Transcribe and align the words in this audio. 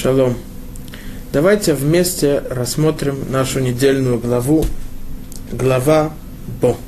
Шалом. 0.00 0.34
Давайте 1.30 1.74
вместе 1.74 2.42
рассмотрим 2.48 3.30
нашу 3.30 3.60
недельную 3.60 4.18
главу, 4.18 4.64
глава 5.52 6.10
Бо. 6.62 6.78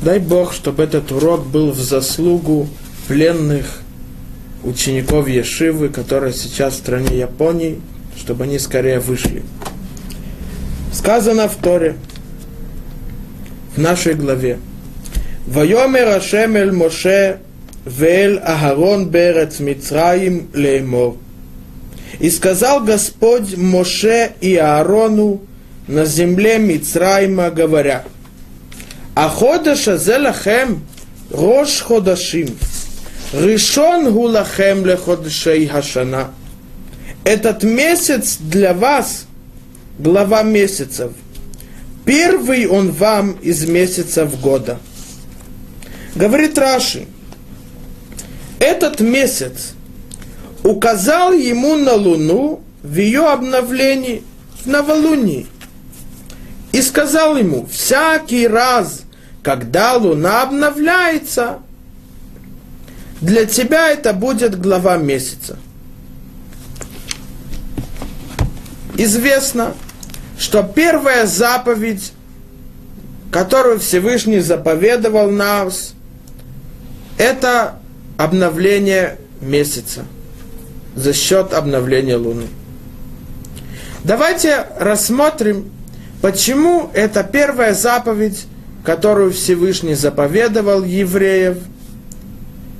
Дай 0.00 0.18
Бог, 0.18 0.54
чтобы 0.54 0.82
этот 0.82 1.12
урок 1.12 1.46
был 1.46 1.72
в 1.72 1.78
заслугу 1.78 2.68
пленных 3.06 3.82
учеников 4.64 5.28
Ешивы, 5.28 5.90
которые 5.90 6.32
сейчас 6.32 6.74
в 6.74 6.78
стране 6.78 7.18
Японии, 7.18 7.78
чтобы 8.16 8.44
они 8.44 8.58
скорее 8.58 8.98
вышли. 8.98 9.42
Сказано 10.90 11.48
в 11.48 11.56
Торе, 11.56 11.96
в 13.76 13.80
нашей 13.80 14.14
главе, 14.14 14.58
«Вайомер 15.46 16.08
Ашем 16.08 16.56
эль 16.56 16.72
Моше 16.72 17.40
Вел 17.86 18.40
Аарон 18.42 19.10
Берец 19.10 19.60
Мицраим 19.60 20.50
Леймор. 20.52 21.16
И 22.18 22.30
сказал 22.30 22.82
Господь 22.82 23.56
Моше 23.56 24.32
и 24.40 24.56
Аарону 24.56 25.42
на 25.86 26.04
земле 26.04 26.58
Мицраима, 26.58 27.50
говоря, 27.50 28.04
Аходаша 29.14 29.98
зелахем 29.98 30.82
рош 31.30 31.80
ходашим, 31.80 32.48
решен 33.32 34.12
гулахем 34.12 34.84
леходшей 34.84 35.68
хашана. 35.68 36.32
Этот 37.22 37.62
месяц 37.62 38.38
для 38.40 38.74
вас 38.74 39.26
глава 40.00 40.42
месяцев. 40.42 41.12
Первый 42.04 42.66
он 42.66 42.90
вам 42.90 43.32
из 43.42 43.68
месяцев 43.68 44.40
года. 44.40 44.80
Говорит 46.16 46.58
Раши– 46.58 47.06
этот 48.58 49.00
месяц 49.00 49.74
указал 50.62 51.32
ему 51.32 51.76
на 51.76 51.94
Луну 51.94 52.62
в 52.82 52.96
ее 52.96 53.28
обновлении, 53.28 54.22
в 54.62 54.66
новолунии. 54.66 55.46
И 56.72 56.82
сказал 56.82 57.36
ему, 57.36 57.66
всякий 57.66 58.46
раз, 58.46 59.02
когда 59.42 59.94
Луна 59.94 60.42
обновляется, 60.42 61.60
для 63.20 63.46
тебя 63.46 63.88
это 63.90 64.12
будет 64.12 64.60
глава 64.60 64.96
месяца. 64.96 65.56
Известно, 68.96 69.74
что 70.38 70.62
первая 70.62 71.26
заповедь, 71.26 72.12
которую 73.30 73.78
Всевышний 73.78 74.40
заповедовал 74.40 75.30
нас, 75.30 75.94
это 77.18 77.78
обновление 78.16 79.18
месяца 79.40 80.04
за 80.94 81.12
счет 81.12 81.52
обновления 81.52 82.16
Луны. 82.16 82.46
Давайте 84.04 84.66
рассмотрим, 84.78 85.70
почему 86.22 86.90
это 86.94 87.22
первая 87.24 87.74
заповедь, 87.74 88.46
которую 88.84 89.32
Всевышний 89.32 89.94
заповедовал 89.94 90.84
евреев, 90.84 91.58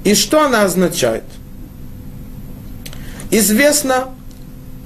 и 0.05 0.15
что 0.15 0.47
она 0.47 0.63
означает. 0.63 1.25
Известно, 3.31 4.11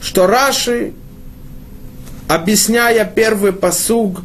что 0.01 0.27
Раши, 0.27 0.95
объясняя 2.27 3.05
первый 3.05 3.53
посуг 3.53 4.23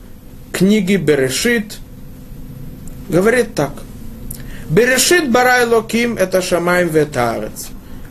книги 0.54 0.96
Берешит, 0.96 1.80
говорит 3.10 3.54
так. 3.56 3.74
Берешит 4.70 5.32
барай 5.32 5.66
локим 5.66 6.18
это 6.18 6.42
шамаем 6.42 6.88
ветарец. 6.88 7.68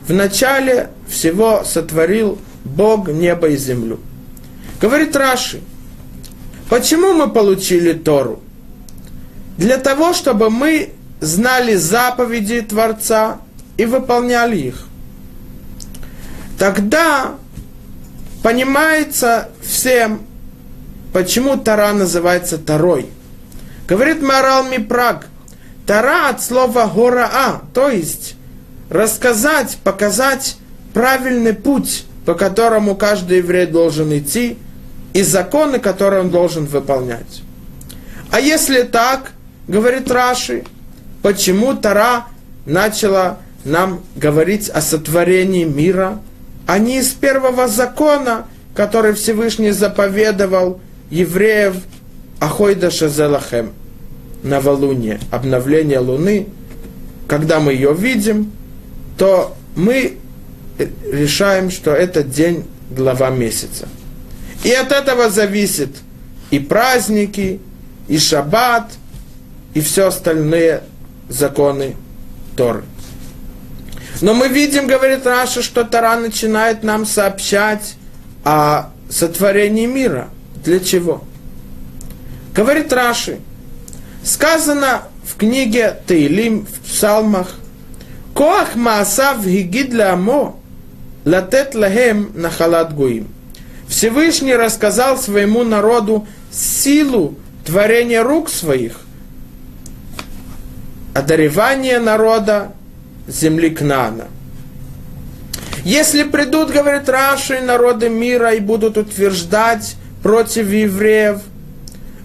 В 0.07 0.13
начале 0.13 0.89
всего 1.07 1.63
сотворил 1.65 2.39
Бог 2.63 3.09
небо 3.09 3.49
и 3.49 3.57
землю. 3.57 3.99
Говорит 4.79 5.15
Раши, 5.15 5.61
почему 6.69 7.13
мы 7.13 7.29
получили 7.29 7.91
Тору? 7.91 8.41
Для 9.57 9.77
того, 9.77 10.13
чтобы 10.13 10.49
мы 10.49 10.91
знали 11.19 11.75
заповеди 11.75 12.61
Творца 12.61 13.39
и 13.77 13.85
выполняли 13.85 14.57
их. 14.57 14.87
Тогда 16.57 17.35
понимается 18.43 19.49
всем, 19.61 20.21
почему 21.11 21.57
Тара 21.57 21.91
называется 21.93 22.57
Тарой. 22.57 23.07
Говорит 23.87 24.21
Марал 24.21 24.63
Мипраг– 24.69 25.27
Тара 25.85 26.29
от 26.29 26.41
слова 26.41 26.87
гораа, 26.87 27.61
то 27.73 27.89
есть 27.89 28.35
рассказать, 28.89 29.77
показать 29.83 30.57
правильный 30.93 31.53
путь, 31.53 32.05
по 32.25 32.33
которому 32.33 32.95
каждый 32.95 33.37
еврей 33.37 33.67
должен 33.67 34.17
идти, 34.17 34.57
и 35.13 35.21
законы, 35.21 35.79
которые 35.79 36.21
он 36.21 36.29
должен 36.29 36.65
выполнять. 36.65 37.43
А 38.31 38.39
если 38.39 38.81
так, 38.81 39.31
говорит 39.67 40.09
Раши, 40.11 40.63
почему 41.21 41.75
Тара 41.75 42.25
начала 42.65 43.37
нам 43.63 44.01
говорить 44.15 44.69
о 44.69 44.81
сотворении 44.81 45.63
мира, 45.63 46.19
а 46.67 46.79
не 46.79 46.97
из 46.97 47.09
первого 47.09 47.67
закона, 47.67 48.47
который 48.75 49.13
Всевышний 49.13 49.71
заповедовал 49.71 50.81
евреев 51.11 51.75
Ахойда 52.39 52.89
Шазелахем– 52.89 53.71
новолуние, 54.43 55.19
обновление 55.31 55.99
Луны, 55.99 56.47
когда 57.27 57.59
мы 57.59 57.73
ее 57.73 57.93
видим, 57.93 58.51
то 59.17 59.55
мы 59.75 60.17
решаем, 61.11 61.71
что 61.71 61.91
это 61.91 62.23
день 62.23 62.65
глава 62.89 63.29
месяца. 63.29 63.87
И 64.63 64.71
от 64.71 64.91
этого 64.91 65.29
зависит 65.29 65.89
и 66.51 66.59
праздники, 66.59 67.59
и 68.07 68.17
шаббат, 68.17 68.91
и 69.73 69.81
все 69.81 70.07
остальные 70.07 70.83
законы 71.29 71.95
Торы. 72.55 72.83
Но 74.21 74.33
мы 74.33 74.47
видим, 74.47 74.87
говорит 74.87 75.25
Раша, 75.25 75.61
что 75.61 75.83
Тара 75.83 76.17
начинает 76.17 76.83
нам 76.83 77.05
сообщать 77.05 77.95
о 78.43 78.91
сотворении 79.09 79.85
мира. 79.85 80.29
Для 80.63 80.79
чего? 80.79 81.23
Говорит 82.53 82.93
Раши, 82.93 83.39
Сказано 84.25 85.03
в 85.23 85.37
книге 85.37 85.95
Таилим, 86.07 86.65
в 86.65 86.79
псалмах, 86.89 87.53
Коах 88.33 88.75
Маасав 88.75 89.45
Гигид 89.45 89.93
Ламо, 89.93 90.55
Латет 91.25 91.75
Лахем 91.75 92.31
Нахалат 92.33 92.95
Гуим. 92.95 93.27
Всевышний 93.87 94.55
рассказал 94.55 95.19
своему 95.19 95.63
народу 95.63 96.25
силу 96.51 97.35
творения 97.67 98.23
рук 98.23 98.49
своих, 98.49 98.99
одаревание 101.13 101.99
народа 101.99 102.71
земли 103.27 103.69
Кнана. 103.69 104.25
Если 105.83 106.23
придут, 106.23 106.71
говорит 106.71 107.07
Раши, 107.07 107.61
народы 107.61 108.09
мира 108.09 108.55
и 108.55 108.59
будут 108.59 108.97
утверждать 108.97 109.95
против 110.23 110.71
евреев, 110.71 111.41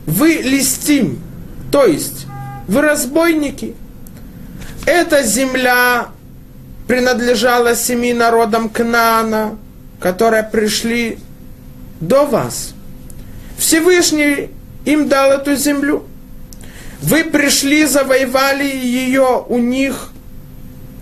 вы 0.06 0.40
листим, 0.42 1.20
то 1.70 1.84
есть, 1.84 2.26
вы 2.66 2.82
разбойники. 2.82 3.74
Эта 4.86 5.22
земля 5.22 6.08
принадлежала 6.88 7.76
семи 7.76 8.12
народам 8.12 8.68
Кнаана, 8.68 9.56
которые 10.00 10.42
пришли 10.42 11.18
до 12.00 12.24
вас. 12.24 12.74
Всевышний 13.58 14.50
им 14.84 15.08
дал 15.08 15.30
эту 15.32 15.54
землю. 15.54 16.04
Вы 17.02 17.24
пришли, 17.24 17.84
завоевали 17.86 18.64
ее 18.64 19.44
у 19.48 19.58
них. 19.58 20.10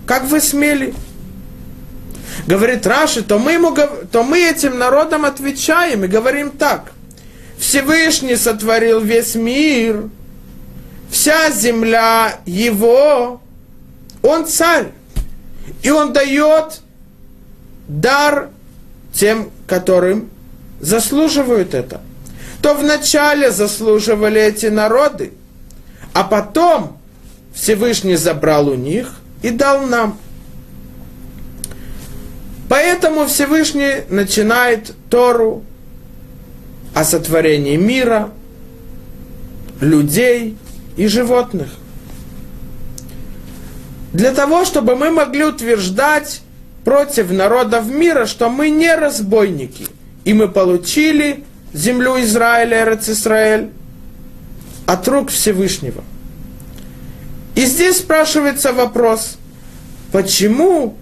Как 0.05 0.23
вы 0.25 0.41
смели? 0.41 0.93
Говорит 2.47 2.85
Раши, 2.85 3.21
то 3.21 3.39
мы, 3.39 3.53
ему, 3.53 3.75
то 4.11 4.23
мы 4.23 4.39
этим 4.39 4.77
народам 4.77 5.25
отвечаем 5.25 6.03
и 6.03 6.07
говорим 6.07 6.51
так. 6.51 6.91
Всевышний 7.57 8.35
сотворил 8.35 9.01
весь 9.01 9.35
мир– 9.35 10.09
вся 11.09 11.51
земля 11.51 12.39
его, 12.45 13.41
он 14.21 14.45
царь. 14.45 14.91
И 15.81 15.89
он 15.89 16.13
дает 16.13 16.81
дар 17.87 18.49
тем, 19.13 19.49
которым 19.67 20.29
заслуживают 20.79 21.73
это. 21.73 22.01
То 22.61 22.73
вначале 22.73 23.51
заслуживали 23.51 24.41
эти 24.41 24.65
народы, 24.67 25.33
а 26.13 26.23
потом 26.23 26.97
Всевышний 27.53 28.15
забрал 28.15 28.67
у 28.69 28.75
них 28.75 29.13
и 29.41 29.49
дал 29.49 29.85
нам. 29.85 30.17
Поэтому 32.67 33.25
Всевышний 33.25 34.03
начинает 34.09 34.93
Тору 35.09 35.63
о 36.93 37.03
сотворении 37.03 37.77
мира, 37.77 38.29
людей– 39.79 40.57
и 40.99 41.07
животных. 41.07 41.69
для 44.11 44.31
того, 44.31 44.65
чтобы 44.65 44.95
мы 44.95 45.11
могли 45.11 45.45
утверждать 45.45 46.41
против 46.83 47.31
народов 47.31 47.87
мира, 47.87 48.25
что 48.25 48.49
мы 48.49 48.69
не 48.69 48.93
разбойники. 48.93 49.87
И 50.25 50.33
мы 50.33 50.47
получили 50.47 51.43
землю 51.73 52.19
Израиля, 52.21 52.83
Эрец 52.83 53.27
от 54.87 55.07
рук 55.07 55.29
Всевышнего. 55.29 56.03
И 57.55 57.65
здесь 57.65 57.99
спрашивается 57.99 58.73
вопрос, 58.73 59.37
почему 60.11 60.95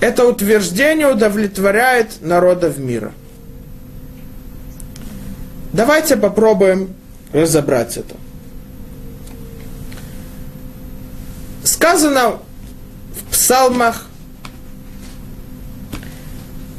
это 0.00 0.24
утверждение 0.24 1.08
удовлетворяет 1.08 2.22
народов 2.22 2.78
мира? 2.78 3.12
Давайте 5.72 6.16
попробуем 6.16 6.94
разобрать 7.32 7.96
это. 7.96 8.14
Сказано 11.64 12.38
в 13.14 13.24
псалмах 13.32 14.06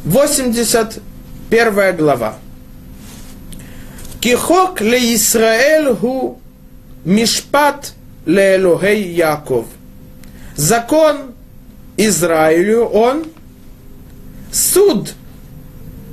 81 0.05 1.95
глава. 1.95 2.35
Кихок 4.19 4.81
ле 4.81 5.15
Исраэль 5.15 5.95
ху 5.95 6.39
мишпат 7.05 7.93
ле 8.25 8.55
Элохей 8.57 9.13
Яков. 9.13 9.65
Закон 10.55 11.33
Израилю, 11.97 12.85
он 12.85 13.25
суд 14.51 15.13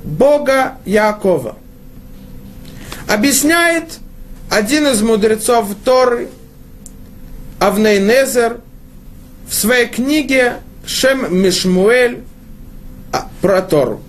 Бога 0.03 0.77
Якова. 0.85 1.55
Объясняет 3.07 3.99
один 4.49 4.87
из 4.87 5.01
мудрецов 5.01 5.67
Торы, 5.83 6.29
Авнейнезер, 7.59 8.61
в 9.47 9.53
своей 9.53 9.87
книге 9.87 10.57
Шем 10.85 11.35
Мишмуэль 11.41 12.23
а, 13.11 13.27
про 13.41 13.61
Тору. 13.61 14.01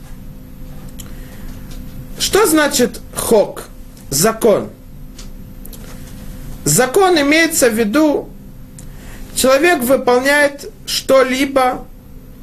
Что 2.18 2.46
значит 2.46 3.00
хок? 3.14 3.64
Закон. 4.10 4.68
Закон 6.64 7.18
имеется 7.18 7.70
в 7.70 7.74
виду, 7.74 8.28
человек 9.34 9.82
выполняет 9.82 10.70
что-либо, 10.86 11.86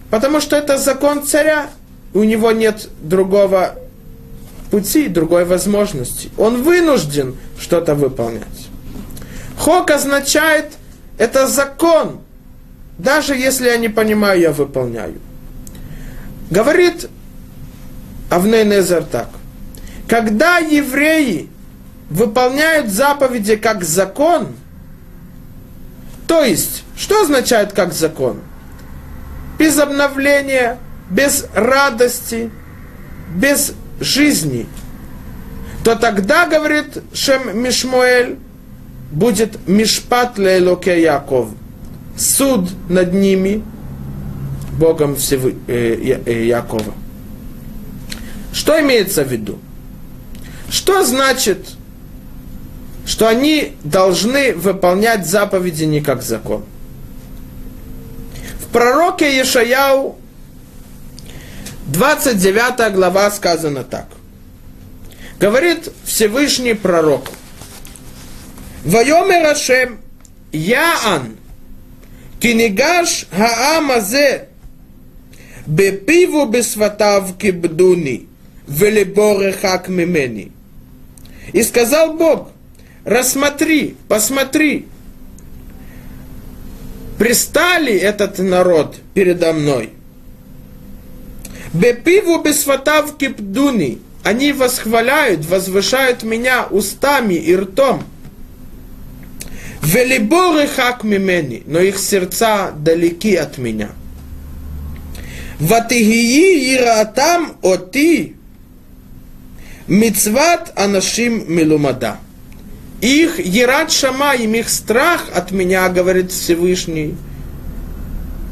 потому 0.10 0.42
что 0.42 0.56
это 0.56 0.78
закон 0.78 1.24
царя, 1.24 1.70
у 2.14 2.24
него 2.24 2.52
нет 2.52 2.90
другого 3.02 3.76
пути, 4.72 5.08
другой 5.08 5.46
возможности. 5.46 6.30
Он 6.38 6.64
вынужден 6.64 7.36
что-то 7.60 7.96
выполнять. 7.96 8.68
Хок 9.58 9.92
означает, 9.92 10.74
это 11.18 11.48
закон, 11.48 12.22
даже 12.98 13.36
если 13.36 13.68
я 13.68 13.78
не 13.78 13.90
понимаю, 13.90 14.40
я 14.40 14.52
выполняю. 14.52 15.20
Говорит 16.50 17.10
Авней 18.30 18.66
Незер 18.66 19.04
так. 19.04 19.30
Когда 20.08 20.58
евреи 20.58 21.50
выполняют 22.10 22.90
заповеди 22.90 23.56
как 23.56 23.84
закон, 23.84 24.56
то 26.28 26.44
есть, 26.44 26.84
что 26.96 27.22
означает 27.22 27.74
как 27.74 27.94
закон? 27.94 28.42
Без 29.58 29.80
обновления, 29.80 30.78
без 31.10 31.46
радости, 31.54 32.52
без 33.36 33.74
жизни, 34.00 34.68
то 35.84 35.96
тогда, 35.96 36.48
говорит 36.48 37.02
Шем 37.14 37.62
Мишмуэль, 37.62 38.38
будет 39.12 39.68
Мишпат 39.68 40.38
Лейлоке 40.38 41.02
Яков, 41.02 41.50
суд 42.18 42.70
над 42.90 43.14
ними, 43.14 43.64
Богом 44.78 45.16
Всевы, 45.16 45.56
э, 45.68 46.22
э, 46.26 46.46
Якова. 46.46 46.94
Что 48.54 48.80
имеется 48.80 49.24
в 49.24 49.32
виду? 49.32 49.60
Что 50.70 51.04
значит, 51.06 51.70
что 53.06 53.28
они 53.28 53.74
должны 53.84 54.54
выполнять 54.54 55.26
заповеди 55.26 55.86
не 55.86 56.02
как 56.02 56.22
закон? 56.22 56.64
В 58.60 58.68
пророке 58.72 59.38
Ешаяу 59.38 60.18
29 61.88 62.94
глава 62.94 63.32
сказано 63.32 63.84
так. 63.84 64.08
Говорит 65.40 65.90
Всевышний 66.04 66.74
пророк. 66.74 67.30
Вайомер 68.86 69.46
Ашем 69.48 70.00
Яан 70.52 71.38
Кинигаш 72.40 73.28
Хаам 73.32 73.92
Азе 73.92 74.48
Бепиву 75.66 76.46
Бесватав 76.46 77.38
Кибдуни 77.38 78.28
Велиборе 78.68 79.54
Хак 79.54 79.88
Мимени. 79.88 80.52
И 81.54 81.64
сказал 81.64 82.14
Бог, 82.14 82.50
рассмотри, 83.06 83.96
посмотри, 84.10 84.88
пристали 87.18 87.94
этот 87.94 88.40
народ 88.40 88.98
передо 89.14 89.54
мной, 89.54 89.92
Бепиву 91.74 92.42
бесватав 92.42 93.18
кипдуни. 93.18 94.00
Они 94.24 94.52
восхваляют, 94.52 95.46
возвышают 95.46 96.24
меня 96.24 96.66
устами 96.66 97.36
и 97.36 97.56
ртом. 97.56 98.04
Велиборы 99.88 100.68
хак 100.68 101.04
мимени, 101.04 101.64
но 101.66 101.80
их 101.80 101.98
сердца 101.98 102.72
далеки 102.72 103.36
от 103.36 103.58
меня. 103.58 103.90
Ватигии 105.60 106.76
иратам 106.76 107.58
оти 107.62 108.36
мицват 109.88 110.74
анашим 110.76 111.52
милумада. 111.52 112.18
Их 113.02 113.40
ерат 113.40 113.92
шамаим, 113.92 114.56
их 114.56 114.70
страх 114.70 115.26
от 115.34 115.52
меня, 115.52 115.88
говорит 115.90 116.32
Всевышний, 116.32 117.16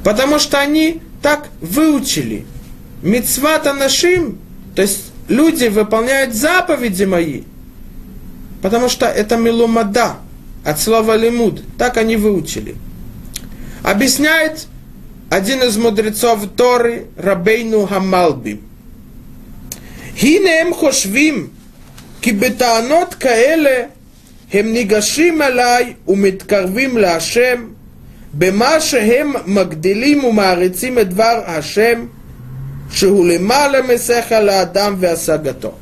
потому 0.04 0.40
что 0.40 0.60
они 0.60 1.02
так 1.22 1.50
выучили– 1.62 2.46
Мицвата 3.06 3.72
нашим, 3.74 4.40
то 4.76 4.82
есть 4.82 5.12
люди 5.28 5.66
выполняют 5.66 6.34
заповеди 6.34 7.04
мои, 7.04 7.44
потому 8.64 8.90
что 8.90 9.06
это 9.06 9.38
милумада, 9.38 10.16
от 10.65 10.81
слова 10.81 11.17
лимуд, 11.17 11.63
так 11.79 11.97
они 11.97 12.17
выучили. 12.17 12.77
Объясняет 13.83 14.67
один 15.31 15.63
из 15.63 15.77
мудрецов 15.77 16.47
Торы, 16.57 17.07
Рабейну 17.17 17.87
Хамалби. 17.87 18.61
הנה 20.23 20.51
הם 20.61 20.75
חושבים 20.75 21.49
כי 22.23 22.33
בטענות 22.33 23.15
כאלה 23.15 23.85
הם 24.53 24.73
ניגשים 24.73 25.43
אליי 25.43 25.95
ומתקרבים 26.09 26.99
להשם 26.99 27.67
במה 28.33 28.81
שהם 28.81 29.33
מגדילים 29.47 30.25
ומעריצים 30.25 30.99
את 30.99 31.09
דבר 31.09 31.43
השם 31.47 32.07
Шигулемала 32.93 33.83
Месеха 33.83 34.39
Адам 34.63 34.97
Веасагато. 34.97 35.75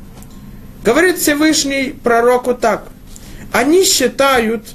Говорит 0.83 1.17
Всевышний 1.17 1.91
пророку 2.03 2.53
так. 2.53 2.83
Они 3.54 3.84
считают, 3.84 4.66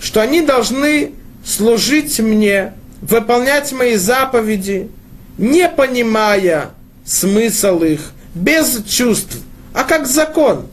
что 0.00 0.20
они 0.20 0.42
должны 0.42 1.14
служить 1.44 2.20
мне, 2.20 2.72
выполнять 3.00 3.72
мои 3.72 3.96
заповеди, 3.96 4.92
не 5.38 5.68
понимая 5.68 6.70
смысл 7.04 7.82
их, 7.82 8.12
без 8.36 8.84
чувств, 8.84 9.38
а 9.74 9.82
как 9.82 10.06
закон. 10.06 10.68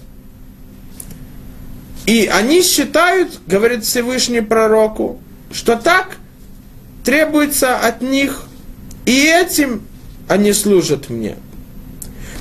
И 2.05 2.29
они 2.31 2.61
считают, 2.61 3.39
говорит 3.47 3.83
Всевышний 3.83 4.41
пророку, 4.41 5.19
что 5.51 5.75
так 5.75 6.17
требуется 7.03 7.79
от 7.79 8.03
них, 8.03 8.43
и 9.07 9.25
этим 9.25 9.81
они 10.27 10.53
служат 10.53 11.09
мне. 11.09 11.35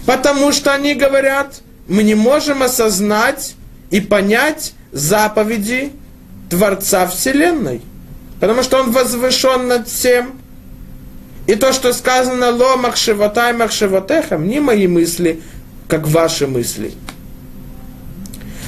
Потому 0.04 0.52
что 0.52 0.74
они 0.74 0.94
говорят, 0.94 1.62
мы 1.88 2.02
не 2.02 2.14
можем 2.14 2.62
осознать 2.62 3.54
и 3.90 4.02
понять 4.02 4.74
заповеди 4.93 5.91
Творца 6.49 7.07
Вселенной. 7.07 7.81
Потому 8.39 8.63
что 8.63 8.79
Он 8.79 8.91
возвышен 8.91 9.67
над 9.67 9.87
всем. 9.87 10.39
И 11.47 11.55
то, 11.55 11.73
что 11.73 11.93
сказано 11.93 12.51
«Ло 12.51 12.77
махшевотай 12.77 13.53
махшевотехам» 13.53 14.47
не 14.47 14.59
мои 14.59 14.87
мысли, 14.87 15.41
как 15.87 16.07
ваши 16.07 16.47
мысли. 16.47 16.91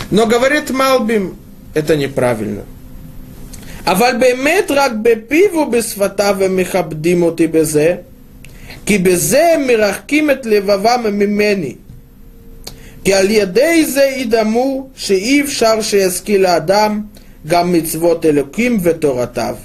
Но 0.09 0.25
говорит 0.25 0.71
Малбим, 0.71 1.37
это 1.73 1.95
неправильно. 1.95 2.63
אבל 3.87 4.15
באמת 4.19 4.71
רק 4.71 4.91
בפיו 5.01 5.57
ובשפתיו 5.57 6.37
הם 6.43 6.55
מכבדים 6.55 7.23
אותי 7.23 7.47
בזה, 7.47 7.95
כי 8.85 8.97
בזה 8.97 9.53
הם 9.53 9.67
מרחקים 9.67 10.31
את 10.31 10.45
לבבם 10.45 11.05
ממני. 11.13 11.75
כי 13.05 13.13
על 13.13 13.31
ידי 13.31 13.85
זה 13.85 14.03
ידמו 14.03 14.89
שאי 14.95 15.41
אפשר 15.41 15.81
שישכיל 15.81 16.45
האדם 16.45 17.01
גם 17.47 17.73
מצוות 17.73 18.25
אלוקים 18.25 18.77
ותורתיו. 18.83 19.55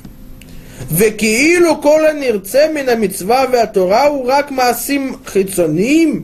וכאילו 0.92 1.82
כל 1.82 2.06
הנרצה 2.06 2.66
מן 2.74 2.88
המצווה 2.88 3.44
והתורה 3.52 4.06
הוא 4.06 4.24
רק 4.26 4.50
מעשים 4.50 5.16
חיצוניים, 5.26 6.22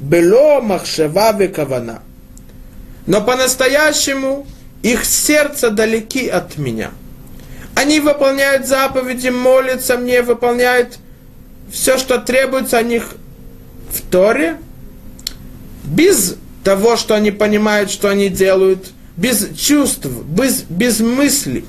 בלא 0.00 0.60
מחשבה 0.62 1.30
וכוונה. 1.38 1.96
Но 3.06 3.22
по-настоящему 3.22 4.46
их 4.82 5.04
сердце 5.04 5.70
далеки 5.70 6.28
от 6.28 6.58
меня. 6.58 6.90
Они 7.74 7.98
выполняют 7.98 8.66
заповеди, 8.66 9.28
молятся 9.28 9.96
мне, 9.96 10.22
выполняют 10.22 10.98
все, 11.70 11.98
что 11.98 12.18
требуется 12.18 12.78
о 12.78 12.82
них 12.82 13.14
в 13.90 14.02
Торе, 14.02 14.56
без 15.84 16.36
того, 16.65 16.97
что 16.97 17.13
они 17.13 17.29
понимают, 17.29 17.91
что 17.91 18.09
они 18.09 18.27
делают, 18.27 18.91
без 19.15 19.55
чувств, 19.55 20.07
без, 20.07 20.63
без 20.63 20.99
мыслей. 20.99 21.63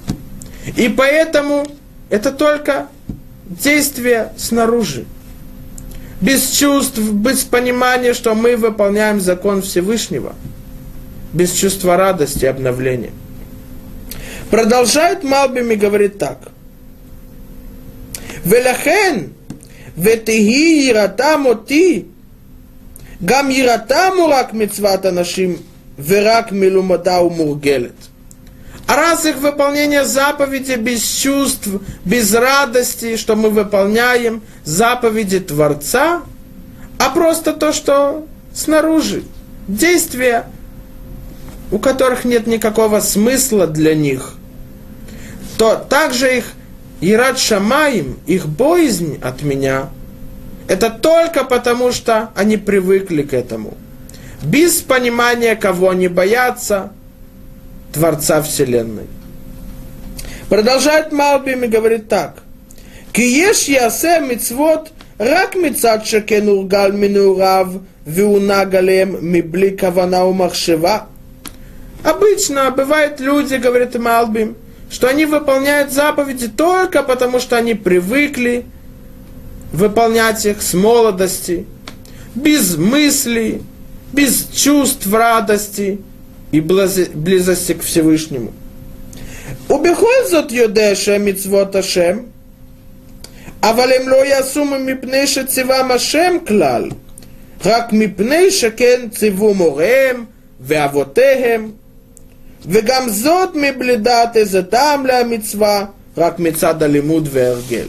И 0.74 0.88
поэтому 0.88 1.66
это 2.08 2.32
только 2.32 2.88
действие 3.44 4.32
снаружи. 4.38 5.04
Без 6.22 6.50
чувств, 6.50 6.98
без 6.98 7.44
понимания, 7.44 8.14
что 8.14 8.34
мы 8.34 8.56
выполняем 8.56 9.20
закон 9.20 9.60
Всевышнего. 9.60 10.34
Без 11.34 11.52
чувства 11.52 11.98
радости 11.98 12.46
и 12.46 12.48
обновления. 12.48 13.12
Продолжает 14.50 15.22
Малбим 15.22 15.70
и 15.72 15.76
говорит 15.76 16.18
так. 16.18 16.38
Велахен, 18.44 19.34
ветихи 19.94 20.90
иратамоти, 20.90 22.06
גם 23.25 23.51
יראתם 23.51 24.11
הוא 24.17 24.29
רק 24.29 24.53
מצוות 24.53 25.05
אנשים 25.05 25.55
ורק 26.05 26.51
מלומדה 26.51 27.21
ומורגלת. 27.21 28.07
А 28.87 28.95
раз 28.97 29.25
их 29.25 29.37
выполнение 29.37 30.03
заповеди 30.03 30.73
без 30.73 31.01
чувств, 31.01 31.69
без 32.03 32.33
радости, 32.33 33.15
что 33.15 33.37
мы 33.37 33.49
выполняем 33.49 34.41
заповеди 34.65 35.39
Творца, 35.39 36.23
а 36.99 37.09
просто 37.09 37.53
то, 37.53 37.71
что 37.71 38.25
снаружи, 38.53 39.23
действия, 39.65 40.45
у 41.71 41.79
которых 41.79 42.25
нет 42.25 42.47
никакого 42.47 42.99
смысла 42.99 43.65
для 43.65 43.95
них, 43.95 44.33
то 45.57 45.75
также 45.75 46.39
их 46.39 46.51
Ират 46.99 47.39
Шамаим, 47.39 48.19
их 48.27 48.47
боязнь 48.47 49.19
от 49.21 49.41
меня, 49.41 49.89
это 50.68 50.90
только 50.90 51.44
потому, 51.44 51.92
что 51.92 52.30
они 52.34 52.56
привыкли 52.56 53.22
к 53.22 53.32
этому. 53.32 53.74
Без 54.42 54.80
понимания, 54.82 55.56
кого 55.56 55.90
они 55.90 56.08
боятся, 56.08 56.92
Творца 57.92 58.42
Вселенной. 58.42 59.06
Продолжает 60.48 61.12
Малбим 61.12 61.64
и 61.64 61.68
говорит 61.68 62.08
так. 62.08 62.42
Киеш 63.12 63.62
ясе 63.62 64.20
мицвот 64.20 64.90
рак 65.18 65.54
мицад 65.54 66.06
шекен 66.06 66.48
ургал 66.48 66.92
минурав 66.92 67.68
виунагалем 68.04 69.24
мибли 69.24 69.70
кавана 69.70 70.26
умахшева. 70.26 71.06
Обычно 72.04 72.70
бывают 72.70 73.18
люди, 73.20 73.54
говорит 73.54 73.98
Малбим, 73.98 74.56
что 74.90 75.08
они 75.08 75.24
выполняют 75.24 75.90
заповеди 75.92 76.48
только 76.48 77.02
потому, 77.02 77.40
что 77.40 77.56
они 77.56 77.74
привыкли 77.74 78.66
выполнять 79.71 80.45
их 80.45 80.61
с 80.61 80.73
молодости, 80.73 81.65
без 82.35 82.77
мыслей, 82.77 83.61
без 84.13 84.47
чувств 84.53 85.11
радости 85.11 85.99
и 86.51 86.59
близости 86.59 87.73
к 87.73 87.83
Всевышнему. 87.83 88.51
ובכל 89.69 90.27
זאת 90.29 90.51
יודע 90.51 90.95
שמצוות 90.95 91.75
השם, 91.75 92.17
אבל 93.63 93.91
הם 93.93 94.09
לא 94.09 94.25
יעשו 94.25 94.65
מפני 94.65 95.27
שציוום 95.27 95.91
השם 95.91 96.37
כלל, 96.47 96.89
רק 97.65 97.93
מפני 97.93 98.51
שכן 98.51 98.99
ציוו 99.11 99.53
מוריהם 99.53 100.25
ואבותיהם, 100.61 101.71
וגם 102.65 103.09
זאת 103.09 103.49
מבלי 103.55 103.97
דעת 103.97 104.37
איזה 104.37 104.63
טעם 104.63 105.05
למצווה, 105.05 105.85
רק 106.17 106.39
מצד 106.39 106.83
הלימוד 106.83 107.29
והרגל. 107.31 107.85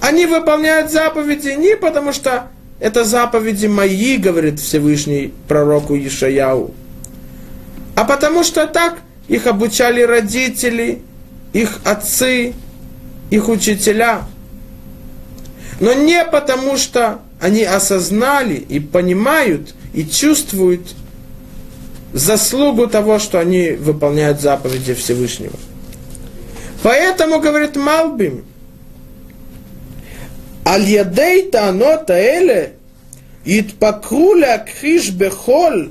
Они 0.00 0.26
выполняют 0.26 0.90
заповеди 0.90 1.48
не 1.50 1.76
потому, 1.76 2.12
что 2.12 2.48
это 2.78 3.04
заповеди 3.04 3.66
мои, 3.66 4.16
говорит 4.16 4.58
Всевышний 4.58 5.32
пророку 5.46 5.96
Ишаяу, 5.96 6.74
а 7.94 8.04
потому 8.04 8.42
что 8.42 8.66
так 8.66 8.98
их 9.28 9.46
обучали 9.46 10.00
родители, 10.00 11.02
их 11.52 11.80
отцы, 11.84 12.54
их 13.28 13.48
учителя. 13.48 14.22
Но 15.80 15.92
не 15.92 16.24
потому, 16.24 16.76
что 16.76 17.20
они 17.40 17.62
осознали 17.62 18.54
и 18.54 18.80
понимают 18.80 19.74
и 19.92 20.04
чувствуют 20.04 20.94
заслугу 22.12 22.86
того, 22.86 23.18
что 23.18 23.38
они 23.38 23.72
выполняют 23.72 24.40
заповеди 24.40 24.94
Всевышнего. 24.94 25.54
Поэтому, 26.82 27.40
говорит 27.40 27.76
Малбим, 27.76 28.44
על 30.65 30.87
ידי 30.87 31.45
טענות 31.51 32.09
האלה 32.09 32.63
יתפקרו 33.45 34.35
להכחיש 34.35 35.11
בכל 35.11 35.85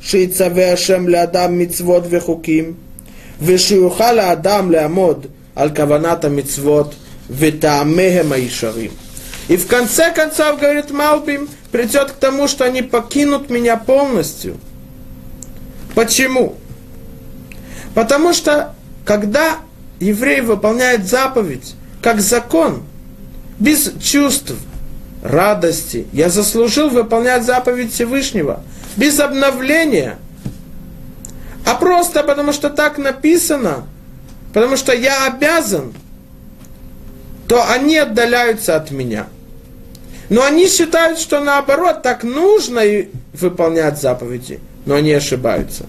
שיצווה 0.00 0.72
השם 0.72 1.08
לאדם 1.08 1.58
מצוות 1.58 2.04
וחוקים, 2.10 2.72
ושיוכל 3.42 4.18
האדם 4.18 4.70
לעמוד 4.70 5.26
על 5.56 5.70
כוונת 5.74 6.24
המצוות 6.24 6.94
וטעמיהם 7.30 8.32
הישרים. 8.32 8.90
И 9.48 9.56
в 9.56 9.66
конце 9.66 10.12
концов, 10.12 10.60
говорит 10.60 10.92
Малбим, 10.92 11.48
придет 11.72 12.12
к 12.12 12.14
тому, 12.14 12.46
что 12.46 12.64
они 12.64 12.80
покинут 12.80 13.50
меня 13.50 13.76
полностью. 13.76 14.56
Почему? 15.94 16.54
Потому 17.92 18.32
что, 18.32 18.74
когда 19.04 19.58
еврей 20.00 20.40
выполняет 20.40 21.06
заповедь, 21.08 21.74
как 22.00 22.20
закон, 22.20 22.82
без 23.59 23.91
чувств, 24.01 24.53
радости, 25.23 26.07
я 26.13 26.29
заслужил 26.29 26.89
выполнять 26.89 27.43
заповедь 27.43 27.93
Всевышнего, 27.93 28.61
без 28.95 29.19
обновления, 29.19 30.17
а 31.65 31.75
просто 31.75 32.23
потому 32.23 32.53
что 32.53 32.69
так 32.69 32.97
написано, 32.97 33.85
потому 34.53 34.77
что 34.77 34.93
я 34.93 35.27
обязан, 35.27 35.93
то 37.47 37.65
они 37.69 37.97
отдаляются 37.97 38.75
от 38.75 38.91
меня– 38.91 39.27
но 40.29 40.43
они 40.43 40.67
считают, 40.67 41.19
что 41.19 41.39
наоборот, 41.39 42.01
так 42.01 42.23
нужно 42.23 42.79
и 42.79 43.07
выполнять 43.33 43.99
заповеди, 43.99 44.59
но 44.85 44.95
они 44.95 45.13
ошибаются. 45.13 45.85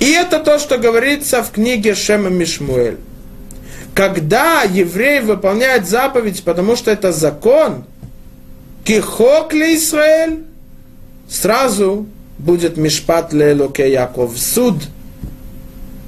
И 0.00 0.10
это 0.10 0.38
то, 0.38 0.58
что 0.58 0.78
говорится 0.78 1.42
в 1.42 1.50
книге 1.50 1.94
Шема 1.94 2.30
Мишмуэль. 2.30 2.98
Когда 3.98 4.62
еврей 4.62 5.18
выполняет 5.18 5.88
заповедь, 5.88 6.44
потому 6.44 6.76
что 6.76 6.88
это 6.92 7.10
закон, 7.10 7.84
кихок 8.84 9.52
ли 9.52 9.74
Израиль, 9.74 10.44
сразу 11.28 12.06
будет 12.38 12.76
Мишпат 12.76 13.32
Лелоке 13.32 13.90
Яков, 13.90 14.38
суд 14.38 14.76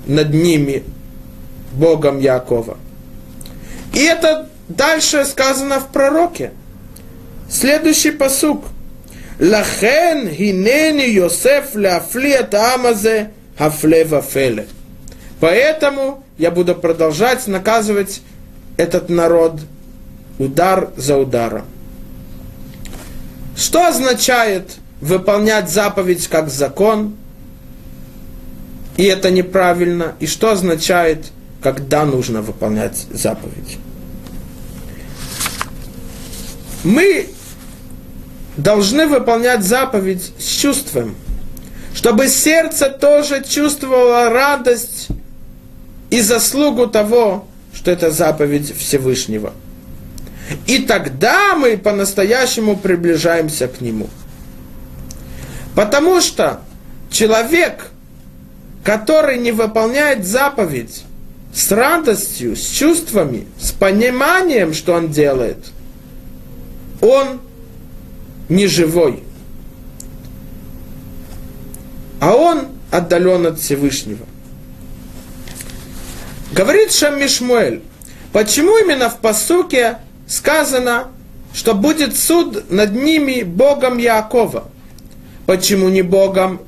над 0.07 0.33
ними, 0.33 0.85
Богом 1.73 2.21
Якова. 2.21 2.79
И 3.93 3.99
это 3.99 4.49
дальше 4.69 5.25
сказано 5.25 5.81
в 5.81 5.89
пророке– 5.89 6.53
Следующий 7.51 8.13
посук. 8.13 8.67
Лахен 9.41 10.31
хинени 10.31 11.11
Йосеф 11.11 11.75
ляфлиет 11.75 12.55
амазе 12.55 13.33
хафле 13.59 14.05
вафеле. 14.05 14.69
Поэтому 15.41 16.23
я 16.41 16.51
буду 16.51 16.75
продолжать 16.75 17.47
наказывать 17.47 18.23
этот 18.79 19.11
народ 19.11 19.61
удар 20.39 20.91
за 20.97 21.19
ударом. 21.19 21.67
Что 23.55 23.89
означает 23.89 24.77
выполнять 25.03 25.69
заповедь 25.69 26.29
как 26.29 26.49
закон, 26.49 27.15
и 28.97 29.05
это 29.05 29.31
неправильно, 29.31 30.15
и 30.19 30.27
что 30.27 30.53
означает, 30.53 31.27
когда 31.63 32.07
нужно 32.07 32.41
выполнять 32.41 32.97
заповедь? 33.11 33.77
Мы 36.85 37.29
должны 38.57 39.07
выполнять 39.07 39.63
заповедь 39.63 40.33
с 40.39 40.47
чувством, 40.47 41.17
чтобы 41.93 42.29
сердце 42.29 42.89
тоже 42.89 43.45
чувствовало 43.45 44.31
радость 44.31 45.09
и 46.11 46.21
заслугу 46.21 46.87
того, 46.87 47.47
что 47.73 47.91
это 47.91 48.11
заповедь 48.11 48.77
Всевышнего. 48.77 49.53
И 50.67 50.79
тогда 50.79 51.55
мы 51.55 51.77
по-настоящему 51.77 52.77
приближаемся 52.77 53.69
к 53.69 53.81
Нему. 53.81 54.09
Потому 55.77 56.21
что 56.21 56.61
человек, 57.11 57.91
который 58.83 59.39
не 59.39 59.53
выполняет 59.53 60.27
заповедь 60.27 61.05
с 61.55 61.71
радостью, 61.71 62.57
с 62.57 62.69
чувствами, 62.69 63.47
с 63.61 63.71
пониманием, 63.71 64.75
что 64.75 64.95
он 64.95 65.11
делает, 65.11 65.59
он 67.01 67.41
не 68.49 68.67
живой. 68.67 69.23
А 72.21 72.35
он 72.35 72.67
отдален 72.91 73.47
от 73.47 73.61
Всевышнего. 73.61 74.27
Говорит 76.61 76.93
Шаммишмуэль, 76.93 77.81
почему 78.35 78.77
именно 78.77 79.09
в 79.09 79.17
посуке 79.21 79.97
сказано, 80.27 81.09
что 81.55 81.73
будет 81.73 82.19
суд 82.19 82.71
над 82.71 82.93
ними 82.93 83.45
Богом 83.45 83.97
Якова? 83.97 84.65
Почему 85.47 85.89
не 85.89 86.03
Богом 86.03 86.61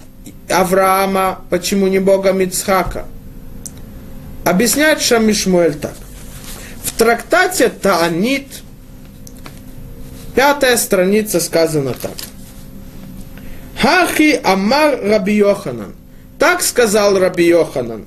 Авраама, 0.49 1.41
почему 1.51 1.89
не 1.89 1.99
Богом 1.99 2.41
Ицхака? 2.41 3.05
Объясняет 4.47 5.03
Шамишмуэль 5.03 5.75
так. 5.75 5.93
В 6.83 6.93
трактате 6.97 7.69
Таанит, 7.69 8.49
пятая 10.35 10.79
страница 10.79 11.39
сказано 11.39 11.93
так. 11.93 12.17
Хахи 13.79 14.41
Амар 14.43 14.99
Раби 15.03 15.35
Йоханан. 15.35 15.95
Так 16.39 16.63
сказал 16.63 17.19
Раби 17.19 17.45
Йоханан. 17.45 18.07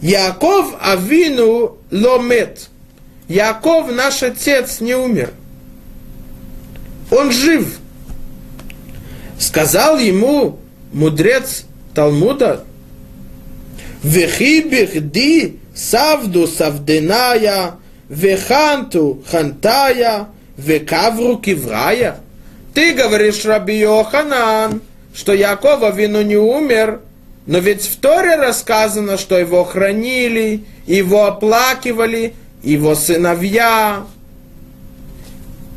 Яков 0.00 0.76
Авину 0.80 1.78
ломет. 1.90 2.68
Яков, 3.28 3.90
наш 3.92 4.22
отец, 4.22 4.80
не 4.80 4.94
умер. 4.94 5.30
Он 7.10 7.32
жив. 7.32 7.78
Сказал 9.38 9.98
ему 9.98 10.58
мудрец 10.92 11.64
Талмуда, 11.94 12.64
Вехи 14.02 14.60
бихди 14.60 15.58
савду 15.74 16.46
савденая, 16.46 17.74
веханту 18.08 19.22
хантая, 19.28 20.28
векавру 20.56 21.38
киврая. 21.38 22.16
Ты 22.74 22.94
говоришь, 22.94 23.44
Раби 23.44 23.78
Йоханан, 23.78 24.80
что 25.14 25.32
Якова 25.32 25.90
вину 25.90 26.22
не 26.22 26.36
умер, 26.36 27.00
но 27.48 27.60
ведь 27.60 27.82
в 27.82 27.96
Торе 27.96 28.36
рассказано, 28.36 29.16
что 29.16 29.38
его 29.38 29.64
хранили, 29.64 30.66
его 30.86 31.24
оплакивали, 31.24 32.34
его 32.62 32.94
сыновья, 32.94 34.06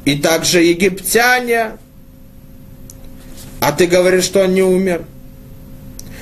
и 0.04 0.18
также 0.18 0.64
египтяне. 0.64 1.78
А 3.62 3.72
ты 3.72 3.88
говоришь, 3.88 4.26
что 4.26 4.42
он 4.42 4.54
не 4.54 4.62
умер. 4.62 5.06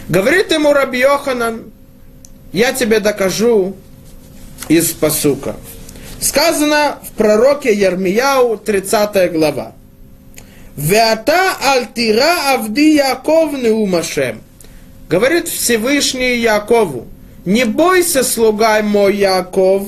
Говорит 0.07 0.51
ему 0.51 0.71
Раби 0.71 0.99
Йоханан, 0.99 1.71
я 2.53 2.71
тебе 2.71 2.99
докажу 2.99 3.75
из 4.67 4.91
посука. 4.91 5.55
Сказано 6.21 6.99
в 7.01 7.11
пророке 7.13 7.73
Ермияу, 7.73 8.55
30 8.55 9.31
глава. 9.31 9.73
Веата 10.75 11.55
альтира 11.73 12.53
авди 12.53 12.97
Яков 12.97 13.53
неумашем. 13.53 14.43
Говорит 15.09 15.47
Всевышний 15.47 16.37
Якову, 16.37 17.07
не 17.43 17.65
бойся, 17.65 18.23
слуга 18.23 18.79
мой 18.83 19.17
Яков, 19.17 19.87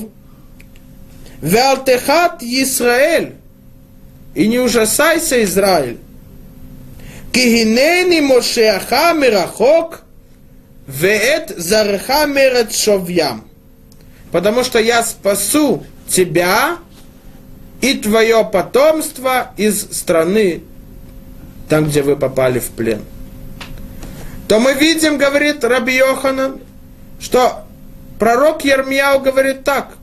Веалтехат 1.40 2.42
Исраэль, 2.42 3.34
и 4.34 4.48
не 4.48 4.58
ужасайся, 4.58 5.44
Израиль. 5.44 5.98
Кихинени 7.30 8.20
Мошеаха 8.20 9.12
Мирахок, 9.12 10.02
Веет 10.88 11.54
Зареха 11.56 12.26
Мерет 12.26 12.74
Шовьям. 12.74 13.44
Потому 14.32 14.64
что 14.64 14.80
я 14.80 15.04
спасу 15.04 15.84
тебя 16.08 16.78
и 17.80 17.94
твое 17.94 18.44
потомство 18.44 19.52
из 19.56 19.82
страны, 19.92 20.62
там, 21.68 21.86
где 21.86 22.02
вы 22.02 22.16
попали 22.16 22.58
в 22.58 22.70
плен 22.70 23.02
то 24.52 24.60
мы 24.60 24.74
видим, 24.74 25.16
говорит 25.16 25.64
Раби 25.64 25.94
Йоханан, 25.94 26.60
что 27.18 27.64
пророк 28.18 28.66
Ермияу 28.66 29.20
говорит 29.20 29.64
так. 29.64 29.94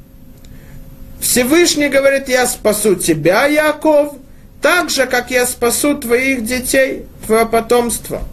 Всевышний 1.22 1.88
говорит, 1.88 2.28
я 2.30 2.48
спасу 2.48 2.96
тебя, 2.96 3.46
Яков, 3.46 4.16
так 4.60 4.90
же, 4.90 5.06
как 5.06 5.30
я 5.30 5.46
спасу 5.46 5.96
твоих 6.00 6.44
детей, 6.46 7.06
твое 7.28 7.46
потомство. 7.46 8.24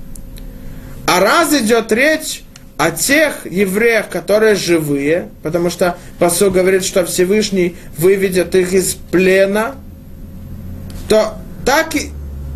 А 1.07 1.21
раз 1.21 1.53
идет 1.53 1.93
речь 1.93 2.45
о 2.79 2.93
тех 2.93 3.45
евреях, 3.45 4.09
которые 4.09 4.55
живые, 4.55 5.29
потому 5.43 5.69
что 5.69 5.99
посол 6.19 6.51
говорит, 6.51 6.83
что 6.83 7.05
Всевышний 7.05 7.77
выведет 7.99 8.55
их 8.55 8.73
из 8.73 8.95
плена, 8.95 9.75
то 11.11 11.35
так 11.67 11.95
и, 11.95 12.11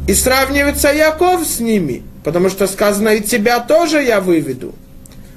и 0.08 0.14
сравнивается 0.14 0.90
Яков 0.90 1.46
с 1.46 1.60
ними– 1.60 2.04
Потому 2.24 2.50
что 2.50 2.66
сказано, 2.66 3.10
и 3.10 3.22
тебя 3.22 3.60
тоже 3.60 4.02
я 4.02 4.20
выведу. 4.20 4.74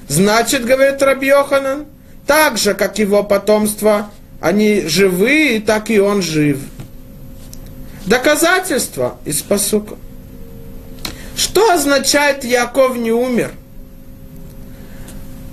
Значит, 0.07 0.65
говорит 0.65 1.01
Раби 1.01 1.27
Йоханан, 1.27 1.85
так 2.27 2.57
же, 2.57 2.73
как 2.73 2.99
его 2.99 3.23
потомство, 3.23 4.09
они 4.41 4.81
живы, 4.81 5.63
так 5.65 5.89
и 5.89 5.99
он 5.99 6.21
жив. 6.21 6.59
Доказательство 8.05 9.17
из 9.23 9.41
посука. 9.41 9.95
Что 11.37 11.71
означает 11.71 12.43
Яков 12.43 12.97
не 12.97 13.11
умер? 13.11 13.51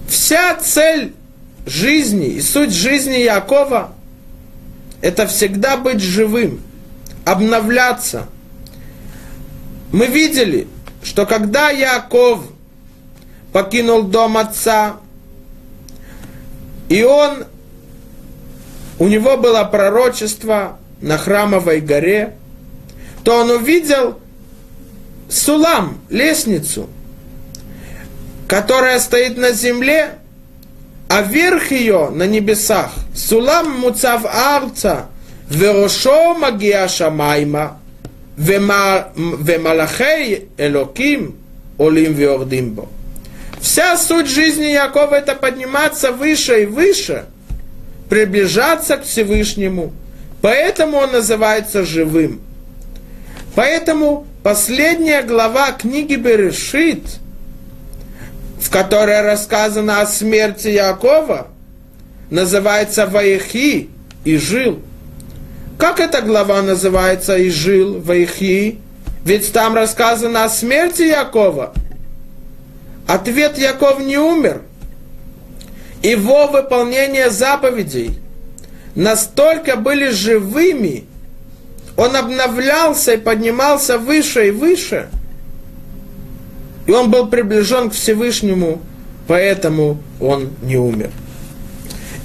Вся 0.09 0.57
цель 0.57 1.15
жизни 1.65 2.27
и 2.27 2.41
суть 2.41 2.73
жизни 2.73 3.19
Якова– 3.19 3.95
это 5.01 5.29
всегда 5.29 5.77
быть 5.77 6.01
живым, 6.01 6.61
обновляться. 7.25 8.27
Мы 9.93 10.07
видели– 10.07 10.67
что 11.03 11.27
когда 11.27 11.71
Яков 11.71 12.41
покинул 13.53 14.03
дом 14.03 14.37
отца, 14.37 14.97
и 16.89 17.03
он, 17.03 17.45
у 18.99 19.09
него 19.09 19.37
было 19.37 19.65
пророчество 19.65 20.79
на 21.01 21.19
храмовой 21.19 21.81
горе, 21.81 22.35
то 23.25 23.37
он 23.37 23.51
увидел 23.51 24.19
сулам, 25.29 26.01
лестницу, 26.09 26.89
которая 28.49 28.99
стоит 28.99 29.37
на 29.37 29.53
земле, 29.53 30.19
а 31.09 31.23
верх 31.23 31.71
ее 31.71 32.11
на 32.11 32.27
небесах. 32.27 32.93
Сулам 33.15 33.81
муцав 33.81 34.25
арца, 34.25 35.07
верошо 35.49 36.35
магия 36.35 36.87
шамайма, 36.89 37.80
Вемалахей 38.41 40.49
Элоким 40.57 41.37
Олим 41.79 42.15
Виордимбо. 42.15 42.89
Вся 43.61 43.99
суть 43.99 44.29
жизни 44.29 44.73
Якова– 44.73 45.15
это 45.17 45.35
подниматься 45.35 46.11
выше 46.11 46.63
и 46.63 46.67
выше, 46.67 47.27
приближаться 48.09 48.97
к 48.97 49.05
Всевышнему. 49.05 49.93
Поэтому 50.41 50.97
он 50.97 51.13
называется 51.13 51.85
живым. 51.85 52.41
Поэтому 53.55 54.27
последняя 54.43 55.21
глава 55.21 55.73
книги 55.73 56.15
Берешит, 56.15 57.03
в 58.59 58.71
которой 58.71 59.21
рассказано 59.21 60.01
о 60.01 60.07
смерти 60.07 60.69
Якова, 60.69 61.49
называется 62.31 63.07
«Ваехи» 63.07 63.91
и 64.25 64.37
«Жил» 64.39 64.81
как 65.81 65.99
эта 65.99 66.21
глава 66.21 66.61
называется 66.61 67.39
«И 67.39 67.49
жил 67.49 68.01
Вайхи»? 68.01 68.79
Ведь 69.25 69.51
там 69.53 69.75
рассказано 69.75 70.45
о 70.45 70.51
смерти 70.51 71.03
Якова. 71.03 71.73
Ответ 73.07 73.59
Яков 73.59 73.99
не 73.99 74.19
умер. 74.19 74.61
Его 76.03 76.49
выполнение 76.49 77.31
заповедей 77.31 78.19
настолько 78.95 79.77
были 79.77 80.11
живыми, 80.11 81.05
он 81.97 82.15
обновлялся 82.15 83.15
и 83.15 83.17
поднимался 83.17 83.99
выше 83.99 84.49
и 84.49 84.51
выше, 84.51 85.09
и 86.87 86.91
он 86.91 87.11
был 87.11 87.29
приближен 87.29 87.91
к 87.91 87.95
Всевышнему, 87.95 88.81
поэтому 89.27 89.99
он 90.21 90.51
не 90.63 90.77
умер. 90.77 91.11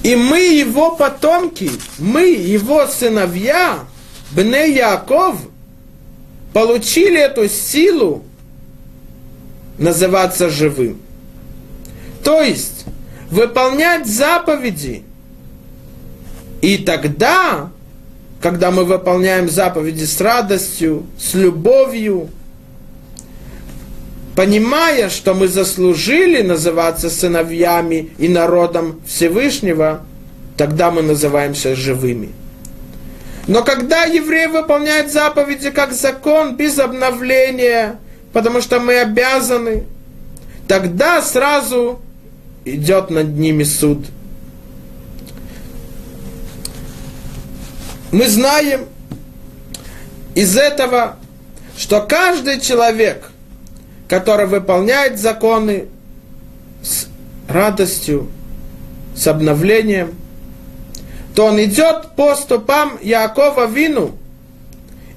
И 0.05 0.15
мы 0.15 0.37
его 0.53 0.95
потомки, 0.95 1.67
мы 1.97 2.27
его 2.27 2.85
сыновья, 2.85 3.85
Бне 4.29 4.71
Яков, 4.75 5.35
получили 6.53 7.19
эту 7.19 7.49
силу 7.49 8.23
называться 9.79 10.51
живым. 10.51 11.01
То 12.23 12.39
есть 12.43 12.85
выполнять 13.31 14.05
заповеди. 14.05 15.01
И 16.61 16.77
тогда, 16.77 17.71
когда 18.41 18.69
мы 18.69 18.83
выполняем 18.83 19.49
заповеди 19.49 20.03
с 20.03 20.21
радостью, 20.21 21.07
с 21.17 21.33
любовью, 21.33 22.29
понимая, 24.35 25.09
что 25.09 25.33
мы 25.33 25.47
заслужили 25.47 26.41
называться 26.41 27.09
сыновьями 27.09 28.09
и 28.17 28.27
народом 28.27 29.01
Всевышнего, 29.07 30.05
тогда 30.57 30.91
мы 30.91 31.01
называемся 31.01 31.75
живыми. 31.75 32.29
Но 33.47 33.63
когда 33.63 34.03
евреи 34.03 34.47
выполняют 34.47 35.11
заповеди 35.11 35.69
как 35.69 35.93
закон, 35.93 36.55
без 36.55 36.79
обновления, 36.79 37.99
потому 38.33 38.61
что 38.61 38.79
мы 38.79 38.99
обязаны, 38.99 39.83
тогда 40.67 41.21
сразу 41.21 42.01
идет 42.65 43.09
над 43.11 43.37
ними 43.37 43.63
суд. 43.63 44.05
Мы 48.11 48.27
знаем 48.27 48.85
из 50.33 50.57
этого, 50.57 51.17
что 51.77 52.01
каждый 52.01 52.59
человек, 52.59 53.29
который 54.15 54.45
выполняет 54.45 55.19
законы 55.19 55.87
с 56.81 57.07
радостью, 57.49 58.29
с 59.13 59.27
обновлением, 59.27 60.15
то 61.35 61.47
он 61.47 61.61
идет 61.61 62.11
по 62.15 62.33
стопам 62.37 62.97
Якова 63.01 63.65
Вину, 63.65 64.15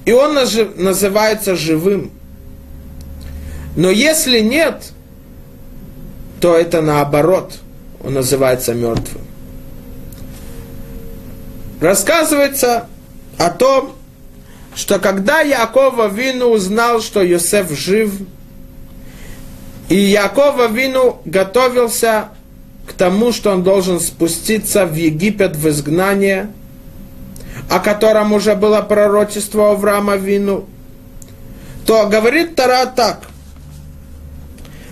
и 0.04 0.11
он 0.11 0.34
называется 0.34 1.54
живым. 1.54 2.11
Но 3.76 3.88
если 3.88 4.40
нет, 4.40 4.90
то 6.40 6.56
это 6.56 6.82
наоборот, 6.82 7.54
он 8.02 8.14
называется 8.14 8.74
мертвым. 8.74 9.22
Рассказывается 11.80 12.88
о 13.38 13.50
том, 13.50 13.92
что 14.74 14.98
когда 14.98 15.38
Якова 15.42 16.08
Вину 16.08 16.46
узнал, 16.46 17.00
что 17.00 17.22
Йосеф 17.22 17.70
жив, 17.78 18.11
и 19.88 19.96
Якова 19.96 20.68
Вину 20.68 21.20
готовился 21.24 22.29
к 22.87 22.92
тому, 22.92 23.33
что 23.33 23.53
он 23.53 23.62
должен 23.62 24.01
спуститься 24.01 24.87
в 24.87 24.94
Египет 24.94 25.57
в 25.57 25.68
изгнание, 25.68 26.51
о 27.70 27.81
котором 27.81 28.33
уже 28.33 28.55
было 28.55 28.81
пророчество 28.83 29.72
Авраама 29.72 30.16
Вину, 30.16 30.66
то 31.87 32.07
говорит 32.07 32.55
Тара 32.55 32.87
так. 32.87 33.22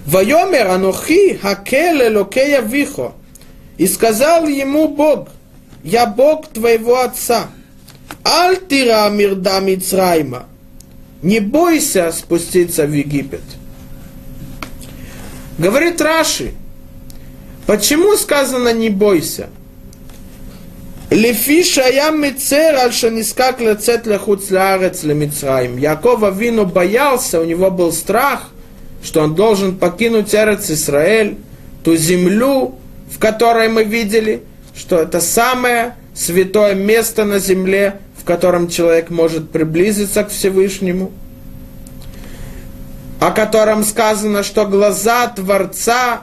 Вайомер 0.07 0.69
анухи 0.69 1.37
хакел 1.37 2.01
элокея 2.01 2.61
вихо. 2.61 3.13
И 3.77 3.87
сказал 3.87 4.47
ему 4.47 4.89
Бог, 4.89 5.29
я 5.85 6.07
Бог 6.07 6.47
твоего 6.47 7.01
отца. 7.01 7.49
Альтира 8.23 9.09
мирда 9.11 9.61
Мицрайма. 9.61 10.47
Не 11.23 11.41
бойся 11.41 12.13
спуститься 12.13 12.87
в 12.87 12.93
Египет. 12.93 13.43
Говорит 15.59 16.01
Раши, 16.03 16.53
почему 17.66 18.16
сказано 18.16 18.73
не 18.75 18.90
бойся? 18.90 19.49
Лефи 21.11 21.62
шаям 21.62 22.21
мицер, 22.21 22.75
альша 22.75 23.11
не 23.11 23.23
лецет 23.23 24.07
лехуц 24.07 24.51
лаарец 24.51 25.03
лемицраим. 25.03 25.79
Якова 25.79 26.31
вину 26.31 26.66
боялся, 26.66 27.40
у 27.40 27.45
него 27.45 27.71
был 27.71 27.92
страх, 27.92 28.51
что 29.03 29.23
он 29.23 29.35
должен 29.35 29.77
покинуть 29.79 30.35
Эрец 30.35 30.71
Израиль, 30.71 31.38
ту 31.85 31.97
землю, 31.97 32.75
в 33.11 33.19
которой 33.19 33.69
мы 33.69 33.85
видели, 33.85 34.42
что 34.77 34.99
это 34.99 35.21
самое 35.21 35.95
святое 36.14 36.75
место 36.75 37.25
на 37.25 37.38
земле, 37.38 38.01
в 38.21 38.25
котором 38.25 38.69
человек 38.69 39.09
может 39.09 39.51
приблизиться 39.51 40.25
к 40.25 40.31
Всевышнему– 40.31 41.12
о 43.20 43.31
котором 43.31 43.85
сказано, 43.85 44.42
что 44.42 44.66
глаза 44.66 45.29
Творца 45.29 46.22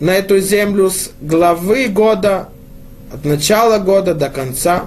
на 0.00 0.10
эту 0.10 0.40
землю 0.40 0.90
с 0.90 1.10
главы 1.20 1.88
года, 1.88 2.48
от 3.12 3.24
начала 3.24 3.78
года 3.78 4.14
до 4.14 4.28
конца. 4.28 4.86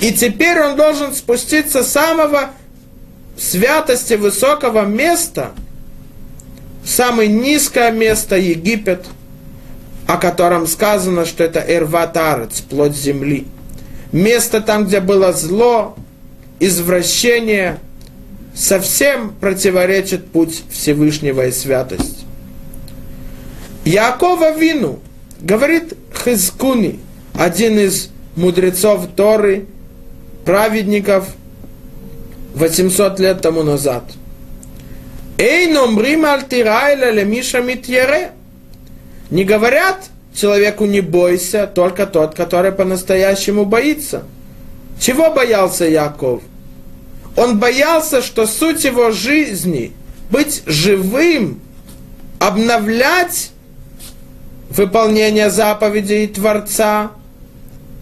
И 0.00 0.12
теперь 0.12 0.60
он 0.60 0.76
должен 0.76 1.12
спуститься 1.14 1.82
с 1.82 1.92
самого 1.92 2.50
святости 3.36 4.14
высокого 4.14 4.84
места, 4.84 5.50
самое 6.84 7.28
низкое 7.28 7.90
место 7.90 8.36
Египет, 8.36 9.06
о 10.06 10.16
котором 10.16 10.66
сказано, 10.66 11.26
что 11.26 11.44
это 11.44 11.60
Эрватарец, 11.60 12.60
плоть 12.60 12.96
земли. 12.96 13.46
Место 14.12 14.60
там, 14.60 14.86
где 14.86 15.00
было 15.00 15.32
зло, 15.32 15.96
извращение, 16.58 17.78
совсем 18.54 19.32
противоречит 19.40 20.30
путь 20.30 20.62
Всевышнего 20.70 21.46
и 21.46 21.52
святость. 21.52 22.24
Якова 23.84 24.56
Вину, 24.56 25.00
говорит 25.40 25.94
Хизкуни, 26.24 27.00
один 27.34 27.78
из 27.78 28.10
мудрецов 28.36 29.06
Торы, 29.16 29.66
праведников 30.44 31.28
800 32.54 33.20
лет 33.20 33.40
тому 33.40 33.62
назад. 33.62 34.04
Эй, 35.38 35.66
лемиша 37.10 37.60
митьере. 37.60 38.32
Не 39.30 39.44
говорят 39.44 40.10
человеку 40.34 40.84
не 40.84 41.00
бойся, 41.00 41.66
только 41.66 42.06
тот, 42.06 42.34
который 42.34 42.72
по-настоящему 42.72 43.64
боится. 43.64 44.24
Чего 45.00 45.32
боялся 45.32 45.86
Яков? 45.86 46.42
Он 47.36 47.58
боялся, 47.58 48.22
что 48.22 48.46
суть 48.46 48.84
его 48.84 49.10
жизни 49.10 49.92
быть 50.30 50.62
живым, 50.66 51.60
обновлять 52.38 53.50
выполнение 54.70 55.50
заповедей 55.50 56.26
Творца, 56.28 57.10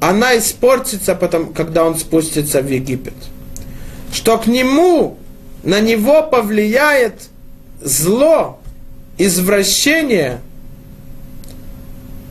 она 0.01 0.39
испортится 0.39 1.15
потом, 1.15 1.53
когда 1.53 1.85
он 1.85 1.97
спустится 1.99 2.63
в 2.63 2.71
Египет. 2.71 3.15
Что 4.13 4.39
к 4.39 4.47
нему, 4.47 5.19
на 5.63 5.81
него 5.81 6.23
повлияет 6.23 7.29
зло, 7.83 8.61
извращение 9.17 10.41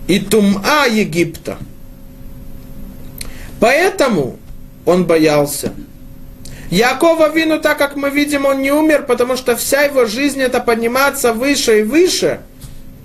и 0.08 0.20
тума 0.20 0.86
Египта. 0.90 1.58
Поэтому 3.60 4.38
он 4.86 5.06
боялся. 5.06 5.74
Якова 6.70 7.30
Вину, 7.30 7.60
так 7.60 7.78
как 7.78 7.96
мы 7.96 8.10
видим, 8.10 8.46
он 8.46 8.62
не 8.62 8.72
умер, 8.72 9.06
потому 9.08 9.38
что 9.38 9.56
вся 9.56 9.84
его 9.84 10.06
жизнь 10.06 10.42
это 10.42 10.60
подниматься 10.60 11.34
выше 11.34 11.80
и 11.80 11.84
выше, 11.84 12.42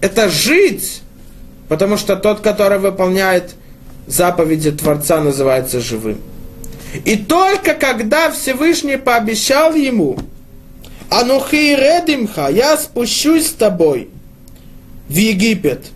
это 0.00 0.28
жить, 0.28 1.02
потому 1.68 1.96
что 1.96 2.16
тот, 2.16 2.40
который 2.40 2.78
выполняет 2.78 3.54
заповеди 4.06 4.72
Творца, 4.72 5.20
называется 5.20 5.80
живым. 5.80 6.20
И 7.04 7.16
только 7.16 7.74
когда 7.74 8.30
Всевышний 8.30 8.96
пообещал 8.96 9.74
ему, 9.74 10.18
Анухи 11.08 11.76
редимха, 11.76 12.48
я 12.50 12.76
спущусь 12.76 13.48
с 13.48 13.52
тобой 13.52 14.08
в 15.08 15.14
Египет. 15.14 15.86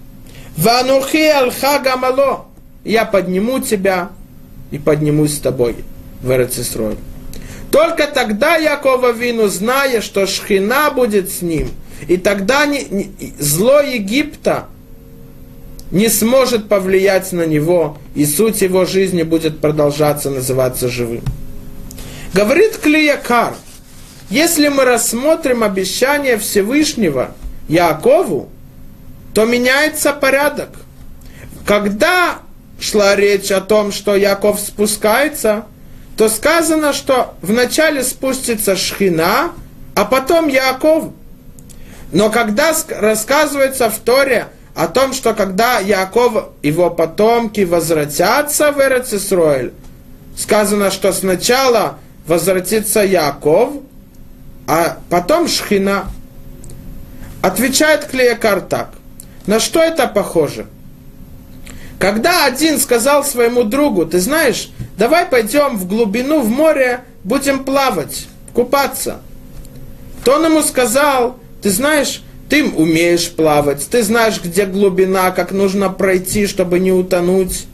Ванухи 0.57 1.29
алха 1.29 1.79
гамало, 1.81 2.47
я 2.85 3.05
подниму 3.05 3.59
тебя 3.61 4.11
и 4.71 4.79
поднимусь 4.79 5.35
с 5.37 5.41
тобой 5.41 5.77
в 6.23 6.31
Эрцисрой. 6.31 6.97
Только 7.77 8.07
тогда 8.07 8.57
Якова 8.57 9.13
Вину, 9.13 9.49
зная, 9.49 10.01
что 10.01 10.27
Шхина 10.27 10.91
будет 10.91 11.31
с 11.31 11.43
ним, 11.43 11.69
и 12.09 12.17
тогда 12.17 12.65
не, 12.65 12.85
не, 12.85 13.35
зло 13.39 13.83
Египта 13.83 14.69
не 15.91 16.09
сможет 16.09 16.71
повлиять 16.71 17.33
на 17.33 17.45
него, 17.45 17.99
и 18.15 18.25
суть 18.25 18.63
его 18.63 18.87
жизни 18.87 19.25
будет 19.25 19.61
продолжаться 19.61 20.31
называться 20.31 20.89
живым. 20.89 21.21
Говорит 22.33 22.79
Клиякар, 22.79 23.53
если 24.31 24.69
мы 24.69 24.87
рассмотрим 24.87 25.63
обещание 25.63 26.39
Всевышнего 26.39 27.35
Якову, 27.69 28.49
то 29.35 29.45
меняется 29.45 30.15
порядок. 30.15 30.71
Когда 31.67 32.39
шла 32.81 33.15
речь 33.17 33.51
о 33.51 33.61
том, 33.61 33.93
что 33.93 34.17
Яков 34.17 34.61
спускается, 34.61 35.67
то 36.17 36.29
сказано, 36.29 36.93
что 36.93 37.35
вначале 37.43 38.03
спустится 38.03 38.75
Шхина, 38.77 39.53
а 39.95 40.05
потом 40.05 40.49
Яков. 40.49 41.11
Но 42.13 42.31
когда 42.31 42.75
рассказывается 42.89 43.91
в 43.91 43.99
Торе 43.99 44.49
о 44.75 44.89
том, 44.89 45.13
что 45.13 45.35
когда 45.35 45.79
Яков, 45.79 46.51
его 46.63 46.91
потомки 46.91 47.63
возвратятся 47.63 48.73
в 48.73 48.79
Эрцисроэль, 48.79 49.73
сказано, 50.37 50.91
что 50.91 51.13
сначала 51.13 51.99
возвратится 52.27 53.01
Яков, 53.01 53.75
а 54.67 54.99
потом 55.11 55.49
Шхина. 55.49 56.07
Отвечает 57.43 58.07
Клеякар 58.07 58.61
так. 58.63 58.91
На 59.47 59.61
что 59.61 59.81
это 59.81 60.09
похоже? 60.09 60.67
Когда 61.99 62.45
один 62.45 62.79
сказал 62.79 63.25
своему 63.25 63.65
другу, 63.65 64.05
ты 64.05 64.21
знаешь, 64.21 64.71
давай 64.99 65.27
пойдем 65.27 65.77
в 65.77 65.87
глубину, 65.87 66.41
в 66.41 66.51
море, 66.51 67.05
будем 67.25 67.65
плавать, 67.65 68.27
купаться. 68.53 69.21
То 70.25 70.35
он 70.35 70.45
ему 70.45 70.63
сказал, 70.63 71.39
ты 71.63 71.71
знаешь, 71.71 72.23
ты 72.49 72.65
умеешь 72.65 73.31
плавать, 73.31 73.87
ты 73.89 74.03
знаешь, 74.03 74.41
где 74.43 74.67
глубина, 74.67 75.31
как 75.31 75.53
нужно 75.53 75.89
пройти, 75.89 76.47
чтобы 76.47 76.79
не 76.79 76.93
утонуть. 76.93 77.67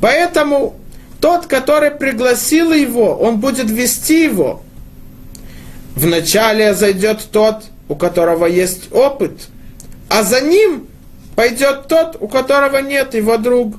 Поэтому 0.00 0.76
тот, 1.20 1.46
который 1.46 1.90
пригласил 1.90 2.72
его, 2.72 3.16
он 3.16 3.40
будет 3.40 3.70
вести 3.70 4.24
его. 4.24 4.62
Вначале 5.96 6.74
зайдет 6.74 7.28
тот, 7.32 7.64
у 7.88 7.96
которого 7.96 8.46
есть 8.46 8.92
опыт, 8.92 9.48
а 10.08 10.22
за 10.22 10.40
ним 10.40 10.86
пойдет 11.38 11.86
тот, 11.86 12.16
у 12.18 12.26
которого 12.26 12.78
нет 12.78 13.14
его 13.14 13.36
друг. 13.36 13.76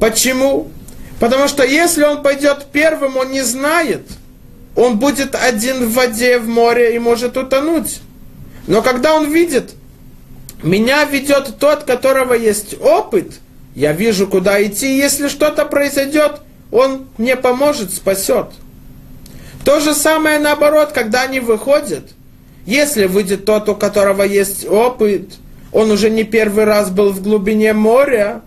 Почему? 0.00 0.72
Потому 1.20 1.46
что 1.46 1.62
если 1.62 2.02
он 2.02 2.20
пойдет 2.20 2.66
первым, 2.72 3.16
он 3.16 3.30
не 3.30 3.42
знает. 3.42 4.02
Он 4.74 4.98
будет 4.98 5.36
один 5.36 5.86
в 5.86 5.92
воде, 5.92 6.40
в 6.40 6.48
море 6.48 6.96
и 6.96 6.98
может 6.98 7.36
утонуть. 7.36 8.00
Но 8.66 8.82
когда 8.82 9.14
он 9.14 9.30
видит, 9.30 9.74
меня 10.64 11.04
ведет 11.04 11.58
тот, 11.60 11.84
которого 11.84 12.34
есть 12.34 12.74
опыт, 12.80 13.34
я 13.76 13.92
вижу, 13.92 14.26
куда 14.26 14.60
идти, 14.64 14.96
если 14.98 15.28
что-то 15.28 15.64
произойдет, 15.64 16.40
он 16.72 17.06
мне 17.18 17.36
поможет, 17.36 17.92
спасет. 17.92 18.46
То 19.64 19.78
же 19.78 19.94
самое 19.94 20.40
наоборот, 20.40 20.90
когда 20.90 21.22
они 21.22 21.38
выходят. 21.38 22.02
Если 22.66 23.06
выйдет 23.06 23.44
тот, 23.44 23.68
у 23.68 23.76
которого 23.76 24.24
есть 24.24 24.66
опыт, 24.68 25.34
он 25.72 25.90
уже 25.90 26.10
не 26.10 26.24
первый 26.24 26.64
раз 26.64 26.90
был 26.90 27.12
в 27.12 27.22
глубине 27.22 27.72
моря, 27.72 28.42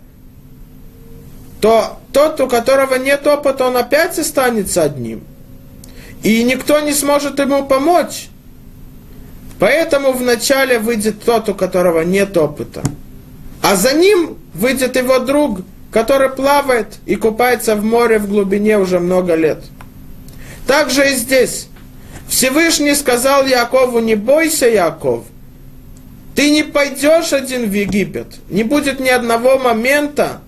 то 1.59 1.99
тот, 2.13 2.39
у 2.39 2.47
которого 2.47 2.95
нет 2.95 3.25
опыта, 3.25 3.65
он 3.65 3.77
опять 3.77 4.17
останется 4.19 4.83
одним. 4.83 5.23
И 6.23 6.43
никто 6.43 6.79
не 6.79 6.93
сможет 6.93 7.39
ему 7.39 7.65
помочь. 7.65 8.29
Поэтому 9.59 10.11
вначале 10.11 10.79
выйдет 10.79 11.23
тот, 11.23 11.49
у 11.49 11.55
которого 11.55 12.01
нет 12.01 12.37
опыта. 12.37 12.83
А 13.61 13.75
за 13.75 13.93
ним 13.93 14.37
выйдет 14.53 14.95
его 14.95 15.19
друг, 15.19 15.61
который 15.91 16.29
плавает 16.29 16.97
и 17.05 17.15
купается 17.15 17.75
в 17.75 17.83
море 17.83 18.19
в 18.19 18.29
глубине 18.29 18.77
уже 18.77 18.99
много 18.99 19.35
лет. 19.35 19.63
Так 20.67 20.89
же 20.89 21.09
и 21.09 21.15
здесь. 21.15 21.67
Всевышний 22.27 22.95
сказал 22.95 23.45
Якову, 23.45 23.99
не 23.99 24.15
бойся, 24.15 24.67
Яков, 24.67 25.23
ты 26.35 26.51
не 26.51 26.63
пойдешь 26.63 27.31
один 27.31 27.69
в 27.69 27.73
Египет. 27.73 28.27
Не 28.49 28.63
будет 28.63 28.99
ни 28.99 29.07
одного 29.07 29.57
момента, 29.57 30.41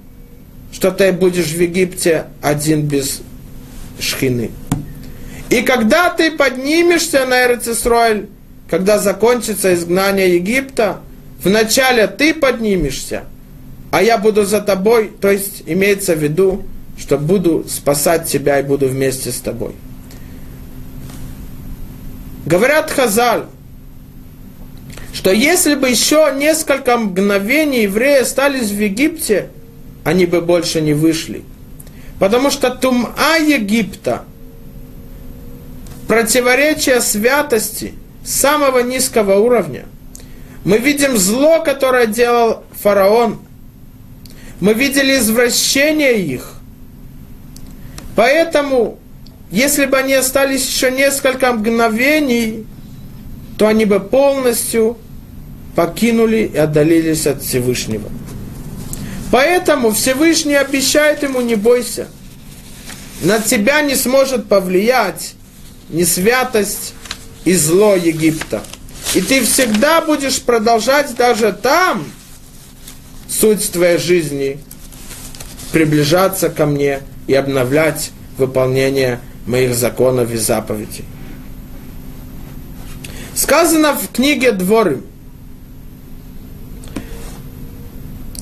что 0.71 0.91
ты 0.91 1.13
будешь 1.13 1.47
в 1.47 1.61
Египте 1.61 2.25
один 2.41 2.81
без 2.81 3.21
шхины. 3.99 4.51
И 5.49 5.61
когда 5.61 6.09
ты 6.09 6.31
поднимешься 6.31 7.25
на 7.25 7.45
Эрцисройль, 7.45 8.27
когда 8.69 8.99
закончится 8.99 9.73
изгнание 9.73 10.35
Египта, 10.35 10.99
вначале 11.41 12.07
ты 12.07 12.33
поднимешься, 12.33 13.23
а 13.89 14.03
я 14.03 14.17
буду 14.17 14.43
за 14.43 14.59
тобой, 14.59 15.09
то 15.21 15.31
есть 15.31 15.63
имеется 15.65 16.15
в 16.15 16.19
виду, 16.21 16.65
что 16.97 17.17
буду 17.17 17.65
спасать 17.69 18.27
тебя 18.27 18.59
и 18.59 18.63
буду 18.63 18.89
вместе 18.89 19.31
с 19.31 19.39
тобой. 19.39 19.71
Говорят 22.45 22.91
Хазаль, 22.91 23.45
что 25.17 25.31
если 25.31 25.73
бы 25.73 25.89
еще 25.89 26.31
несколько 26.37 26.95
мгновений 26.95 27.81
евреи 27.81 28.19
остались 28.19 28.69
в 28.69 28.79
Египте, 28.79 29.49
они 30.03 30.27
бы 30.27 30.41
больше 30.41 30.79
не 30.79 30.93
вышли. 30.93 31.43
Потому 32.19 32.51
что 32.51 32.69
тума 32.69 33.15
Египта, 33.39 34.25
противоречие 36.07 37.01
святости 37.01 37.95
самого 38.23 38.83
низкого 38.83 39.39
уровня. 39.39 39.85
Мы 40.63 40.77
видим 40.77 41.17
зло, 41.17 41.63
которое 41.63 42.05
делал 42.05 42.63
фараон. 42.79 43.39
Мы 44.59 44.75
видели 44.75 45.17
извращение 45.17 46.21
их. 46.21 46.53
Поэтому, 48.15 48.99
если 49.49 49.87
бы 49.87 49.97
они 49.97 50.13
остались 50.13 50.67
еще 50.67 50.91
несколько 50.91 51.53
мгновений, 51.53 52.67
то 53.57 53.65
они 53.65 53.85
бы 53.85 53.99
полностью 53.99 54.95
покинули 55.77 56.49
и 56.51 56.57
отдалились 56.57 57.27
от 57.27 57.43
Всевышнего. 57.43 58.09
Поэтому 59.31 59.91
Всевышний 59.91 60.55
обещает 60.55 61.21
ему, 61.21 61.39
не 61.39 61.53
бойся. 61.53 62.07
На 63.21 63.39
тебя 63.39 63.81
не 63.81 63.93
сможет 63.95 64.47
повлиять 64.49 65.35
ни 65.89 66.03
святость 66.03 66.95
и 67.45 67.53
зло 67.53 67.95
Египта. 67.95 68.63
И 69.13 69.21
ты 69.21 69.43
всегда 69.45 70.01
будешь 70.01 70.41
продолжать 70.41 71.15
даже 71.15 71.53
там 71.53 72.05
суть 73.29 73.71
твоей 73.71 73.99
жизни, 73.99 74.59
приближаться 75.71 76.49
ко 76.49 76.65
мне 76.65 77.01
и 77.27 77.35
обновлять 77.35 78.09
выполнение 78.39 79.19
моих 79.45 79.75
законов 79.75 80.31
и 80.31 80.37
заповедей. 80.37 81.05
Сказано 83.35 83.93
в 83.93 84.11
книге 84.11 84.53
Дворы– 84.53 85.01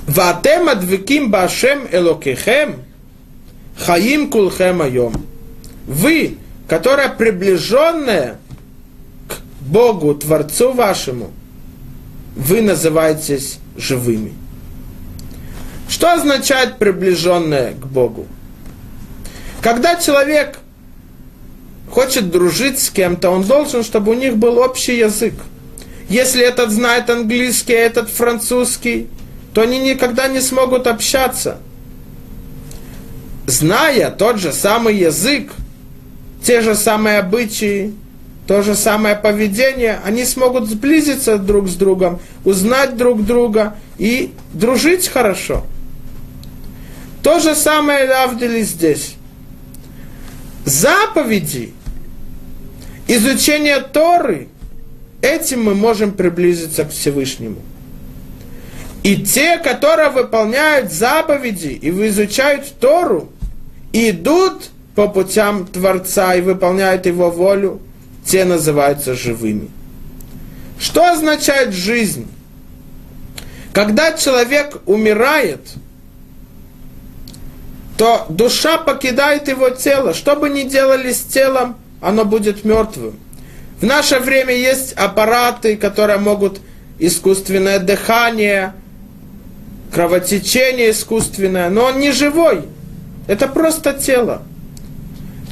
Ватем 0.08 0.70
адвиким 0.70 1.32
башем 1.32 1.88
элокехем, 1.92 2.76
хаим 3.78 4.30
кулхем 4.30 4.82
айом. 4.82 5.26
Вы, 5.88 6.38
которая 6.68 7.10
приближенная 7.10 8.38
к 9.28 9.38
Богу, 9.62 10.14
Творцу 10.14 10.74
вашему, 10.74 11.32
вы 12.36 12.62
называетесь 12.62 13.58
живыми. 13.78 14.34
Что 15.90 16.14
означает 16.14 16.78
приближенная 16.78 17.74
к 17.74 17.88
Богу? 17.88 18.28
Когда 19.62 19.96
человек 19.96 20.60
хочет 21.90 22.30
дружить 22.30 22.80
с 22.80 22.90
кем-то, 22.90 23.30
он 23.32 23.44
должен, 23.44 23.84
чтобы 23.84 24.12
у 24.12 24.16
них 24.16 24.38
был 24.38 24.60
общий 24.60 24.98
язык. 24.98 25.34
Если 26.10 26.44
этот 26.44 26.70
знает 26.70 27.10
английский, 27.10 27.74
а 27.74 27.80
этот 27.80 28.10
французский, 28.10 29.08
то 29.56 29.62
они 29.62 29.80
никогда 29.80 30.28
не 30.28 30.42
смогут 30.42 30.86
общаться. 30.86 31.60
Зная 33.48 34.12
тот 34.12 34.38
же 34.38 34.52
самый 34.52 34.98
язык, 34.98 35.54
те 36.44 36.60
же 36.60 36.76
самые 36.76 37.20
обычаи, 37.20 37.94
то 38.48 38.62
же 38.62 38.76
самое 38.76 39.16
поведение, 39.16 40.02
они 40.04 40.26
смогут 40.26 40.70
сблизиться 40.70 41.38
друг 41.38 41.70
с 41.70 41.76
другом, 41.76 42.20
узнать 42.44 42.98
друг 42.98 43.26
друга 43.26 43.78
и 43.98 44.34
дружить 44.52 45.08
хорошо. 45.08 45.66
То 47.24 47.40
же 47.40 47.56
самое 47.56 48.10
Лавдили 48.10 48.62
здесь. 48.62 49.16
Заповеди, 50.66 51.74
изучение 53.08 53.80
Торы, 53.80 54.50
этим 55.22 55.64
мы 55.64 55.76
можем 55.76 56.12
приблизиться 56.12 56.84
к 56.84 56.92
Всевышнему. 56.92 57.62
И 59.06 59.18
те, 59.18 59.60
которые 59.60 60.10
выполняют 60.10 60.92
заповеди 60.92 61.68
и 61.80 61.92
изучают 62.08 62.66
Тору, 62.80 63.30
идут 63.94 64.72
по 64.96 65.08
путям 65.08 65.68
Творца 65.68 66.34
и 66.34 66.42
выполняют 66.42 67.06
Его 67.06 67.30
волю, 67.30 67.82
те 68.26 68.46
называются 68.46 69.14
живыми. 69.14 69.70
Что 70.80 71.12
означает 71.12 71.72
жизнь? 71.72 72.28
Когда 73.74 74.14
человек 74.14 74.82
умирает, 74.88 75.62
то 78.00 78.26
душа 78.28 78.80
покидает 78.80 79.48
его 79.48 79.70
тело. 79.70 80.16
Что 80.16 80.36
бы 80.36 80.50
ни 80.50 80.64
делали 80.64 81.14
с 81.14 81.22
телом, 81.22 81.76
оно 82.02 82.26
будет 82.26 82.66
мертвым. 82.66 83.20
В 83.80 83.86
наше 83.86 84.18
время 84.18 84.56
есть 84.56 84.94
аппараты, 84.94 85.78
которые 85.78 86.18
могут 86.18 86.60
искусственное 86.98 87.78
дыхание– 87.78 88.74
кровотечение 89.92 90.92
искусственное, 90.92 91.70
но 91.70 91.86
он 91.86 92.00
не 92.00 92.12
живой. 92.12 92.64
Это 93.28 93.48
просто 93.48 93.94
тело. 93.94 94.44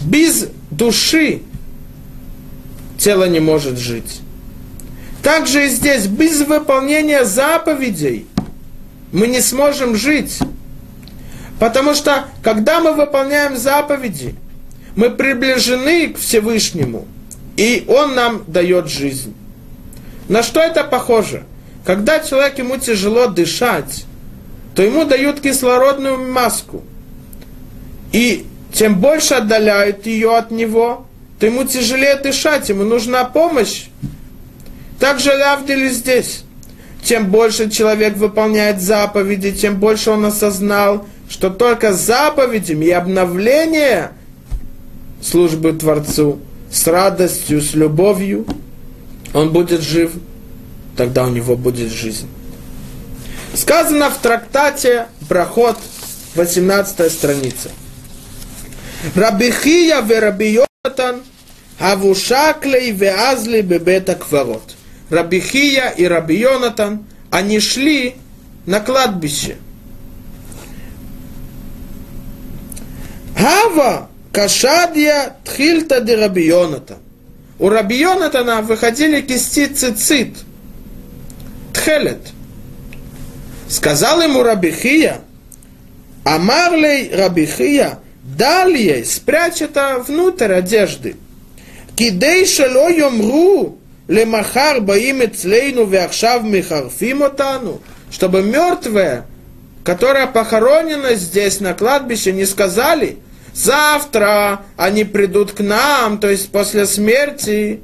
Без 0.06 0.48
души 0.70 1.42
тело 2.98 3.28
не 3.28 3.40
может 3.40 3.78
жить. 3.78 4.22
Также 5.22 5.66
и 5.66 5.70
здесь, 5.70 6.08
без 6.08 6.42
выполнения 6.42 7.24
заповедей 7.24 8.28
мы 9.12 9.28
не 9.28 9.42
сможем 9.42 9.96
жить. 9.96 10.40
Потому 11.60 11.94
что, 11.94 12.26
когда 12.44 12.82
мы 12.82 12.94
выполняем 12.94 13.56
заповеди, 13.56 14.36
мы 14.96 15.10
приближены 15.10 16.10
к 16.10 16.18
Всевышнему, 16.18 17.08
и 17.56 17.86
Он 17.88 18.16
нам 18.16 18.44
дает 18.48 18.90
жизнь. 18.90 19.34
На 20.28 20.44
что 20.44 20.60
это 20.60 20.84
похоже? 20.84 21.44
Когда 21.86 22.20
человек 22.20 22.58
ему 22.58 22.78
тяжело 22.78 23.28
дышать, 23.28 24.06
то 24.76 24.82
ему 24.84 25.06
дают 25.06 25.40
кислородную 25.40 26.32
маску. 26.32 26.84
И 28.12 28.46
чем 28.74 29.00
больше 29.00 29.36
отдаляют 29.36 30.06
ее 30.06 30.36
от 30.36 30.52
него, 30.52 31.06
то 31.40 31.46
ему 31.46 31.64
тяжелее 31.64 32.16
дышать, 32.16 32.70
ему 32.70 32.84
нужна 32.84 33.24
помощь. 33.26 33.86
Также 35.00 35.32
Лавдили 35.32 35.90
здесь. 35.90 36.44
Чем 37.04 37.30
больше 37.30 37.70
человек 37.70 38.16
выполняет 38.16 38.82
заповеди, 38.82 39.52
тем 39.52 39.78
больше 39.78 40.12
он 40.12 40.26
осознал, 40.26 41.06
что 41.30 41.50
только 41.50 41.94
заповедями 41.94 42.86
и 42.86 42.92
обновление 42.92 44.12
службы 45.22 45.74
Творцу 45.74 46.40
с 46.72 46.88
радостью, 46.88 47.62
с 47.62 47.74
любовью 47.74 48.46
он 49.34 49.52
будет 49.52 49.82
жив, 49.82 50.12
тогда 50.96 51.26
у 51.26 51.30
него 51.30 51.56
будет 51.56 51.92
жизнь. 51.92 52.28
Сказано 53.56 54.10
в 54.10 54.18
трактате 54.18 55.06
Проход, 55.30 55.78
18 56.36 57.12
страница. 57.12 57.70
Рабихия 59.16 60.02
в 60.02 60.10
Рабиотан 60.10 61.24
Авушаклей 61.80 62.92
веазли 62.92 63.62
бебета 63.62 64.16
кварот. 64.16 64.76
Рабихия 65.10 65.90
и 65.90 66.06
Раби 66.06 66.38
Йонатан, 66.38 67.06
они 67.30 67.60
шли 67.60 68.16
на 68.66 68.80
кладбище. 68.80 69.58
Хава 73.38 74.08
кашадия 74.32 75.36
тхильта 75.44 76.02
де 76.02 76.16
Раби 76.16 76.46
Йонатан. 76.46 76.98
У 77.60 77.70
Раби 77.70 77.98
Йонатана 77.98 78.62
выходили 78.62 79.22
кисти 79.22 79.68
цицит, 79.68 80.38
тхелет. 81.74 82.33
Сказал 83.74 84.22
ему 84.22 84.44
Рабихия, 84.44 85.22
Амарлей 86.24 87.10
Рабихия, 87.12 87.98
далее 88.24 89.04
спрячь 89.04 89.64
это 89.64 89.98
внутрь 90.08 90.54
одежды. 90.54 91.16
Кидей 91.96 92.46
шело 92.46 92.88
йомру 92.88 93.80
лемахар 94.08 94.80
баим 94.80 95.26
эцлейну 95.26 95.88
веахшав 95.88 96.44
михарфим 96.44 97.24
чтобы 98.12 98.44
мертвые, 98.44 99.24
которые 99.84 100.28
похоронены 100.28 101.16
здесь 101.16 101.60
на 101.60 101.74
кладбище, 101.74 102.32
не 102.32 102.46
сказали, 102.46 103.18
завтра 103.56 104.62
они 104.78 105.04
придут 105.04 105.54
к 105.54 105.62
нам, 105.62 106.20
то 106.20 106.30
есть 106.30 106.52
после 106.52 106.86
смерти, 106.86 107.80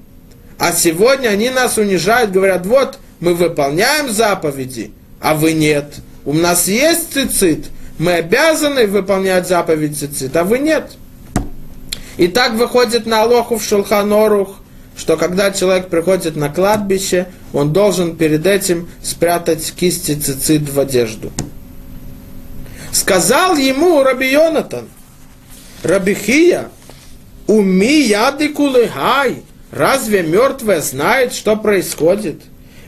а 0.60 0.71
сегодня 0.71 1.30
они 1.30 1.49
нас 1.49 1.80
унижают, 1.80 2.30
говорят, 2.30 2.67
вот, 2.67 2.99
мы 3.19 3.34
выполняем 3.34 4.08
заповеди, 4.12 4.93
а 5.22 5.34
вы 5.34 5.54
нет. 5.54 5.96
У 6.26 6.34
нас 6.34 6.68
есть 6.68 7.14
цицит, 7.14 7.68
мы 7.98 8.14
обязаны 8.14 8.88
выполнять 8.88 9.48
заповедь 9.48 9.98
цицит, 9.98 10.36
а 10.36 10.44
вы 10.44 10.60
нет. 10.60 10.92
И 12.18 12.28
так 12.28 12.54
выходит 12.54 13.06
на 13.06 13.24
Алоху 13.24 13.58
в 13.58 13.64
Шулханорух, 13.64 14.60
что 14.98 15.16
когда 15.16 15.52
человек 15.52 15.88
приходит 15.88 16.36
на 16.36 16.50
кладбище, 16.50 17.28
он 17.54 17.72
должен 17.72 18.18
перед 18.18 18.46
этим 18.46 18.90
спрятать 19.02 19.72
кисти 19.72 20.16
цицит 20.16 20.70
в 20.70 20.80
одежду. 20.80 21.32
Сказал 22.92 23.56
ему 23.56 24.04
Раби 24.04 24.32
Йонатан, 24.32 24.90
Рабихия, 25.84 26.70
уми 27.48 28.02
яды 28.02 28.50
кулыхай, 28.50 29.44
разве 29.72 30.24
мертвая 30.24 30.82
знает, 30.82 31.34
что 31.34 31.56
происходит? 31.56 32.42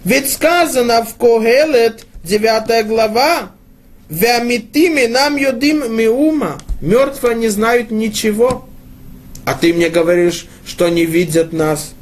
Ведь 0.04 0.32
сказано 0.32 1.06
в 1.06 1.16
Когелет, 1.16 2.06
9 2.24 2.88
глава, 2.88 3.52
Веамитими 4.10 5.06
нам 5.06 5.38
юдим 5.38 5.96
миума, 5.96 6.60
мертвые 6.82 7.36
не 7.36 7.48
знают 7.48 7.92
ничего. 7.92 8.68
А 9.46 9.54
ты 9.54 9.74
мне 9.74 9.90
говоришь, 9.90 10.48
что 10.66 10.90
не 10.90 11.06
видят 11.06 11.54
нас. 11.54 11.94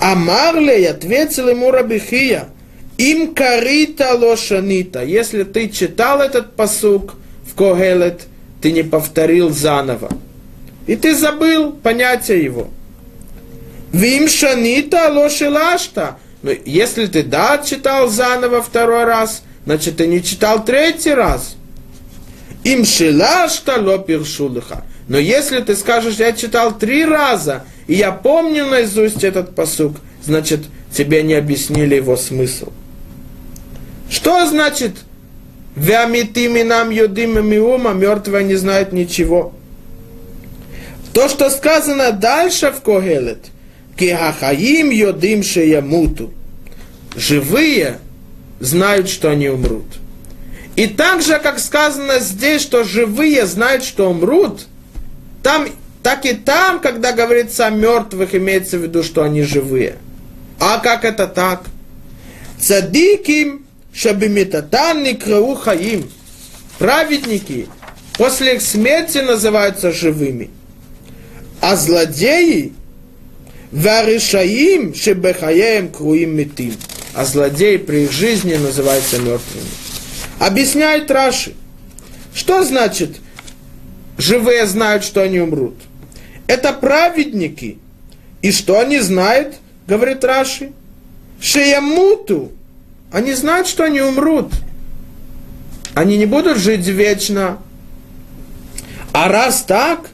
А 0.00 0.14
Марлей 0.14 0.88
ответил 0.88 1.48
ему 1.48 1.70
Рабихия, 1.70 2.48
им 2.98 3.34
карита 3.34 4.14
лошанита. 4.14 5.02
Если 5.04 5.44
ты 5.44 5.68
читал 5.68 6.20
этот 6.20 6.56
посук 6.56 7.14
в 7.46 7.54
Когелет, 7.54 8.22
ты 8.60 8.72
не 8.72 8.82
повторил 8.82 9.50
заново. 9.50 10.10
И 10.86 10.96
ты 10.96 11.14
забыл 11.14 11.72
понятие 11.72 12.42
его. 12.42 12.68
Вим 13.92 14.28
шанита 14.28 15.10
лошилашта. 15.12 16.18
Но 16.42 16.50
если 16.64 17.06
ты 17.06 17.22
да 17.22 17.58
читал 17.58 18.08
заново 18.08 18.62
второй 18.62 19.04
раз, 19.04 19.42
значит 19.64 19.96
ты 19.96 20.06
не 20.06 20.22
читал 20.22 20.64
третий 20.64 21.12
раз. 21.12 21.56
Им 22.64 22.84
шилашта 22.84 23.80
лопиршулыха. 23.80 24.84
Но 25.08 25.18
если 25.18 25.60
ты 25.60 25.74
скажешь, 25.74 26.16
я 26.16 26.32
читал 26.32 26.76
три 26.76 27.04
раза, 27.04 27.64
и 27.86 27.94
я 27.94 28.12
помню 28.12 28.66
наизусть 28.66 29.24
этот 29.24 29.54
посук, 29.54 29.96
значит, 30.22 30.60
тебе 30.92 31.22
не 31.22 31.34
объяснили 31.34 31.94
его 31.94 32.16
смысл. 32.16 32.72
Что 34.10 34.46
значит 34.46 34.92
Вямитими 35.78 36.62
нам 36.62 36.90
юдим 36.90 37.46
миума, 37.46 37.92
мертвые 37.92 38.44
не 38.44 38.56
знают 38.56 38.92
ничего. 38.92 39.52
То, 41.12 41.28
что 41.28 41.50
сказано 41.50 42.10
дальше 42.10 42.72
в 42.72 42.82
Когелет, 42.82 43.46
кихахаим 43.98 44.90
йодим 44.90 45.42
шеямуту. 45.42 46.32
Живые 47.16 47.98
знают, 48.60 49.08
что 49.08 49.30
они 49.30 49.48
умрут. 49.48 49.86
И 50.76 50.86
так 50.86 51.22
же, 51.22 51.38
как 51.40 51.58
сказано 51.58 52.20
здесь, 52.20 52.62
что 52.62 52.84
живые 52.84 53.46
знают, 53.46 53.82
что 53.82 54.10
умрут, 54.10 54.66
там, 55.42 55.66
так 56.02 56.24
и 56.24 56.34
там, 56.34 56.80
когда 56.80 57.12
говорится 57.12 57.66
о 57.66 57.70
мертвых, 57.70 58.34
имеется 58.34 58.78
в 58.78 58.82
виду, 58.82 59.02
что 59.02 59.24
они 59.24 59.42
живые. 59.42 59.96
А 60.60 60.78
как 60.78 61.04
это 61.04 61.26
так? 61.26 61.64
Цадиким 62.60 63.66
шабимитатан 63.92 65.02
никрау 65.02 65.54
хаим. 65.56 66.08
Праведники 66.78 67.66
после 68.16 68.54
их 68.54 68.62
смерти 68.62 69.18
называются 69.18 69.90
живыми. 69.90 70.50
А 71.60 71.74
злодеи 71.74 72.72
варишаим 73.72 74.94
шебехаем 74.94 75.88
круим 75.88 76.36
метим. 76.36 76.74
А 77.14 77.24
злодеи 77.24 77.76
при 77.76 78.04
их 78.04 78.12
жизни 78.12 78.54
называются 78.54 79.18
мертвыми. 79.18 79.66
Объясняет 80.38 81.10
Раши. 81.10 81.54
Что 82.34 82.62
значит 82.62 83.16
живые 84.16 84.66
знают, 84.66 85.04
что 85.04 85.22
они 85.22 85.40
умрут? 85.40 85.74
Это 86.46 86.72
праведники. 86.72 87.78
И 88.40 88.52
что 88.52 88.78
они 88.78 89.00
знают, 89.00 89.56
говорит 89.86 90.24
Раши? 90.24 90.72
Шеямуту. 91.40 92.52
Они 93.10 93.32
знают, 93.32 93.66
что 93.66 93.84
они 93.84 94.00
умрут. 94.00 94.52
Они 95.94 96.16
не 96.16 96.26
будут 96.26 96.58
жить 96.58 96.86
вечно. 96.86 97.58
А 99.12 99.28
раз 99.28 99.62
так, 99.62 100.10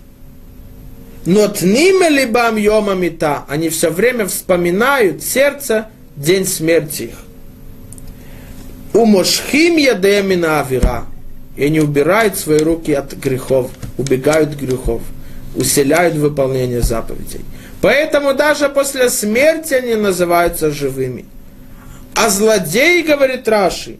но 1.26 1.48
тниме 1.48 2.10
либам 2.10 2.56
йома 2.56 2.94
мита, 2.94 3.44
они 3.48 3.70
все 3.70 3.90
время 3.90 4.26
вспоминают 4.26 5.22
сердце 5.22 5.88
день 6.16 6.46
смерти 6.46 7.02
их. 7.02 7.16
Умошхим 8.92 9.76
ядемина 9.76 10.60
авира. 10.60 11.06
И 11.56 11.64
они 11.64 11.80
убирают 11.80 12.36
свои 12.36 12.58
руки 12.58 12.92
от 12.92 13.14
грехов, 13.14 13.70
убегают 13.96 14.50
от 14.50 14.56
грехов, 14.56 15.02
усиляют 15.54 16.16
выполнение 16.16 16.82
заповедей. 16.82 17.40
Поэтому 17.80 18.34
даже 18.34 18.68
после 18.68 19.08
смерти 19.08 19.74
они 19.74 19.94
называются 19.94 20.70
живыми. 20.70 21.26
А 22.16 22.28
злодеи, 22.28 23.02
говорит 23.02 23.48
Раши, 23.48 23.98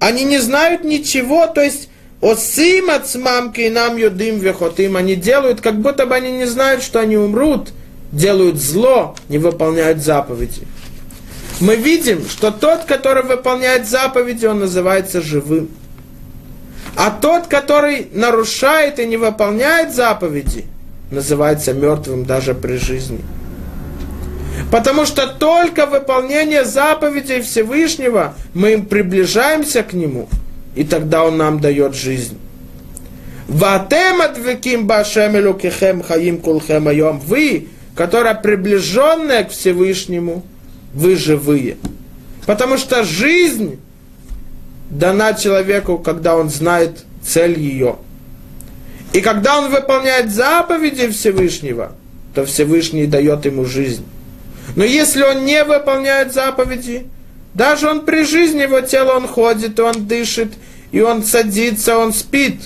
они 0.00 0.24
не 0.24 0.38
знают 0.38 0.84
ничего, 0.84 1.46
то 1.46 1.62
есть 1.62 1.88
Осим 2.26 2.90
от 2.90 3.06
смамки 3.06 3.60
и 3.60 3.70
нам 3.70 3.96
юдим 3.96 4.40
вехотим, 4.40 4.96
они 4.96 5.14
делают, 5.14 5.60
как 5.60 5.80
будто 5.80 6.06
бы 6.06 6.16
они 6.16 6.32
не 6.32 6.46
знают, 6.46 6.82
что 6.82 6.98
они 6.98 7.16
умрут, 7.16 7.68
делают 8.10 8.56
зло, 8.56 9.14
не 9.28 9.38
выполняют 9.38 10.02
заповеди. 10.02 10.66
Мы 11.60 11.76
видим, 11.76 12.28
что 12.28 12.50
тот, 12.50 12.82
который 12.82 13.22
выполняет 13.22 13.88
заповеди, 13.88 14.44
он 14.44 14.58
называется 14.58 15.22
живым. 15.22 15.68
А 16.96 17.12
тот, 17.12 17.46
который 17.46 18.08
нарушает 18.12 18.98
и 18.98 19.06
не 19.06 19.16
выполняет 19.16 19.94
заповеди, 19.94 20.64
называется 21.12 21.74
мертвым 21.74 22.24
даже 22.24 22.54
при 22.54 22.74
жизни. 22.74 23.20
Потому 24.72 25.06
что 25.06 25.28
только 25.28 25.86
выполнение 25.86 26.64
заповедей 26.64 27.40
Всевышнего 27.40 28.34
мы 28.52 28.72
им 28.72 28.86
приближаемся 28.86 29.84
к 29.84 29.92
Нему, 29.92 30.28
и 30.76 30.84
тогда 30.84 31.24
Он 31.24 31.36
нам 31.36 31.60
дает 31.60 31.94
жизнь. 31.94 32.38
Ватем 33.48 34.20
адвеким 34.20 34.86
башем 34.86 35.36
элукихем 35.36 36.02
хаим 36.02 36.38
кулхем 36.38 36.86
айом. 36.88 37.18
Вы, 37.18 37.68
которые 37.94 38.34
приближенные 38.36 39.44
к 39.44 39.50
Всевышнему, 39.50 40.44
вы 40.94 41.16
живые. 41.16 41.76
Потому 42.46 42.78
что 42.78 43.02
жизнь 43.02 43.80
дана 44.90 45.34
человеку, 45.34 45.98
когда 45.98 46.36
он 46.36 46.50
знает 46.50 47.04
цель 47.22 47.58
ее. 47.58 47.96
И 49.12 49.20
когда 49.20 49.58
он 49.58 49.70
выполняет 49.70 50.30
заповеди 50.30 51.08
Всевышнего– 51.08 51.92
то 52.36 52.44
Всевышний 52.44 53.06
дает 53.06 53.46
ему 53.46 53.64
жизнь. 53.64 54.04
Но 54.76 54.84
если 54.84 55.22
он 55.22 55.46
не 55.46 55.64
выполняет 55.64 56.34
заповеди, 56.34 57.06
даже 57.54 57.88
он 57.88 58.04
при 58.04 58.24
жизни, 58.24 58.60
его 58.60 58.82
тело, 58.82 59.16
он 59.16 59.26
ходит, 59.26 59.80
он 59.80 60.06
дышит, 60.06 60.52
и 60.92 61.00
он 61.00 61.24
садится, 61.24 61.98
он 61.98 62.12
спит, 62.12 62.60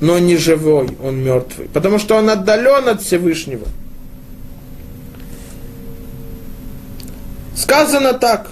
но 0.00 0.18
не 0.18 0.36
живой, 0.36 0.96
он 1.02 1.22
мертвый, 1.22 1.68
потому 1.72 1.98
что 1.98 2.16
он 2.16 2.30
отдален 2.30 2.88
от 2.88 3.02
Всевышнего. 3.02 3.66
Сказано 7.54 8.14
так. 8.14 8.50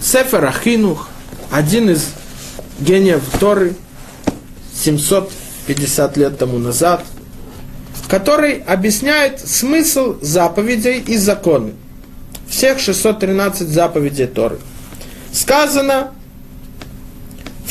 Сефер 0.00 0.44
Ахинух, 0.44 1.08
один 1.50 1.90
из 1.90 2.08
гениев 2.80 3.22
Торы, 3.38 3.74
750 4.74 6.16
лет 6.16 6.38
тому 6.38 6.58
назад, 6.58 7.04
который 8.08 8.54
объясняет 8.54 9.40
смысл 9.40 10.16
заповедей 10.20 10.98
и 10.98 11.16
законы. 11.16 11.74
Всех 12.48 12.80
613 12.80 13.68
заповедей 13.68 14.26
Торы. 14.26 14.58
Сказано 15.32 16.12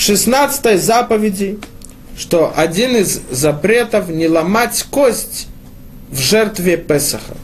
16 0.00 0.80
заповеди, 0.80 1.58
что 2.16 2.52
один 2.56 2.96
из 2.96 3.20
запретов 3.30 4.08
не 4.08 4.28
ломать 4.28 4.84
кость 4.90 5.48
в 6.10 6.18
жертве 6.18 6.76
Песаха. 6.76 7.36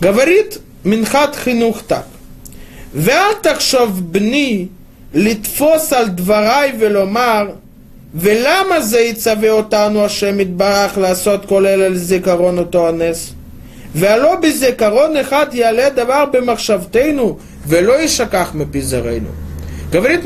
Говорит 0.00 0.60
Минхат 0.84 1.36
Хинух 1.36 1.82
так. 1.82 2.06
ואל 2.94 3.34
תחשוב 3.42 4.12
בני 4.12 4.66
לתפוס 5.14 5.92
על 5.92 6.08
דבריי 6.08 6.72
ולומר 6.78 7.50
ולמה 8.14 8.80
זה 8.80 9.00
יצווה 9.00 9.50
אותנו 9.50 10.04
השם 10.04 10.40
יתברך 10.40 10.98
לעשות 10.98 11.46
כל 11.46 11.66
אלה 11.66 11.88
לזיכרון 11.88 12.58
אותו 12.58 12.88
הנס? 12.88 13.32
והלא 13.94 14.36
בזיכרון 14.36 15.16
אחד 15.16 15.46
יעלה 15.52 15.90
דבר 15.90 16.24
במחשבתנו 16.32 17.38
ולא 17.66 17.92
יישכח 17.92 18.50
מפי 18.54 18.82
זרענו. 18.82 19.28
Говорит 19.92 20.24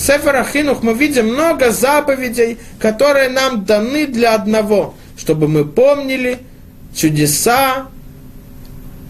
Сефер 0.00 0.36
Ахинух, 0.36 0.82
мы 0.82 0.94
видим 0.94 1.28
много 1.28 1.70
заповедей, 1.72 2.58
которые 2.78 3.28
нам 3.28 3.66
даны 3.66 4.06
для 4.06 4.34
одного, 4.34 4.94
чтобы 5.18 5.46
мы 5.46 5.66
помнили 5.66 6.38
чудеса 6.96 7.88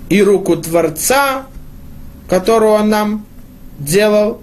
и 0.08 0.20
руку 0.20 0.56
Творца, 0.56 1.46
которую 2.28 2.72
он 2.72 2.88
нам 2.88 3.26
делал 3.78 4.42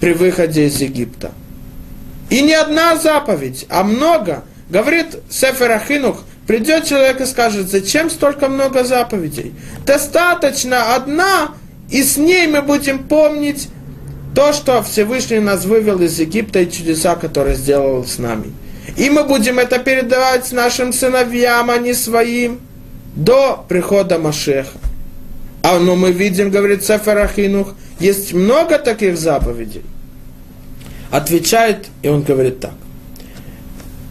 при 0.00 0.14
выходе 0.14 0.66
из 0.66 0.80
Египта. 0.80 1.30
И 2.28 2.42
не 2.42 2.54
одна 2.54 2.96
заповедь, 2.96 3.64
а 3.68 3.84
много. 3.84 4.42
Говорит 4.68 5.18
Сефер 5.30 5.70
Ахинух, 5.70 6.24
придет 6.48 6.86
человек 6.86 7.20
и 7.20 7.26
скажет, 7.26 7.70
зачем 7.70 8.10
столько 8.10 8.48
много 8.48 8.82
заповедей? 8.82 9.54
Достаточно 9.86 10.96
одна, 10.96 11.52
и 11.88 12.02
с 12.02 12.16
ней 12.16 12.48
мы 12.48 12.62
будем 12.62 13.04
помнить 13.04 13.68
то, 14.34 14.52
что 14.52 14.82
Всевышний 14.82 15.40
нас 15.40 15.64
вывел 15.64 16.00
из 16.00 16.18
Египта 16.18 16.60
и 16.60 16.70
чудеса, 16.70 17.16
которые 17.16 17.56
сделал 17.56 18.04
с 18.04 18.18
нами. 18.18 18.52
И 18.96 19.10
мы 19.10 19.24
будем 19.24 19.58
это 19.58 19.78
передавать 19.78 20.50
нашим 20.52 20.92
сыновьям, 20.92 21.70
а 21.70 21.78
не 21.78 21.94
своим, 21.94 22.60
до 23.14 23.64
прихода 23.68 24.18
Машеха. 24.18 24.78
А 25.62 25.78
но 25.78 25.96
мы 25.96 26.12
видим, 26.12 26.50
говорит 26.50 26.84
Сефер 26.84 27.18
Ахинух, 27.18 27.74
есть 28.00 28.32
много 28.32 28.78
таких 28.78 29.16
заповедей. 29.16 29.82
Отвечает, 31.10 31.86
и 32.02 32.08
он 32.08 32.22
говорит 32.22 32.60
так. 32.60 32.72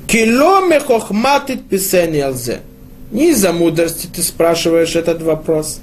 Кило 0.08 0.62
мехохматит 0.62 1.68
писание 1.68 2.26
алзе. 2.26 2.60
Не 3.12 3.32
из-за 3.32 3.52
мудрости 3.52 4.08
ты 4.08 4.22
спрашиваешь 4.22 4.96
этот 4.96 5.22
вопрос. 5.22 5.80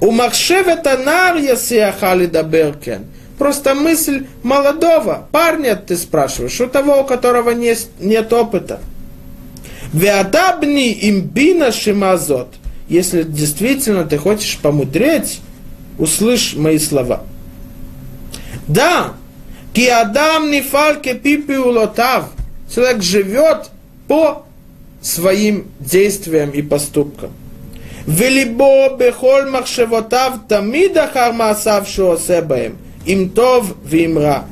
У 0.00 0.10
махшевета 0.10 0.96
нар 0.98 1.36
ясиахали 1.36 2.26
даберкен. 2.26 3.06
Просто 3.38 3.74
мысль 3.74 4.26
молодого 4.42 5.26
парня, 5.32 5.76
ты 5.76 5.96
спрашиваешь, 5.96 6.60
у 6.60 6.66
того, 6.66 7.00
у 7.00 7.04
которого 7.04 7.50
нет, 7.50 7.86
нет 7.98 8.32
опыта. 8.32 8.80
Веадабни 9.92 10.96
имбина 11.08 11.72
шимазот. 11.72 12.48
Если 12.88 13.22
действительно 13.22 14.04
ты 14.04 14.18
хочешь 14.18 14.58
помудреть, 14.58 15.40
услышь 15.98 16.54
мои 16.54 16.78
слова. 16.78 17.22
Да, 18.68 19.14
киадам 19.72 20.50
не 20.50 20.62
фальке 20.62 21.14
пипи 21.14 21.56
улотав. 21.56 22.30
Человек 22.72 23.02
живет 23.02 23.70
по 24.08 24.44
своим 25.02 25.66
действиям 25.80 26.50
и 26.50 26.62
поступкам. 26.62 27.32
Велибо 28.06 28.96
бехоль 28.96 29.48
махшевотав 29.48 30.48
тамида 30.48 31.08
хармасав 31.12 31.88
шуосебаем 31.88 32.78
им 33.06 33.30
тов 33.30 33.74
вимра. 33.84 34.44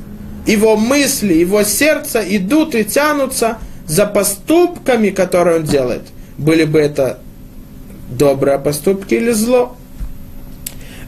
Его 0.45 0.75
мысли, 0.75 1.33
его 1.33 1.63
сердце 1.63 2.23
идут 2.35 2.75
и 2.75 2.83
тянутся 2.83 3.57
за 3.85 4.05
поступками, 4.05 5.09
которые 5.09 5.57
он 5.57 5.63
делает. 5.63 6.01
Были 6.37 6.63
бы 6.63 6.79
это 6.79 7.19
добрые 8.09 8.57
поступки 8.57 9.13
или 9.13 9.31
зло. 9.31 9.75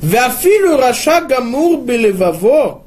Вафилю 0.01 0.77
раша 0.77 1.21
гамур 1.21 1.81
белеваво, 1.81 2.83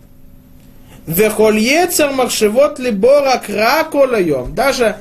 вехоль 1.06 1.58
ецер 1.58 2.12
махшевот 2.12 2.78
либора 2.78 3.42
краколаем. 3.44 4.54
Даже 4.54 4.96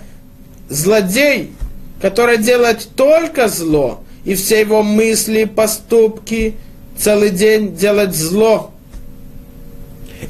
злодей, 0.69 1.51
который 2.01 2.37
делает 2.37 2.87
только 2.95 3.49
зло, 3.49 4.01
и 4.23 4.33
все 4.33 4.61
его 4.61 4.81
мысли, 4.81 5.43
поступки, 5.43 6.55
целый 6.97 7.29
день 7.29 7.75
делать 7.75 8.15
зло– 8.15 8.71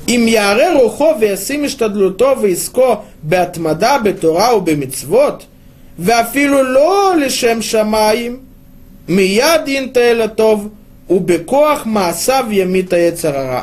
אם 0.08 0.24
יערה 0.28 0.74
רוחו 0.74 1.14
וישים 1.20 1.64
השתדלותו 1.64 2.34
ועסקו 2.42 2.94
בהתמדה 3.22 3.98
בתורה 3.98 4.56
ובמצוות, 4.56 5.46
ואפילו 5.98 6.62
לא 6.62 7.14
לשם 7.20 7.62
שמיים, 7.62 8.36
מיד 9.08 9.60
ינטה 9.66 10.00
אל 10.00 10.22
הטוב, 10.22 10.68
ובכוח 11.10 11.82
מעשיו 11.86 12.44
ימית 12.50 12.92
היצר 12.92 13.36
הרע. 13.38 13.62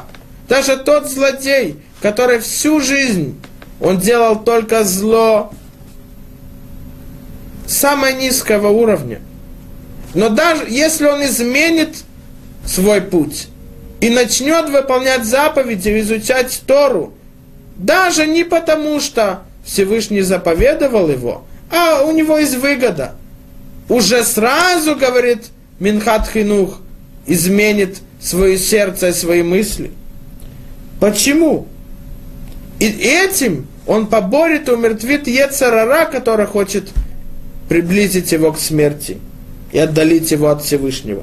Даже 0.49 0.77
тот 0.77 1.09
злодей, 1.09 1.75
который 2.01 2.39
всю 2.39 2.79
жизнь, 2.79 3.37
он 3.81 3.97
делал 3.97 4.43
только 4.43 4.85
зло 4.85 5.51
самого 7.67 8.13
низкого 8.13 8.69
уровня. 8.69 9.19
Но 10.13 10.29
даже 10.29 10.65
если 10.69 11.05
он 11.05 11.25
изменит 11.25 12.03
свой 12.65 13.01
путь, 13.01 13.49
и 14.02 14.10
начнет 14.10 14.68
выполнять 14.68 15.24
заповеди, 15.24 16.00
изучать 16.00 16.62
Тору, 16.66 17.14
даже 17.76 18.26
не 18.26 18.42
потому, 18.42 18.98
что 18.98 19.44
Всевышний 19.64 20.22
заповедовал 20.22 21.08
его, 21.08 21.44
а 21.70 22.02
у 22.02 22.10
него 22.10 22.36
есть 22.36 22.56
выгода. 22.56 23.12
Уже 23.88 24.24
сразу, 24.24 24.96
говорит 24.96 25.44
Минхат 25.78 26.28
Хинух, 26.28 26.80
изменит 27.28 27.98
свое 28.20 28.58
сердце 28.58 29.10
и 29.10 29.12
свои 29.12 29.44
мысли. 29.44 29.92
Почему? 30.98 31.68
И 32.80 32.86
этим 32.86 33.68
он 33.86 34.08
поборет 34.08 34.68
и 34.68 34.72
умертвит 34.72 35.28
Ецарара, 35.28 36.06
который 36.06 36.46
хочет 36.46 36.88
приблизить 37.68 38.32
его 38.32 38.50
к 38.50 38.58
смерти 38.58 39.18
и 39.70 39.78
отдалить 39.78 40.32
его 40.32 40.48
от 40.48 40.64
Всевышнего. 40.64 41.22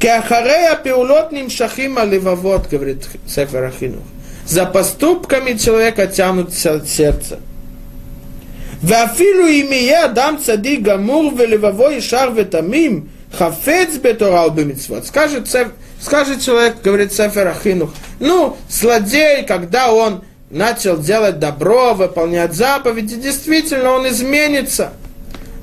Кеахарея 0.00 0.76
пеулот 0.76 1.32
нимшахима 1.32 2.04
левавод, 2.04 2.68
говорит 2.68 3.08
Сефер 3.26 3.64
Ахинух. 3.64 4.02
За 4.46 4.66
поступками 4.66 5.56
человека 5.56 6.06
тянутся 6.06 6.74
от 6.74 6.88
сердца. 6.88 7.38
Вафилу 8.82 9.46
имея 9.46 10.08
дам 10.08 10.38
цади 10.38 10.76
гамур 10.76 11.34
велевавой 11.34 12.02
шар 12.02 12.32
ветамим 12.32 13.08
хафец 13.32 13.96
бетора 13.96 14.42
убимитсвот. 14.42 15.06
Скажет, 15.06 15.48
скажет 16.00 16.42
человек, 16.42 16.82
говорит 16.82 17.12
Сефер 17.12 17.48
Ахинух, 17.48 17.94
ну, 18.20 18.56
злодей, 18.68 19.44
когда 19.46 19.90
он 19.92 20.22
начал 20.50 20.98
делать 20.98 21.38
добро, 21.38 21.94
выполнять 21.94 22.52
заповеди, 22.52 23.16
действительно, 23.16 23.92
он 23.92 24.08
изменится. 24.08 24.92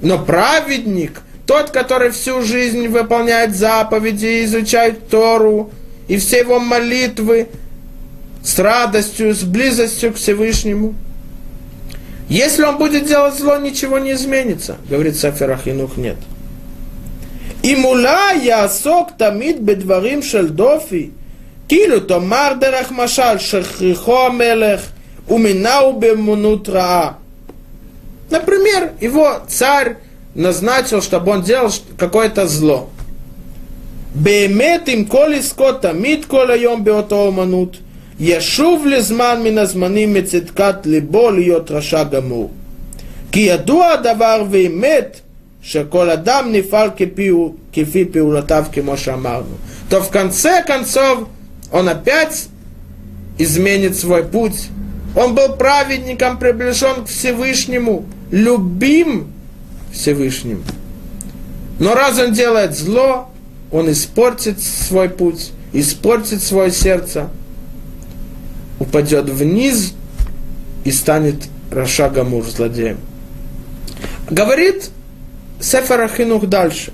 Но 0.02 0.18
праведник– 0.18 1.22
тот, 1.52 1.72
который 1.72 2.12
всю 2.12 2.42
жизнь 2.44 2.88
выполняет 2.88 3.58
заповеди 3.58 4.26
и 4.26 4.46
изучает 4.46 5.10
Тору, 5.10 5.70
и 6.08 6.16
все 6.16 6.40
его 6.40 6.62
молитвы 6.62 7.50
с 8.42 8.58
радостью, 8.58 9.36
с 9.36 9.44
близостью 9.44 10.14
к 10.14 10.16
Всевышнему. 10.16 10.96
Если 12.30 12.64
он 12.64 12.78
будет 12.78 13.06
делать 13.06 13.36
зло, 13.36 13.58
ничего 13.58 14.00
не 14.00 14.14
изменится, 14.14 14.78
говорит 14.90 15.18
Сафер 15.18 15.52
Ахинух, 15.52 15.98
нет. 15.98 16.16
И 17.64 17.76
мула 17.76 18.32
я 18.32 18.70
сок 18.70 19.18
тамид 19.18 19.60
бедварим 19.60 20.24
шельдофи, 20.24 21.12
килю 21.68 22.00
томар 22.00 22.60
дерах 22.60 22.92
машаль 22.92 23.42
шехрихо 23.42 24.30
мелех, 24.30 24.80
уминау 25.28 26.00
бемунут 26.00 26.70
Например, 28.30 28.94
его 29.02 29.42
царь 29.50 29.98
назначил, 30.35 31.01
чтобы 31.03 31.31
он 31.33 31.43
делал 31.43 31.71
какое-то 31.97 32.47
зло. 32.47 32.91
באמת 34.15 34.89
עם 34.89 35.05
כל 35.05 35.33
עסקו 35.35 35.73
תמיד 35.73 36.25
כל 36.25 36.51
היום 36.51 36.85
באותו 36.85 37.27
אומנות, 37.27 37.77
ישוב 38.21 38.87
לזמן 38.87 39.41
מן 39.45 39.59
הזמנים 39.59 40.15
מצדקת 40.15 40.77
ליבו 40.85 41.31
להיות 41.31 41.71
רשע 41.71 42.05
גמור. 42.05 42.51
כי 43.33 43.41
ידוע 43.41 43.87
הדבר 43.87 44.45
ואמת 44.51 45.21
שכל 45.63 46.11
אדם 46.11 46.53
נפעל 46.53 46.91
כפי, 46.97 47.31
כפי 47.73 48.05
פעולותיו 48.05 48.65
כמו 48.73 48.97
שאמרנו. 48.97 49.57
То 49.91 50.01
в 50.03 50.11
конце 50.11 50.63
концов 50.67 51.29
он 51.71 51.89
опять 51.89 52.49
изменит 53.39 53.97
свой 53.97 54.25
путь. 54.25 54.69
Он 55.15 55.35
был 55.35 55.57
праведником, 55.57 56.39
приближен 56.39 57.05
к 57.05 57.09
Всевышнему, 57.09 58.05
любим 58.31 59.33
Всевышним. 59.94 60.64
Но 61.80 61.96
раз 61.96 62.20
он 62.20 62.34
делает 62.34 62.76
зло, 62.78 63.30
он 63.72 63.92
испортит 63.92 64.62
свой 64.62 65.10
путь, 65.10 65.52
испортит 65.74 66.44
свое 66.44 66.72
сердце, 66.72 67.30
упадет 68.80 69.30
вниз 69.30 69.94
и 70.84 70.92
станет 70.92 71.36
Раша 71.72 72.10
Гамур, 72.10 72.46
злодеем. 72.46 72.98
Говорит 74.30 74.90
Сефер 75.60 76.02
Ахинух 76.02 76.48
дальше. 76.48 76.92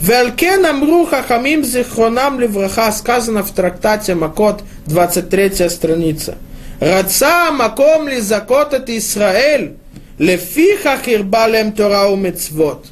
Велкен 0.00 0.64
Амру 0.66 1.06
Хахамим 1.06 1.64
Зихронам 1.64 2.38
Левраха 2.38 2.92
сказано 2.92 3.42
в 3.42 3.50
трактате 3.50 4.14
Макот, 4.14 4.62
23 4.86 5.68
страница. 5.70 6.36
Раца 6.80 7.50
Маком 7.50 8.06
ли 8.06 8.20
закотат 8.20 8.90
Исраэль, 8.90 9.76
лефиха 10.18 10.98
хирбалем 11.02 11.72
Тора 11.72 12.08
у 12.08 12.16
мецвот. 12.16 12.86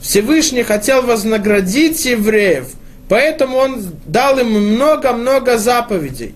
Всевышний 0.00 0.62
хотел 0.62 1.02
вознаградить 1.02 2.04
евреев, 2.04 2.72
поэтому 3.08 3.56
он 3.56 3.84
дал 4.06 4.38
им 4.38 4.50
много-много 4.50 5.58
заповедей. 5.58 6.34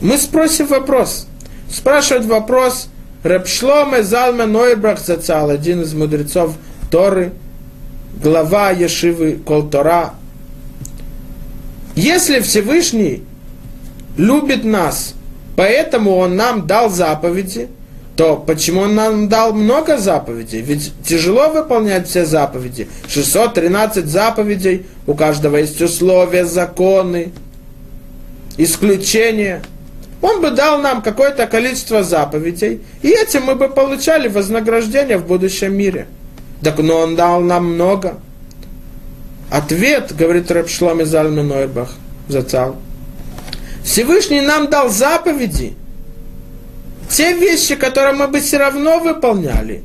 Мы 0.00 0.16
спросим 0.18 0.66
вопрос. 0.66 1.26
Спрашивает 1.70 2.26
вопрос 2.26 2.88
Репшломе 3.24 4.02
Залме 4.02 4.46
Нойбрах 4.46 4.98
Зацал, 5.00 5.50
один 5.50 5.82
из 5.82 5.94
мудрецов 5.94 6.54
Торы, 6.90 7.32
глава 8.22 8.70
Ешивы 8.70 9.38
Колтора. 9.46 10.14
Если 11.94 12.40
Всевышний 12.40 13.22
любит 14.16 14.64
нас, 14.64 15.14
поэтому 15.56 16.16
Он 16.16 16.36
нам 16.36 16.66
дал 16.66 16.90
заповеди, 16.90 17.68
то 18.22 18.36
почему 18.36 18.82
Он 18.82 18.94
нам 18.94 19.28
дал 19.28 19.52
много 19.52 19.98
заповедей? 19.98 20.60
Ведь 20.60 20.92
тяжело 21.04 21.48
выполнять 21.48 22.06
все 22.06 22.24
заповеди. 22.24 22.86
613 23.08 24.06
заповедей, 24.06 24.86
у 25.08 25.14
каждого 25.14 25.56
есть 25.56 25.82
условия, 25.82 26.44
законы, 26.44 27.32
исключения– 28.56 29.60
он 30.20 30.40
бы 30.40 30.52
дал 30.52 30.78
нам 30.78 31.02
какое-то 31.02 31.48
количество 31.48 32.04
заповедей, 32.04 32.80
и 33.02 33.08
этим 33.08 33.42
мы 33.42 33.56
бы 33.56 33.68
получали 33.68 34.28
вознаграждение 34.28 35.18
в 35.18 35.26
будущем 35.26 35.74
мире. 35.74 36.06
Так 36.62 36.78
но 36.78 36.98
он 36.98 37.16
дал 37.16 37.40
нам 37.40 37.74
много. 37.74 38.20
Ответ, 39.50 40.14
говорит 40.16 40.48
Рабшлом 40.48 41.00
из 41.00 41.12
Альменойбах, 41.12 41.90
зацал. 42.28 42.76
Всевышний 43.82 44.40
нам 44.40 44.70
дал 44.70 44.90
заповеди, 44.90 45.74
те 47.12 47.34
вещи, 47.34 47.76
которые 47.76 48.14
мы 48.14 48.28
бы 48.28 48.40
все 48.40 48.56
равно 48.56 48.98
выполняли. 48.98 49.82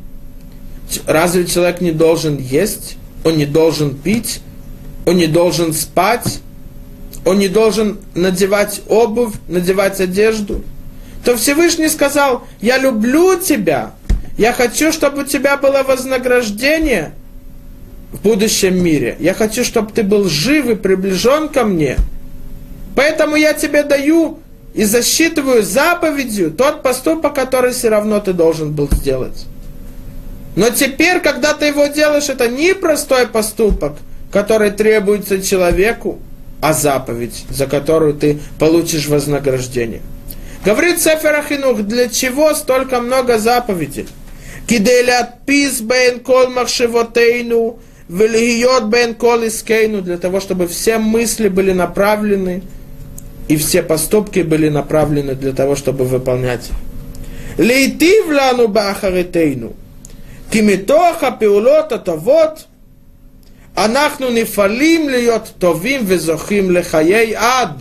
Разве 1.06 1.46
человек 1.46 1.82
не 1.82 1.92
должен 1.92 2.38
есть? 2.38 2.98
Он 3.24 3.38
не 3.38 3.46
должен 3.46 3.96
пить? 3.96 4.40
Он 5.06 5.18
не 5.18 5.28
должен 5.28 5.74
спать? 5.74 6.40
он 7.28 7.40
не 7.40 7.50
должен 7.50 7.98
надевать 8.16 8.82
обувь, 8.88 9.34
надевать 9.50 10.00
одежду, 10.00 10.64
то 11.26 11.36
Всевышний 11.36 11.90
сказал, 11.90 12.48
я 12.62 12.78
люблю 12.78 13.38
тебя, 13.38 13.92
я 14.38 14.54
хочу, 14.54 14.94
чтобы 14.94 15.24
у 15.24 15.26
тебя 15.26 15.58
было 15.58 15.84
вознаграждение 15.84 17.12
в 18.14 18.22
будущем 18.22 18.82
мире. 18.82 19.18
Я 19.20 19.34
хочу, 19.34 19.66
чтобы 19.66 19.92
ты 19.92 20.04
был 20.04 20.30
жив 20.30 20.70
и 20.70 20.76
приближен 20.76 21.50
ко 21.50 21.66
мне. 21.66 21.98
Поэтому 22.96 23.36
я 23.36 23.54
тебе 23.54 23.84
даю 23.84 24.40
и 24.78 24.84
засчитываю 24.84 25.64
заповедью 25.64 26.52
тот 26.52 26.84
поступок, 26.84 27.34
который 27.34 27.74
все 27.74 27.90
равно 27.90 28.20
ты 28.20 28.32
должен 28.32 28.74
был 28.74 28.88
сделать. 28.92 29.48
Но 30.56 30.70
теперь, 30.70 31.20
когда 31.20 31.56
ты 31.56 31.66
его 31.66 31.88
делаешь, 31.88 32.30
это 32.30 32.48
не 32.48 32.76
простой 32.76 33.28
поступок, 33.28 33.94
который 34.32 34.70
требуется 34.70 35.42
человеку, 35.42 36.20
а 36.62 36.74
заповедь, 36.74 37.46
за 37.50 37.66
которую 37.66 38.14
ты 38.14 38.40
получишь 38.60 39.08
вознаграждение. 39.08 40.02
Говорит 40.64 41.02
Сефер 41.02 41.34
Ахинух, 41.36 41.82
для 41.82 42.08
чего 42.08 42.54
столько 42.54 43.00
много 43.00 43.40
заповедей? 43.40 44.08
Киделят 44.68 45.44
пис 45.48 45.82
бен 45.82 46.20
кол 46.20 46.50
махшевотейну, 46.50 47.80
велиот 48.10 48.84
бен 48.86 49.16
кол 49.16 49.48
искейну, 49.48 50.04
для 50.04 50.20
того, 50.20 50.40
чтобы 50.40 50.68
все 50.68 51.00
мысли 51.00 51.48
были 51.48 51.72
направлены, 51.72 52.62
и 53.48 53.56
все 53.56 53.82
поступки 53.82 54.40
были 54.40 54.70
направлены 54.70 55.36
для 55.36 55.54
того, 55.54 55.76
чтобы 55.76 56.06
выполнять 56.06 56.70
их. 56.70 58.26
в 58.26 58.32
лану 58.32 58.68
бахаритейну, 58.68 59.74
кимитоха 60.52 61.32
пиулота 61.32 61.98
то 61.98 62.14
вот, 62.14 62.68
анахну 63.74 64.30
не 64.30 64.44
фалим 64.44 65.10
льет 65.10 65.54
товим 65.60 66.06
везохим 66.06 66.72
лехаей 66.72 67.34
ад. 67.34 67.78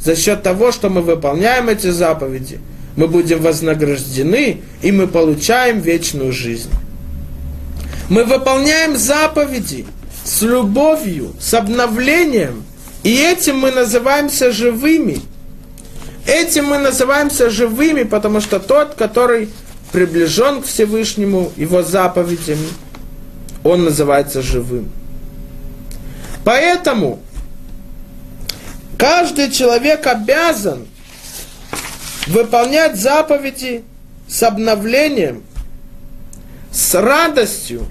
За 0.00 0.16
счет 0.16 0.42
того, 0.42 0.72
что 0.72 0.88
мы 0.88 1.02
выполняем 1.02 1.68
эти 1.68 1.90
заповеди, 1.90 2.58
мы 2.96 3.06
будем 3.06 3.40
вознаграждены, 3.40 4.62
и 4.82 4.92
мы 4.92 5.06
получаем 5.06 5.80
вечную 5.80 6.32
жизнь. 6.32 6.70
Мы 8.08 8.24
выполняем 8.24 8.96
заповеди 8.96 9.84
с 10.24 10.40
любовью, 10.42 11.32
с 11.38 11.52
обновлением– 11.52 12.64
и 13.02 13.14
этим 13.14 13.58
мы 13.58 13.70
называемся 13.70 14.52
живыми. 14.52 15.20
Этим 16.26 16.66
мы 16.66 16.78
называемся 16.78 17.48
живыми, 17.48 18.02
потому 18.02 18.40
что 18.40 18.60
тот, 18.60 18.94
который 18.94 19.48
приближен 19.90 20.62
к 20.62 20.66
Всевышнему, 20.66 21.50
его 21.56 21.82
заповедями, 21.82 22.68
он 23.64 23.84
называется 23.84 24.42
живым. 24.42 24.90
Поэтому 26.44 27.20
каждый 28.98 29.50
человек 29.50 30.06
обязан 30.06 30.86
выполнять 32.26 32.96
заповеди 32.96 33.82
с 34.28 34.42
обновлением, 34.42 35.42
с 36.70 36.94
радостью, 36.94 37.86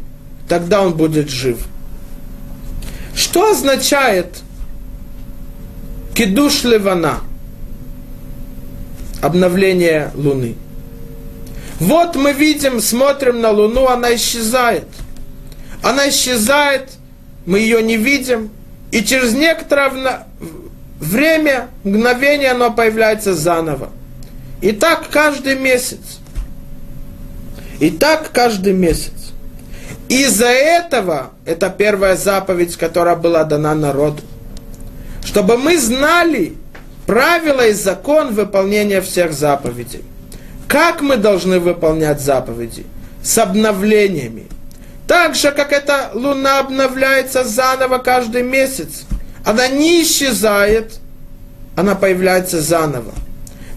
тогда 0.47 0.82
он 0.82 0.93
будет 0.93 1.30
жив. 1.30 1.60
Что 3.16 3.51
означает 3.51 4.41
кидуш 6.20 6.65
левана? 6.65 7.22
Обновление 9.22 10.11
Луны. 10.15 10.55
Вот 11.80 12.17
мы 12.17 12.34
видим, 12.34 12.82
смотрим 12.82 13.39
на 13.39 13.51
Луну, 13.51 13.88
она 13.88 14.13
исчезает. 14.15 14.84
Она 15.82 16.09
исчезает, 16.09 16.89
мы 17.45 17.59
ее 17.59 17.82
не 17.82 17.95
видим, 17.95 18.49
и 18.91 19.01
через 19.01 19.34
некоторое 19.34 20.26
время, 20.99 21.70
мгновение, 21.86 22.51
оно 22.51 22.70
появляется 22.74 23.34
заново. 23.34 23.89
И 24.61 24.74
так 24.74 25.07
каждый 25.09 25.55
месяц. 25.55 26.20
И 27.80 27.91
так 27.91 28.32
каждый 28.34 28.74
месяц. 28.74 29.32
Из-за 30.09 30.49
этого, 30.49 31.30
это 31.45 31.70
первая 31.70 32.17
заповедь, 32.17 32.76
которая 32.76 33.15
была 33.15 33.45
дана 33.45 33.74
народу, 33.74 34.22
чтобы 35.30 35.57
мы 35.57 35.77
знали 35.77 36.53
правила 37.05 37.67
и 37.67 37.73
закон 37.73 38.34
выполнения 38.34 39.01
всех 39.01 39.34
заповедей. 39.34 40.03
Как 40.67 41.01
мы 41.01 41.17
должны 41.17 41.59
выполнять 41.59 42.19
заповеди? 42.21 42.86
С 43.23 43.38
обновлениями– 43.38 44.47
так 45.09 45.34
же, 45.34 45.49
как 45.49 45.73
эта 45.73 46.11
луна 46.13 46.59
обновляется 46.59 47.43
заново 47.43 47.97
каждый 47.97 48.43
месяц. 48.43 49.05
Она 49.43 49.67
не 49.67 50.03
исчезает, 50.03 50.99
она 51.75 51.95
появляется 51.95 52.61
заново. 52.61 53.11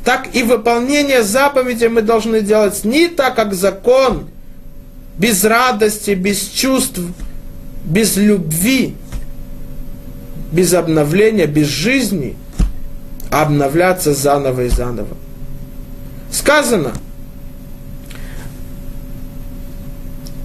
Так 0.04 0.28
и 0.34 0.42
выполнение 0.42 1.22
заповедей 1.22 1.88
мы 1.88 2.02
должны 2.02 2.42
делать 2.42 2.84
не 2.84 3.08
так, 3.08 3.34
как 3.34 3.54
закон, 3.54 4.28
без 5.16 5.42
радости, 5.42 6.10
без 6.10 6.50
чувств, 6.50 7.00
без 7.82 8.18
любви, 8.18 8.94
без 10.52 10.74
обновления, 10.74 11.46
без 11.46 11.66
жизни, 11.66 12.36
а 13.30 13.42
обновляться 13.42 14.14
заново 14.14 14.62
и 14.62 14.68
заново. 14.68 15.16
Сказано– 16.30 16.92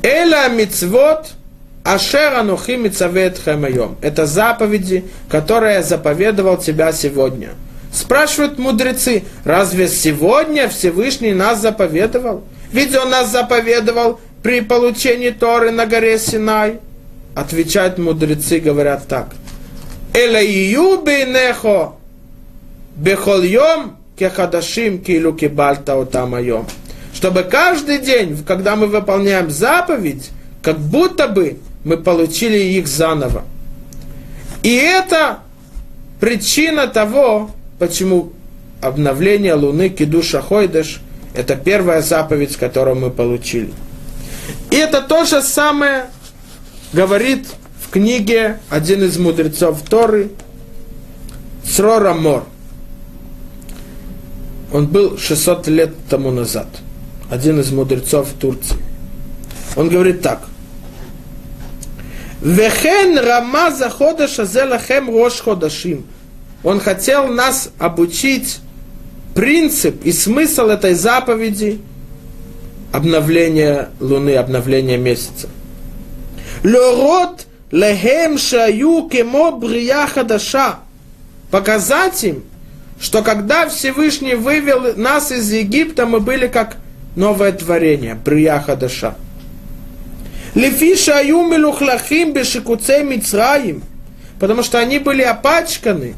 Эля 0.08 0.48
мицвот 0.48 1.32
Ашер 1.84 2.34
анухи 2.34 2.78
мицавет 2.78 3.38
хайом. 3.40 3.98
Это 4.02 4.26
заповеди, 4.26 5.06
которые 5.30 5.76
я 5.76 5.84
заповедовал 5.84 6.58
тебя 6.58 6.94
сегодня. 6.94 7.52
Спрашивают 7.94 8.58
мудрецы, 8.58 9.24
разве 9.44 9.88
сегодня 9.88 10.70
Всевышний 10.70 11.34
нас 11.34 11.62
заповедовал? 11.62 12.44
Ведь 12.72 12.96
он 12.96 13.10
нас 13.10 13.32
заповедовал 13.32 14.20
при 14.44 14.62
получении 14.62 15.30
Торы 15.30 15.72
на 15.72 15.86
горе 15.86 16.20
Синай. 16.20 16.80
Отвечают 17.36 17.98
мудрецы, 17.98 18.60
говорят 18.60 19.08
так. 19.08 19.30
Элаию 20.18 21.02
бейнехо 21.02 21.94
бехол 22.96 23.44
йом 23.44 23.98
кехадашим 24.18 24.98
килу 25.00 25.34
кибальта 25.34 26.02
отамайом. 26.02 26.66
Чтобы 27.14 27.44
каждый 27.44 28.00
день, 28.00 28.44
когда 28.44 28.76
мы 28.76 28.88
выполняем 28.88 29.52
заповедь, 29.52 30.32
как 30.64 30.80
будто 30.80 31.28
бы 31.28 31.60
мы 31.84 31.98
получили 31.98 32.58
их 32.58 32.88
заново. 32.88 33.44
И 34.64 34.74
это 34.74 35.40
причина 36.20 36.88
того, 36.88 37.52
почему 37.78 38.34
обновление 38.82 39.54
Луны 39.54 39.90
Кидуша 39.90 40.42
Хойдеш– 40.42 41.00
это 41.36 41.56
первая 41.56 42.02
заповедь, 42.02 42.56
которую 42.56 42.96
мы 42.96 43.12
получили. 43.12 43.72
И 44.72 44.76
это 44.76 45.02
то 45.02 45.26
же 45.26 45.44
самое 45.44 46.06
говорит 46.92 47.46
книге 47.92 48.60
один 48.70 49.04
из 49.04 49.18
мудрецов 49.18 49.82
Торы, 49.90 50.32
Срора 51.66 52.14
Мор. 52.14 52.46
Он 54.72 54.88
был 54.88 55.18
600 55.18 55.68
лет 55.68 55.94
тому 56.10 56.32
назад. 56.32 56.68
Один 57.30 57.60
из 57.60 57.72
мудрецов 57.72 58.30
Турции. 58.40 58.78
Он 59.76 59.90
говорит 59.90 60.22
так– 60.22 60.42
Вехен 62.42 63.18
Рамаза 63.18 63.90
Ходаша 63.90 64.46
Зелахем 64.46 65.10
Рош 65.10 65.42
Ходашим. 65.42 66.06
Он 66.64 66.80
хотел 66.80 67.28
нас 67.28 67.70
обучить 67.80 68.60
принцип 69.34 70.04
и 70.06 70.12
смысл 70.12 70.68
этой 70.68 70.94
заповеди 70.94 71.80
обновления 72.92 73.90
Луны, 74.00 74.36
обновления 74.36 74.98
месяца. 74.98 75.50
Лорот 76.64 77.47
лехем 77.72 78.38
шаю 78.38 79.08
кемо 79.10 79.52
брия 79.52 80.08
хадаша. 80.08 80.80
Показать 81.52 82.24
им, 82.24 82.44
что 83.00 83.24
когда 83.24 83.68
Всевышний 83.70 84.36
вывел 84.36 84.96
нас 84.96 85.32
из 85.32 85.52
Египта, 85.52 86.06
мы 86.06 86.20
были 86.20 86.48
как 86.48 86.78
новое 87.16 87.52
творение, 87.52 88.16
брия 88.16 88.60
хадаша. 88.60 89.16
Лефи 90.56 90.96
шаю 90.96 91.48
мелухлахим 91.48 92.34
бешикуцей 92.34 93.04
Мицраим. 93.04 93.84
Потому 94.40 94.64
что 94.64 94.80
они 94.80 95.00
были 95.00 95.24
опачканы 95.24 96.16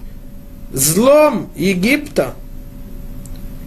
злом 0.74 1.50
Египта, 1.56 2.34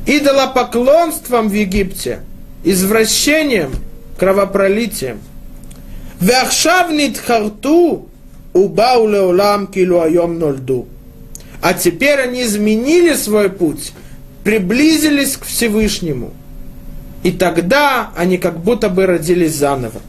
идолопоклонством 0.06 1.48
в 1.48 1.52
Египте, 1.52 2.20
извращением, 2.64 3.72
кровопролитием. 4.18 5.20
ועכשיו 6.21 6.85
נתחרטו 6.93 8.05
ובאו 8.55 9.07
לעולם 9.07 9.65
כאילו 9.71 10.03
היום 10.03 10.39
нольду. 10.39 10.85
А 11.61 11.73
теперь 11.73 12.21
они 12.21 12.43
изменили 12.43 13.13
свой 13.13 13.49
путь, 13.49 13.91
приблизились 14.43 15.37
к 15.37 15.45
Всевышнему. 15.45 16.31
И 17.23 17.31
тогда 17.31 18.11
они 18.15 18.37
как 18.37 18.59
будто 18.59 18.89
бы 18.89 19.05
родились 19.05 19.55
заново. 19.55 20.01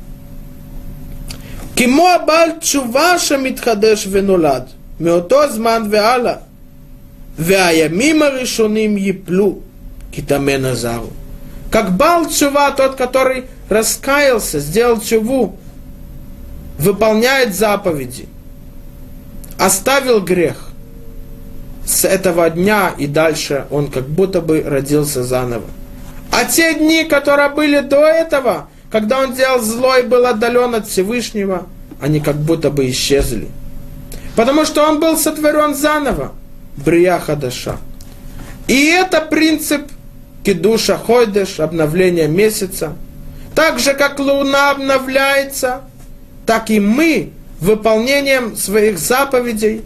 כמו 1.77 2.09
הבעל 2.11 2.51
תשובה 2.61 3.19
שמתחדש 3.19 4.09
ונולד, 4.11 4.63
מאותו 5.01 5.53
זמן 5.53 5.83
והלאה. 5.91 6.35
והימים 7.39 8.23
הראשונים 8.23 8.97
ייפלו, 8.97 9.59
כי 10.13 10.23
טמא 10.23 10.57
נזרו. 10.57 11.11
Как 11.71 11.97
Бал 11.97 12.27
Чува, 12.31 12.71
тот, 12.71 12.97
который 12.97 13.45
раскаялся, 13.69 14.59
сделал 14.59 15.01
чуву, 15.01 15.57
выполняет 16.84 17.56
заповеди, 17.56 18.28
оставил 19.58 20.22
грех. 20.22 20.70
С 21.86 22.06
этого 22.06 22.50
дня 22.50 22.94
и 22.98 23.08
дальше 23.08 23.66
он 23.70 23.90
как 23.90 24.08
будто 24.08 24.42
бы 24.42 24.62
родился 24.62 25.24
заново. 25.24 25.66
А 26.32 26.46
те 26.46 26.74
дни, 26.74 27.04
которые 27.04 27.50
были 27.50 27.80
до 27.80 28.06
этого, 28.06 28.68
когда 28.92 29.20
он 29.20 29.34
делал 29.34 29.60
зло 29.60 29.98
и 29.98 30.04
был 30.04 30.26
отдален 30.26 30.76
от 30.76 30.88
Всевышнего, 30.88 31.68
они 32.02 32.20
как 32.20 32.36
будто 32.36 32.70
бы 32.70 32.90
исчезли. 32.90 33.48
Потому 34.36 34.66
что 34.66 34.88
он 34.88 35.00
был 35.00 35.18
сотворен 35.18 35.76
заново. 35.76 36.32
Брия 36.76 37.20
Хадаша. 37.20 37.78
И 38.68 38.86
это 38.86 39.22
принцип 39.22 39.82
кидуша 40.44 40.98
хойдеш, 40.98 41.60
обновления 41.60 42.28
месяца. 42.28 42.94
Так 43.56 43.80
же, 43.80 43.94
как 43.94 44.20
луна 44.20 44.72
обновляется, 44.72 45.82
так 46.46 46.70
и 46.70 46.80
мы 46.80 47.32
выполнением 47.60 48.56
своих 48.56 49.00
заповедей 49.00 49.84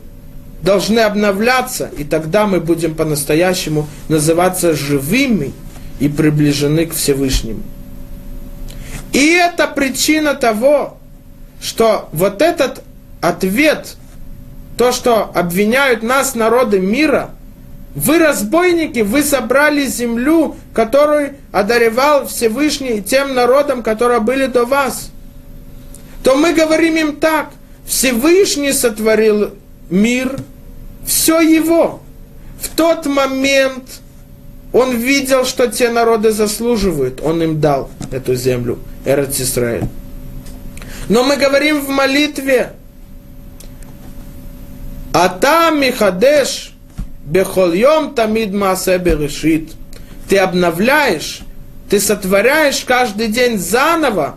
должны 0.61 0.99
обновляться, 0.99 1.89
и 1.97 2.03
тогда 2.03 2.47
мы 2.47 2.59
будем 2.59 2.95
по-настоящему 2.95 3.87
называться 4.09 4.73
живыми 4.73 5.53
и 5.99 6.09
приближены 6.09 6.87
к 6.87 6.93
Всевышнему. 6.93 7.61
И 9.13 9.33
это 9.33 9.67
причина 9.67 10.33
того, 10.33 10.97
что 11.61 12.09
вот 12.11 12.41
этот 12.41 12.83
ответ, 13.21 13.95
то, 14.77 14.91
что 14.91 15.31
обвиняют 15.33 16.03
нас, 16.03 16.35
народы 16.35 16.79
мира, 16.79 17.31
вы 17.95 18.19
разбойники, 18.19 18.99
вы 18.99 19.23
забрали 19.23 19.85
землю, 19.87 20.55
которую 20.73 21.35
одаревал 21.51 22.27
Всевышний 22.27 23.01
тем 23.01 23.33
народам, 23.33 23.81
которые 23.81 24.19
были 24.19 24.45
до 24.45 24.65
вас. 24.65 25.09
То 26.27 26.35
мы 26.35 26.51
говорим 26.51 26.97
им 26.97 27.15
так, 27.15 27.51
Всевышний 27.85 28.73
сотворил 28.73 29.53
мир, 29.89 30.37
все 31.05 31.39
его. 31.39 32.01
В 32.61 32.67
тот 32.75 33.05
момент 33.05 34.01
он 34.73 34.97
видел, 34.97 35.45
что 35.45 35.67
те 35.67 35.87
народы 35.87 36.31
заслуживают, 36.31 37.21
он 37.23 37.41
им 37.41 37.61
дал 37.61 37.89
эту 38.11 38.35
землю, 38.35 38.77
Эрец 39.05 39.39
Исраиль. 39.39 39.85
Но 41.07 41.23
мы 41.23 41.37
говорим 41.37 41.79
в 41.79 41.87
молитве, 41.87 42.73
Ата 45.13 45.71
Михадеш 45.71 46.73
Бехольем 47.23 48.13
Тамид 48.15 48.53
Маасе 48.53 48.97
Берешит. 48.97 49.71
Ты 50.27 50.39
обновляешь, 50.39 51.39
ты 51.89 52.01
сотворяешь 52.01 52.83
каждый 52.83 53.29
день 53.29 53.57
заново 53.57 54.35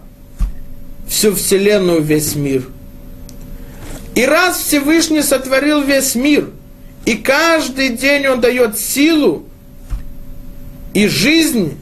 всю 1.11 1.35
Вселенную, 1.35 2.01
весь 2.01 2.35
мир. 2.35 2.63
И 4.15 4.25
раз 4.25 4.61
Всевышний 4.61 5.21
сотворил 5.21 5.83
весь 5.83 6.15
мир, 6.15 6.49
и 7.05 7.17
каждый 7.17 7.91
день 7.91 8.27
Он 8.27 8.41
дает 8.41 8.79
силу 8.79 9.45
и 10.95 11.07
жизнь 11.07 11.77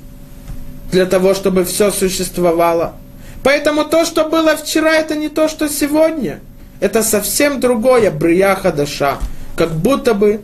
для 0.90 1.06
того, 1.06 1.34
чтобы 1.34 1.64
все 1.64 1.92
существовало– 1.92 2.96
Поэтому 3.42 3.84
то, 3.84 4.04
что 4.04 4.28
было 4.28 4.56
вчера, 4.56 4.94
это 4.94 5.14
не 5.14 5.28
то, 5.28 5.48
что 5.48 5.68
сегодня. 5.68 6.40
Это 6.80 7.02
совсем 7.02 7.60
другое, 7.60 8.10
брия 8.10 8.54
хадаша. 8.54 9.18
Как 9.56 9.72
будто 9.72 10.14
бы 10.14 10.40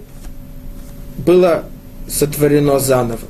было 1.19 1.65
сотворено 2.09 2.79
заново. 2.79 3.21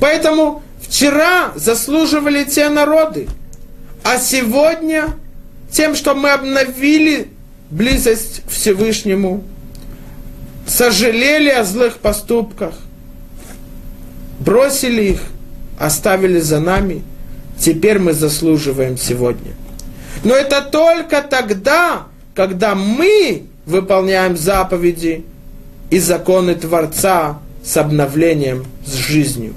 Поэтому 0.00 0.62
вчера 0.80 1.52
заслуживали 1.54 2.44
те 2.44 2.68
народы, 2.68 3.28
а 4.12 4.18
сегодня 4.18 5.14
тем, 5.70 5.94
что 5.94 6.14
мы 6.14 6.30
обновили 6.30 7.28
близость 7.70 8.42
Всевышнему, 8.48 9.44
сожалели 10.66 11.50
о 11.50 11.64
злых 11.64 11.98
поступках, 11.98 12.74
бросили 14.40 15.02
их, 15.02 15.20
оставили 15.78 16.40
за 16.40 16.60
нами– 16.60 17.02
теперь 17.58 17.98
мы 17.98 18.12
заслуживаем 18.12 18.96
сегодня. 18.96 19.52
Но 20.24 20.34
это 20.34 20.62
только 20.62 21.22
тогда, 21.22 22.06
когда 22.34 22.74
мы 22.74 23.44
выполняем 23.66 24.36
заповеди 24.36 25.24
и 25.90 25.98
законы 25.98 26.54
Творца 26.54 27.38
с 27.64 27.76
обновлением, 27.76 28.64
с 28.84 28.94
жизнью. 28.94 29.54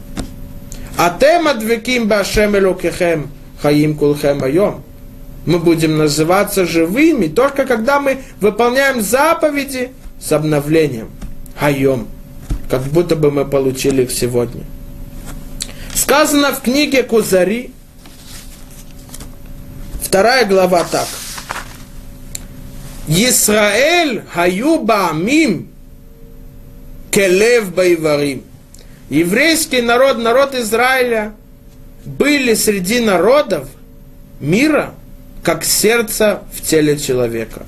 А 0.98 1.16
тем 1.18 1.48
адвеким 1.48 2.08
башем 2.08 2.58
элокехем 2.58 3.30
хаим 3.62 3.96
кулхем 3.96 4.44
айом. 4.44 4.84
Мы 5.46 5.60
будем 5.60 5.98
называться 5.98 6.66
живыми 6.66 7.28
только 7.28 7.66
когда 7.66 8.00
мы 8.00 8.20
выполняем 8.40 9.02
заповеди 9.02 9.92
с 10.20 10.32
обновлением. 10.32 11.10
Хайом. 11.58 12.08
Как 12.70 12.84
будто 12.84 13.16
бы 13.16 13.32
мы 13.32 13.46
получили 13.46 14.04
их 14.04 14.12
сегодня. 14.12 14.64
Сказано 15.94 16.52
в 16.54 16.62
книге 16.62 17.04
Кузари, 17.04 17.72
Вторая 20.12 20.46
глава 20.46 20.84
так. 20.84 21.08
Исраэль 23.08 24.24
хаюба 24.34 25.12
амим 25.12 25.70
келев 27.12 27.74
байварим. 27.74 28.44
Еврейский 29.10 29.82
народ, 29.82 30.18
народ 30.18 30.54
Израиля, 30.54 31.34
были 32.06 32.54
среди 32.54 33.00
народов 33.00 33.68
мира, 34.40 34.94
как 35.44 35.64
сердце 35.64 36.42
в 36.54 36.62
теле 36.62 36.98
человека. 36.98 37.66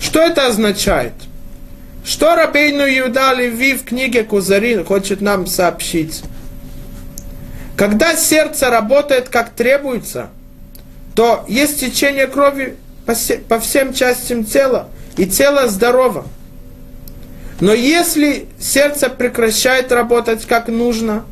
Что 0.00 0.20
это 0.20 0.46
означает? 0.46 1.12
Что 2.04 2.34
Рабейну 2.36 2.84
Иуда 2.84 3.32
Леви 3.32 3.74
в 3.74 3.84
книге 3.84 4.24
Кузарин 4.24 4.84
хочет 4.84 5.20
нам 5.20 5.46
сообщить? 5.46 6.22
Когда 7.76 8.14
сердце 8.14 8.70
работает 8.70 9.28
как 9.28 9.50
требуется, 9.50 10.28
то 11.14 11.44
есть 11.48 11.80
течение 11.80 12.26
крови 12.26 12.76
по 13.48 13.58
всем 13.60 13.92
частям 13.94 14.44
тела, 14.44 14.88
и 15.16 15.26
тело 15.26 15.68
здорово. 15.68 16.26
Но 17.60 17.72
если 17.72 18.46
сердце 18.58 19.08
прекращает 19.08 19.92
работать 19.92 20.44
как 20.44 20.68
нужно, 20.68 21.24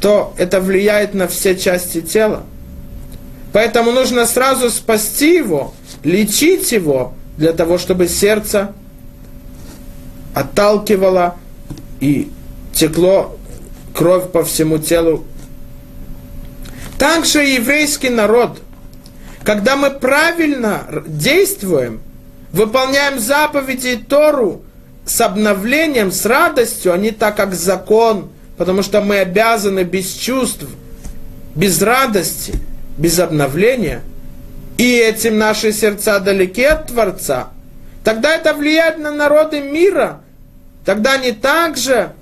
то 0.00 0.34
это 0.36 0.60
влияет 0.60 1.14
на 1.14 1.28
все 1.28 1.56
части 1.56 2.00
тела. 2.00 2.44
Поэтому 3.52 3.92
нужно 3.92 4.26
сразу 4.26 4.70
спасти 4.70 5.36
его, 5.36 5.72
лечить 6.04 6.72
его, 6.72 7.14
для 7.36 7.52
того, 7.52 7.78
чтобы 7.78 8.08
сердце 8.08 8.72
отталкивало 10.34 11.36
и 12.00 12.30
текло 12.72 13.36
кровь 13.94 14.30
по 14.30 14.44
всему 14.44 14.78
телу. 14.78 15.24
Также 16.98 17.44
еврейский 17.44 18.10
народ, 18.10 18.60
когда 19.42 19.76
мы 19.76 19.90
правильно 19.90 20.86
действуем, 21.06 22.00
выполняем 22.52 23.18
заповеди 23.18 23.96
Тору 23.96 24.62
с 25.04 25.20
обновлением, 25.20 26.10
с 26.10 26.24
радостью, 26.24 26.92
а 26.92 26.98
не 26.98 27.10
так, 27.10 27.36
как 27.36 27.54
закон, 27.54 28.30
потому 28.56 28.82
что 28.82 29.00
мы 29.00 29.18
обязаны 29.18 29.84
без 29.84 30.12
чувств, 30.12 30.66
без 31.54 31.80
радости, 31.82 32.54
без 32.98 33.18
обновления, 33.18 34.02
и 34.78 34.96
этим 34.96 35.38
наши 35.38 35.72
сердца 35.72 36.20
далеки 36.20 36.62
от 36.62 36.88
Творца, 36.88 37.48
тогда 38.04 38.34
это 38.34 38.54
влияет 38.54 38.98
на 38.98 39.10
народы 39.10 39.60
мира, 39.60 40.20
тогда 40.84 41.14
они 41.14 41.32
также 41.32 42.12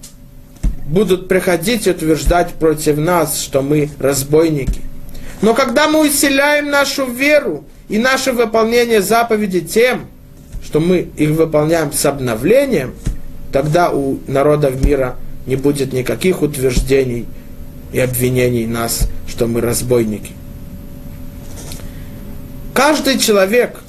будут 0.86 1.28
приходить 1.28 1.86
и 1.86 1.90
утверждать 1.90 2.54
против 2.54 2.98
нас, 2.98 3.40
что 3.40 3.62
мы 3.62 3.90
разбойники. 3.98 4.82
Но 5.42 5.54
когда 5.54 5.88
мы 5.88 6.06
усиляем 6.06 6.70
нашу 6.70 7.06
веру 7.06 7.64
и 7.88 7.98
наше 7.98 8.32
выполнение 8.32 9.02
заповедей 9.02 9.62
тем, 9.62 10.06
что 10.62 10.80
мы 10.80 11.08
их 11.16 11.30
выполняем 11.30 11.92
с 11.92 12.04
обновлением, 12.06 12.94
тогда 13.52 13.90
у 13.90 14.18
народов 14.26 14.82
мира 14.84 15.16
не 15.46 15.56
будет 15.56 15.92
никаких 15.92 16.42
утверждений 16.42 17.26
и 17.92 18.00
обвинений 18.00 18.66
нас, 18.66 19.08
что 19.28 19.46
мы 19.46 19.60
разбойники. 19.60 20.32
Каждый 22.72 23.18
человек 23.18 23.80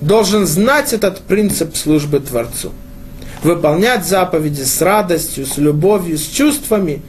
должен 0.00 0.46
знать 0.46 0.92
этот 0.92 1.20
принцип 1.20 1.76
службы 1.76 2.20
Творцу. 2.20 2.72
Выполнять 3.42 4.06
заповеди 4.06 4.62
с 4.62 4.80
радостью, 4.82 5.46
с 5.46 5.56
любовью, 5.56 6.18
с 6.18 6.26
чувствами, 6.26 7.02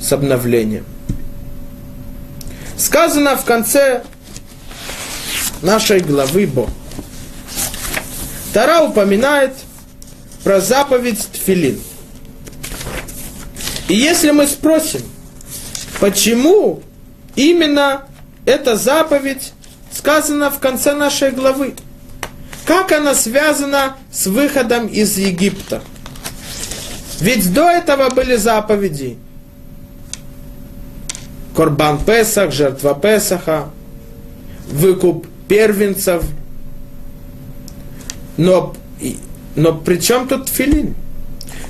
с 0.00 0.12
обновлением. 0.12 0.84
Сказано 2.76 3.36
в 3.36 3.44
конце 3.44 4.02
нашей 5.62 6.00
главы 6.00 6.46
Бо. 6.46 6.68
Тара 8.52 8.82
упоминает 8.82 9.52
про 10.44 10.60
заповедь 10.60 11.26
Тфилин. 11.32 11.80
И 13.88 13.94
если 13.94 14.30
мы 14.30 14.46
спросим, 14.46 15.02
почему 15.98 16.82
именно 17.34 18.02
эта 18.46 18.76
заповедь 18.76 19.52
сказана 19.92 20.50
в 20.50 20.60
конце 20.60 20.94
нашей 20.94 21.30
главы, 21.32 21.74
как 22.64 22.92
она 22.92 23.14
связана 23.14 23.96
с 24.12 24.26
выходом 24.26 24.86
из 24.86 25.18
Египта? 25.18 25.82
Ведь 27.20 27.52
до 27.52 27.68
этого 27.68 28.08
были 28.10 28.36
заповеди. 28.36 29.18
Корбан 31.54 32.02
Песах, 32.02 32.52
жертва 32.52 32.94
Песаха, 32.94 33.70
выкуп 34.68 35.26
первенцев. 35.48 36.24
Но, 38.36 38.74
но 39.55 39.73
при 39.73 39.97
чем 39.97 40.27
тут 40.27 40.49
филин? 40.49 40.95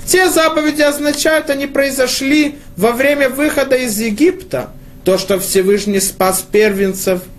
Те 0.06 0.30
заповеди 0.30 0.82
означают, 0.82 1.50
они 1.50 1.68
произошли 1.68 2.56
во 2.78 2.92
время 2.92 3.30
выхода 3.30 3.76
из 3.76 4.00
Египта. 4.00 4.70
То, 5.04 5.18
что 5.18 5.40
Всевышний 5.40 6.00
спас 6.00 6.42
первенцев – 6.42 7.36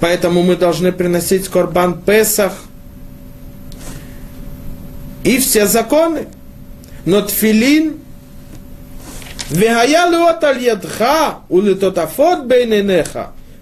Поэтому 0.00 0.42
мы 0.42 0.56
должны 0.56 0.92
приносить 0.92 1.48
Корбан 1.48 2.00
Песах 2.00 2.54
и 5.22 5.38
все 5.38 5.66
законы. 5.66 6.26
Но 7.04 7.20
тфилин 7.22 7.96
והיה 9.50 10.06
לאות 10.10 10.44
על 10.44 10.56
ידך 10.60 11.04
ולטוטפות 11.50 12.38
בין 12.48 12.72
עיניך 12.72 13.18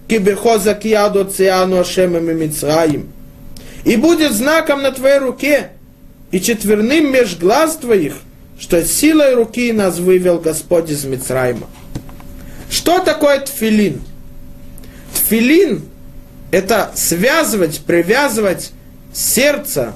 כי 0.09 0.19
בחוזק 0.19 0.85
יד 0.85 1.17
הוציאנו 1.17 1.81
השם 1.81 2.13
ממצרים. 2.13 3.07
и 3.86 3.96
будет 3.98 4.32
знаком 4.32 4.82
на 4.82 4.92
твоей 4.92 5.20
руке 5.20 5.72
и 6.32 6.40
четверным 6.40 7.12
меж 7.12 7.38
глаз 7.38 7.78
твоих, 7.78 8.16
что 8.60 8.84
силой 8.84 9.36
руки 9.36 9.72
нас 9.72 10.00
вывел 10.00 10.40
Господь 10.40 10.90
из 10.90 11.04
Мицрайма. 11.06 11.68
Что 12.70 13.00
такое 13.00 13.40
тфилин? 13.40 14.02
Тфилин 15.14 15.84
это 16.54 16.92
связывать, 16.94 17.80
привязывать 17.80 18.74
сердце 19.12 19.94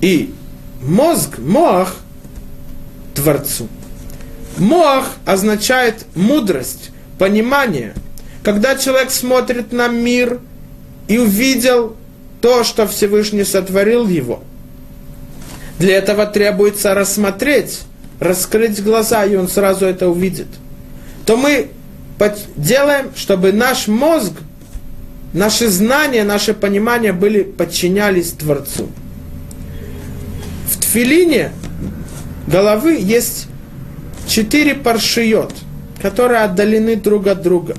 и 0.00 0.32
мозг, 0.80 1.38
мох 1.38 1.96
Творцу. 3.16 3.68
Мох 4.58 5.06
означает 5.26 6.06
мудрость, 6.14 6.90
понимание. 7.18 7.94
Когда 8.44 8.76
человек 8.76 9.10
смотрит 9.10 9.72
на 9.72 9.88
мир 9.88 10.38
и 11.10 11.18
увидел 11.18 11.96
то, 12.40 12.64
что 12.64 12.86
Всевышний 12.86 13.44
сотворил 13.44 14.08
его, 14.08 14.42
для 15.78 15.96
этого 15.96 16.24
требуется 16.24 16.94
рассмотреть, 16.94 17.80
раскрыть 18.18 18.82
глаза, 18.82 19.26
и 19.26 19.36
он 19.36 19.48
сразу 19.48 19.84
это 19.84 20.08
увидит. 20.08 20.46
То 21.26 21.36
мы 21.36 21.68
делаем, 22.56 23.10
чтобы 23.14 23.52
наш 23.52 23.88
мозг– 23.88 24.32
Наши 25.32 25.68
знания, 25.68 26.24
наше 26.24 26.54
понимание 26.54 27.12
были, 27.12 27.42
подчинялись 27.42 28.32
Творцу. 28.32 28.88
В 30.68 30.80
тфилине 30.80 31.52
головы 32.48 32.98
есть 33.00 33.46
четыре 34.26 34.74
паршиот, 34.74 35.54
которые 36.02 36.40
отдалены 36.40 36.96
друг 36.96 37.28
от 37.28 37.42
друга. 37.42 37.76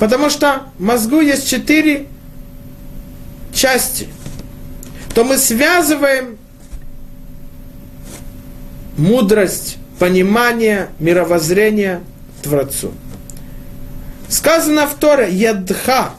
Потому 0.00 0.30
что 0.30 0.62
мозгу 0.78 1.20
есть 1.20 1.48
четыре 1.48 2.06
части. 3.58 4.08
То 5.14 5.24
мы 5.24 5.36
связываем 5.36 6.38
мудрость, 8.96 9.78
понимание, 9.98 10.90
мировоззрение 11.00 12.00
Творцу. 12.42 12.92
Сказано 14.28 14.86
в 14.86 14.94
Торе 14.94 15.28
«Ядха» 15.30 16.12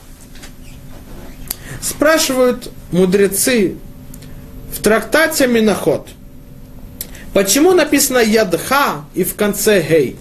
Спрашивают 1.82 2.72
мудрецы 2.92 3.76
в 4.74 4.82
трактате 4.82 5.48
Миноход, 5.48 6.10
почему 7.34 7.72
написано 7.72 8.18
Ядха 8.18 9.06
и 9.16 9.24
в 9.24 9.36
конце 9.36 9.82
Гей? 9.82 10.18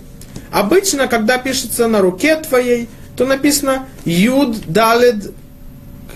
Обычно, 0.52 1.08
когда 1.08 1.38
пишется 1.38 1.88
на 1.88 2.00
руке 2.00 2.36
твоей, 2.36 2.88
то 3.16 3.26
написано 3.26 3.86
Юд 4.04 4.66
Далед 4.68 5.32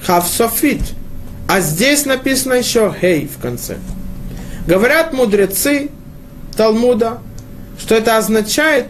Хавсофит. 0.04 0.82
А 1.48 1.60
здесь 1.60 2.06
написано 2.06 2.54
еще 2.54 2.94
Гей 3.00 3.28
в 3.28 3.40
конце. 3.40 3.76
Говорят 4.66 5.12
мудрецы 5.12 5.90
Талмуда, 6.56 7.18
что 7.78 7.94
это 7.94 8.16
означает, 8.16 8.86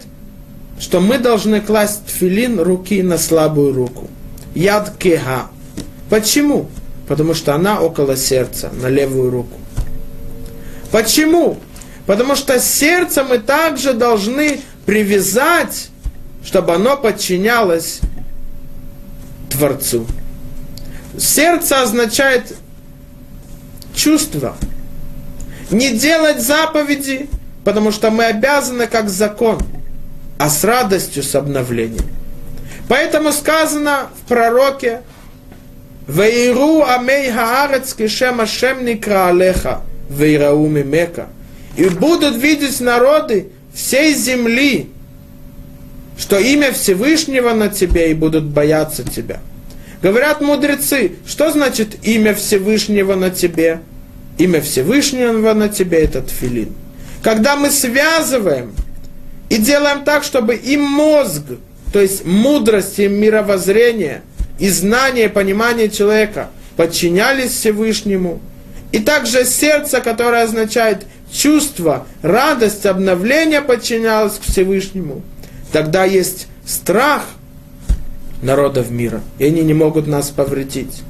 что 0.78 1.00
мы 1.00 1.18
должны 1.18 1.60
класть 1.60 2.02
филин 2.06 2.60
руки 2.60 3.02
на 3.02 3.18
слабую 3.18 3.72
руку. 3.72 4.08
Яд 4.54 4.96
кеха. 4.98 5.46
Почему? 6.10 6.68
Потому 7.08 7.34
что 7.34 7.54
она 7.54 7.80
около 7.80 8.16
сердца, 8.16 8.70
на 8.80 8.88
левую 8.88 9.30
руку. 9.30 9.58
Почему? 10.90 11.58
Потому 12.06 12.36
что 12.36 12.60
сердце 12.60 13.24
мы 13.24 13.38
также 13.38 13.92
должны 13.94 14.60
привязать 14.84 15.90
чтобы 16.44 16.74
оно 16.74 16.96
подчинялось 16.96 18.00
Творцу. 19.50 20.06
Сердце 21.18 21.82
означает 21.82 22.56
чувство. 23.94 24.56
Не 25.70 25.92
делать 25.92 26.40
заповеди, 26.40 27.28
потому 27.64 27.92
что 27.92 28.10
мы 28.10 28.24
обязаны 28.24 28.86
как 28.86 29.08
закон, 29.08 29.58
а 30.38 30.48
с 30.48 30.64
радостью, 30.64 31.22
с 31.22 31.34
обновлением. 31.34 32.04
Поэтому 32.88 33.32
сказано 33.32 34.08
в 34.22 34.28
пророке, 34.28 35.02
Вейру 36.08 36.82
амей 36.82 37.30
хаарец 37.30 37.94
кишем 37.94 38.40
ашем 38.40 38.78
алеха, 38.80 39.82
вейрау 40.10 40.66
мимека. 40.66 41.28
И 41.76 41.88
будут 41.88 42.36
видеть 42.36 42.80
народы 42.80 43.50
всей 43.72 44.14
земли, 44.14 44.90
что 46.18 46.38
имя 46.38 46.72
Всевышнего 46.72 47.54
на 47.54 47.68
тебе 47.68 48.10
и 48.10 48.14
будут 48.14 48.44
бояться 48.44 49.04
тебя. 49.04 49.40
Говорят 50.02 50.40
мудрецы, 50.40 51.12
что 51.24 51.52
значит 51.52 52.04
имя 52.04 52.34
Всевышнего 52.34 53.14
на 53.14 53.30
тебе? 53.30 53.80
Имя 54.36 54.60
Всевышнего 54.60 55.52
на 55.54 55.68
тебе 55.68 56.00
это 56.00 56.22
тфилин. 56.22 56.74
Когда 57.22 57.54
мы 57.54 57.70
связываем 57.70 58.74
и 59.48 59.58
делаем 59.58 60.02
так, 60.02 60.24
чтобы 60.24 60.56
и 60.56 60.76
мозг, 60.76 61.42
то 61.92 62.00
есть 62.00 62.24
мудрость 62.24 62.98
и 62.98 63.06
мировоззрение, 63.06 64.22
и 64.58 64.68
знание, 64.68 65.26
и 65.26 65.28
понимание 65.28 65.88
человека 65.88 66.50
подчинялись 66.76 67.52
Всевышнему, 67.52 68.40
и 68.90 68.98
также 68.98 69.44
сердце, 69.44 70.00
которое 70.00 70.42
означает 70.42 71.06
чувство, 71.30 72.06
радость, 72.22 72.86
обновление 72.86 73.60
подчинялось 73.60 74.34
к 74.34 74.50
Всевышнему, 74.50 75.22
тогда 75.70 76.04
есть 76.04 76.48
страх– 76.66 77.24
народов 78.42 78.90
мира, 78.90 79.22
и 79.38 79.46
они 79.46 79.62
не 79.62 79.72
могут 79.72 80.06
нас 80.06 80.30
повредить. 80.30 81.02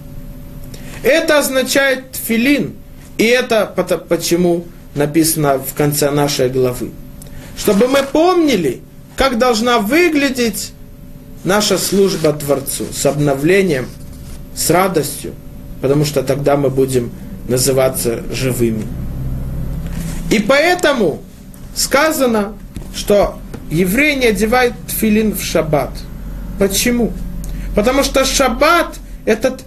Это 1.02 1.38
означает 1.38 2.04
филин, 2.12 2.74
и 3.18 3.24
это 3.24 3.66
почему 3.66 4.66
написано 4.94 5.58
в 5.58 5.74
конце 5.74 6.10
нашей 6.10 6.48
главы. 6.48 6.90
Чтобы 7.56 7.88
мы 7.88 8.02
помнили, 8.02 8.80
как 9.16 9.38
должна 9.38 9.78
выглядеть 9.78 10.72
наша 11.42 11.78
служба 11.78 12.32
Творцу 12.32 12.84
с 12.92 13.04
обновлением, 13.06 13.86
с 14.54 14.70
радостью, 14.70 15.32
потому 15.80 16.04
что 16.04 16.22
тогда 16.22 16.56
мы 16.56 16.70
будем 16.70 17.10
называться 17.48 18.22
живыми. 18.30 18.86
И 20.30 20.38
поэтому 20.38 21.22
сказано, 21.74 22.52
что 22.94 23.38
евреи 23.70 24.14
не 24.16 24.26
одевают 24.26 24.74
филин 24.88 25.34
в 25.34 25.42
шаббат– 25.42 25.90
Почему? 26.62 27.12
Потому 27.74 28.04
что 28.04 28.24
шаббат– 28.24 28.94
это 29.24 29.58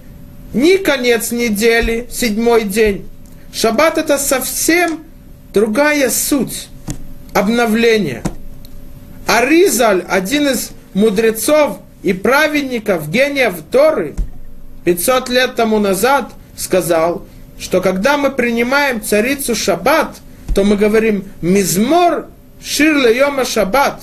не 0.54 0.78
конец 0.78 1.34
недели, 1.34 2.08
седьмой 2.10 2.64
день. 2.64 3.06
Шаббат– 3.52 3.98
это 3.98 4.18
совсем 4.18 5.04
другая 5.54 6.10
суть, 6.10 6.70
обновление. 7.34 8.24
Аризаль, 9.28 10.06
один 10.08 10.48
из 10.48 10.72
мудрецов 10.94 11.80
и 12.02 12.14
праведников, 12.14 13.10
гениев 13.10 13.56
Торы, 13.70 14.16
500 14.86 15.28
лет 15.28 15.56
тому 15.56 15.80
назад 15.80 16.32
сказал, 16.56 17.26
что 17.60 17.82
когда 17.82 18.16
мы 18.16 18.32
принимаем 18.32 19.04
царицу 19.04 19.54
Шаббат, 19.54 20.16
то 20.56 20.64
мы 20.64 20.78
говорим 20.78 21.26
«Мизмор 21.42 22.28
шир 22.64 22.96
лейома 22.96 23.44
Шаббат», 23.44 24.00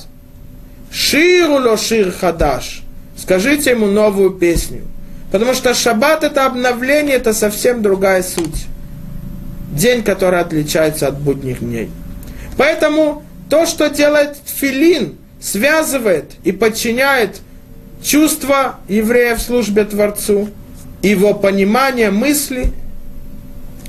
«Ширу 0.93 1.55
ло 1.55 1.79
шир 1.79 2.13
хадаш», 2.13 2.82
Скажите 3.23 3.71
ему 3.71 3.87
новую 3.87 4.31
песню. 4.31 4.83
Потому 5.31 5.55
что 5.55 5.75
шаббат 5.75 6.25
это 6.25 6.45
обновление, 6.45 7.17
это 7.17 7.33
совсем 7.33 7.81
другая 7.81 8.23
суть. 8.23 8.67
День, 9.71 10.03
который 10.03 10.41
отличается 10.41 11.07
от 11.07 11.21
будних 11.21 11.61
дней. 11.61 11.89
Поэтому 12.59 13.23
то, 13.49 13.65
что 13.65 13.89
делает 13.89 14.37
филин, 14.45 15.17
связывает 15.41 16.33
и 16.43 16.51
подчиняет 16.51 17.41
чувства 18.03 18.81
еврея 18.89 19.37
в 19.37 19.41
службе 19.41 19.85
Творцу, 19.85 20.51
его 21.01 21.33
понимание 21.33 22.11
мысли, 22.11 22.73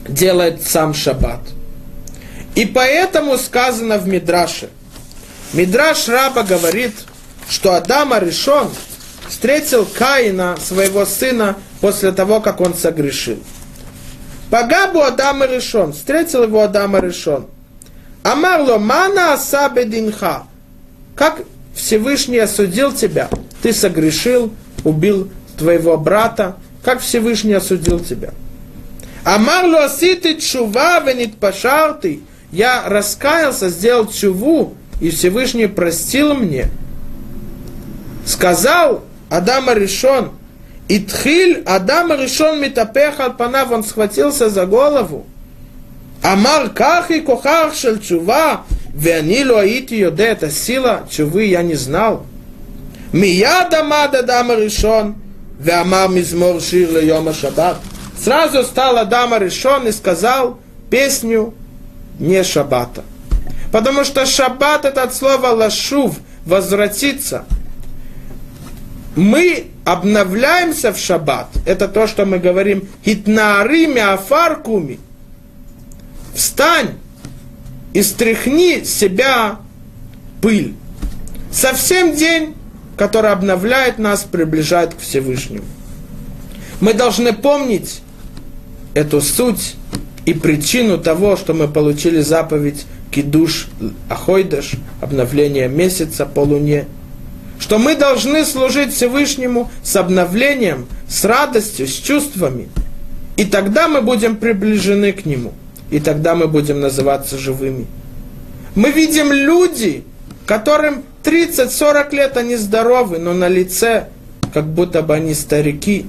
делает 0.07 0.61
сам 0.61 0.93
шаббат. 0.93 1.41
И 2.53 2.65
поэтому 2.65 3.37
сказано 3.39 3.97
в 3.97 4.07
Мидраше. 4.07 4.69
Мидраш 5.53 6.07
Раба 6.07 6.43
говорит, 6.43 6.93
что 7.49 7.73
Адама 7.73 8.19
решен– 8.19 8.67
встретил 9.27 9.85
Каина, 9.85 10.57
своего 10.59 11.05
сына, 11.05 11.57
после 11.81 12.11
того, 12.11 12.39
как 12.39 12.61
он 12.61 12.73
согрешил. 12.73 13.39
Пагабу 14.49 15.01
Адама 15.01 15.47
решен, 15.47 15.93
встретил 15.93 16.43
его 16.43 16.61
Адама 16.61 16.99
решен. 16.99 17.45
Амарло 18.23 18.77
мана 18.77 19.33
асабе 19.33 19.85
динха. 19.85 20.43
Как 21.15 21.41
Всевышний 21.75 22.39
осудил 22.39 22.93
тебя? 22.93 23.29
Ты 23.61 23.73
согрешил, 23.73 24.53
убил 24.83 25.29
твоего 25.57 25.97
брата. 25.97 26.55
Как 26.83 27.01
Всевышний 27.01 27.53
осудил 27.53 27.99
тебя? 27.99 28.31
Амарло 29.23 29.85
аситы 29.85 30.39
чува 30.39 30.99
венит 30.99 31.37
пашарты. 31.37 32.21
Я 32.51 32.83
раскаялся, 32.87 33.69
сделал 33.69 34.07
чуву, 34.07 34.75
и 35.01 35.09
Всевышний 35.09 35.67
простил 35.67 36.33
мне. 36.35 36.69
Сказал 38.25 39.03
Адама 39.33 39.73
решен. 39.73 40.29
Итхиль 40.87 41.63
Адама 41.65 42.15
решен 42.15 42.61
митапех 42.61 43.19
алпанав, 43.19 43.71
он 43.71 43.83
схватился 43.83 44.47
за 44.47 44.67
голову. 44.67 45.25
Амар 46.21 46.69
кахи 46.69 47.19
кохах 47.19 47.73
шел 47.73 47.97
чува, 47.97 48.61
веанилу 48.93 49.55
аити 49.55 49.95
йоде, 49.95 50.25
это 50.25 50.51
сила 50.51 51.07
чувы, 51.09 51.45
я 51.45 51.63
не 51.63 51.73
знал. 51.73 52.27
Мияд 53.11 53.73
амад 53.73 54.13
Адама 54.13 54.53
решен, 54.53 55.15
веамар 55.57 56.09
мизмор 56.09 56.61
шир 56.61 56.91
лейома 56.91 57.33
шаббат. 57.33 57.77
Сразу 58.23 58.61
стал 58.63 58.99
Адама 58.99 59.39
решен 59.39 59.87
и 59.87 59.91
сказал 59.91 60.59
песню 60.91 61.55
не 62.19 62.43
шаббата. 62.43 63.03
Потому 63.71 64.03
что 64.03 64.27
шаббат 64.27 64.85
это 64.85 65.01
от 65.01 65.15
слова 65.15 65.47
лашув, 65.47 66.19
возвратиться– 66.45 67.45
мы 69.15 69.65
обновляемся 69.85 70.91
в 70.91 70.97
шаббат. 70.97 71.47
Это 71.65 71.87
то, 71.87 72.07
что 72.07 72.25
мы 72.25 72.39
говорим 72.39 72.87
хитнаарими 73.05 74.01
афаркуми. 74.01 74.99
Встань 76.33 76.91
и 77.93 78.01
стряхни 78.01 78.83
с 78.83 78.93
себя 78.93 79.59
пыль. 80.41 80.73
Совсем 81.51 82.15
день, 82.15 82.55
который 82.97 83.31
обновляет 83.31 83.99
нас, 83.99 84.23
приближает 84.23 84.95
к 84.95 84.99
Всевышнему. 84.99 85.65
Мы 86.79 86.93
должны 86.93 87.33
помнить 87.33 88.01
эту 88.95 89.21
суть 89.21 89.75
и 90.25 90.33
причину 90.33 90.97
того, 90.97 91.37
что 91.37 91.53
мы 91.53 91.67
получили 91.67 92.21
заповедь 92.21 92.85
Кидуш 93.11 93.67
Ахойдаш, 94.09 94.71
обновление 95.01 95.67
месяца 95.67 96.25
по 96.25 96.39
луне– 96.39 96.87
что 97.63 97.79
мы 97.79 97.95
должны 97.95 98.43
служить 98.43 98.93
Всевышнему 98.93 99.71
с 99.83 99.95
обновлением, 99.95 100.85
с 101.07 101.23
радостью, 101.23 101.87
с 101.87 101.93
чувствами. 101.93 102.67
И 103.37 103.45
тогда 103.45 103.87
мы 103.87 104.01
будем 104.01 104.35
приближены 104.35 105.13
к 105.13 105.25
Нему. 105.25 105.53
И 105.89 106.01
тогда 106.01 106.35
мы 106.35 106.49
будем 106.49 106.81
называться 106.81 107.37
живыми. 107.37 107.87
Мы 108.75 108.91
видим 108.91 109.31
люди, 109.31 110.03
которым 110.45 111.03
30-40 111.23 112.13
лет 112.13 112.35
они 112.35 112.57
здоровы, 112.57 113.17
но 113.17 113.31
на 113.31 113.47
лице 113.47 114.09
как 114.53 114.67
будто 114.67 115.01
бы 115.01 115.15
они 115.15 115.33
старики 115.33 116.05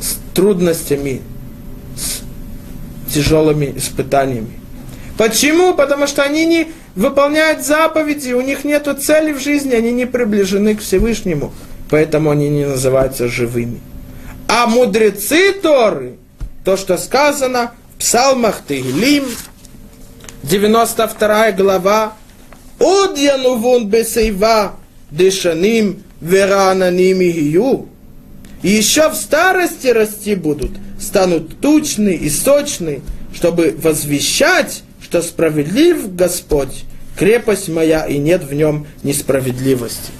с 0.00 0.16
трудностями, 0.34 1.20
с 1.98 3.12
тяжелыми 3.12 3.74
испытаниями. 3.76 4.58
Почему? 5.18 5.74
Потому 5.74 6.06
что 6.06 6.22
они 6.22 6.46
не 6.46 6.68
выполняют 6.94 7.64
заповеди, 7.64 8.32
у 8.32 8.40
них 8.40 8.64
нет 8.64 8.88
цели 9.00 9.32
в 9.32 9.40
жизни, 9.40 9.74
они 9.74 9.92
не 9.92 10.06
приближены 10.06 10.76
к 10.76 10.80
Всевышнему, 10.80 11.52
поэтому 11.90 12.30
они 12.30 12.48
не 12.48 12.66
называются 12.66 13.28
живыми. 13.28 13.80
А 14.48 14.66
мудрецы 14.66 15.52
Торы, 15.52 16.16
то, 16.64 16.76
что 16.76 16.96
сказано 16.96 17.72
в 17.94 17.98
псалмах 17.98 18.62
Тегелим, 18.66 19.24
92 20.42 21.52
глава, 21.52 22.12
«Од 22.78 23.18
янувун 23.18 23.88
бесейва 23.88 24.74
дышаним 25.10 26.02
верананим 26.20 27.20
ию». 27.20 27.88
еще 28.62 29.10
в 29.10 29.14
старости 29.14 29.88
расти 29.88 30.34
будут, 30.34 30.72
станут 31.00 31.60
тучны 31.60 32.14
и 32.14 32.30
сочны, 32.30 33.02
чтобы 33.34 33.74
возвещать 33.76 34.83
что 35.14 35.22
справедлив 35.22 36.16
Господь, 36.16 36.82
крепость 37.16 37.68
моя, 37.68 38.04
и 38.04 38.18
нет 38.18 38.42
в 38.42 38.52
нем 38.52 38.88
несправедливости. 39.04 40.10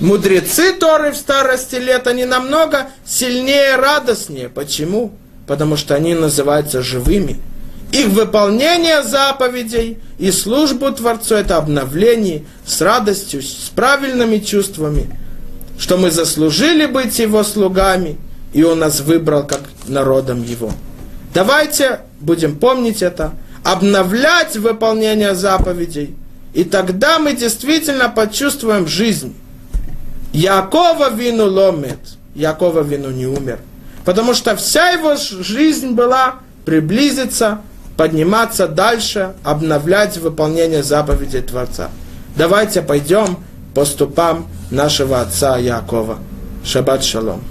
Мудрецы 0.00 0.72
Торы 0.72 1.12
в 1.12 1.16
старости 1.16 1.76
лет, 1.76 2.08
они 2.08 2.24
намного 2.24 2.88
сильнее 3.06 3.74
и 3.74 3.76
радостнее. 3.76 4.48
Почему? 4.48 5.12
Потому 5.46 5.76
что 5.76 5.94
они 5.94 6.14
называются 6.14 6.82
живыми. 6.82 7.36
Их 7.92 8.08
выполнение 8.08 9.04
заповедей 9.04 9.98
и 10.18 10.32
службу 10.32 10.90
Творцу– 10.90 11.34
это 11.36 11.56
обновление 11.56 12.44
с 12.66 12.80
радостью, 12.80 13.40
с 13.40 13.70
правильными 13.72 14.38
чувствами, 14.38 15.16
что 15.78 15.96
мы 15.96 16.10
заслужили 16.10 16.86
быть 16.86 17.20
Его 17.20 17.44
слугами, 17.44 18.18
и 18.52 18.64
Он 18.64 18.80
нас 18.80 19.00
выбрал 19.00 19.46
как 19.46 19.60
народом 19.86 20.42
Его. 20.42 20.72
Давайте 21.32 22.00
будем 22.18 22.56
помнить 22.56 23.00
это, 23.00 23.34
обновлять 23.64 24.56
выполнение 24.56 25.34
заповедей, 25.34 26.14
и 26.52 26.62
тогда 26.62 27.18
мы 27.18 27.34
действительно 27.34 28.08
почувствуем 28.08 28.86
жизнь. 28.86 29.34
Якова 30.32 31.10
вину 31.10 31.46
ломит, 31.46 31.98
Якова 32.34 32.82
вину 32.82 33.10
не 33.10 33.26
умер. 33.26 33.58
Потому 34.04 34.34
что 34.34 34.54
вся 34.54 34.90
его 34.90 35.16
жизнь 35.16 35.92
была 35.92 36.36
приблизиться, 36.64 37.60
подниматься 37.96 38.68
дальше, 38.68 39.32
обновлять 39.42 40.18
выполнение 40.18 40.82
заповедей 40.82 41.40
Творца. 41.40 41.88
Давайте 42.36 42.82
пойдем 42.82 43.38
по 43.74 43.84
ступам 43.84 44.46
нашего 44.70 45.20
отца 45.20 45.56
Якова. 45.56 46.18
Шаббат 46.64 47.02
шалом. 47.04 47.42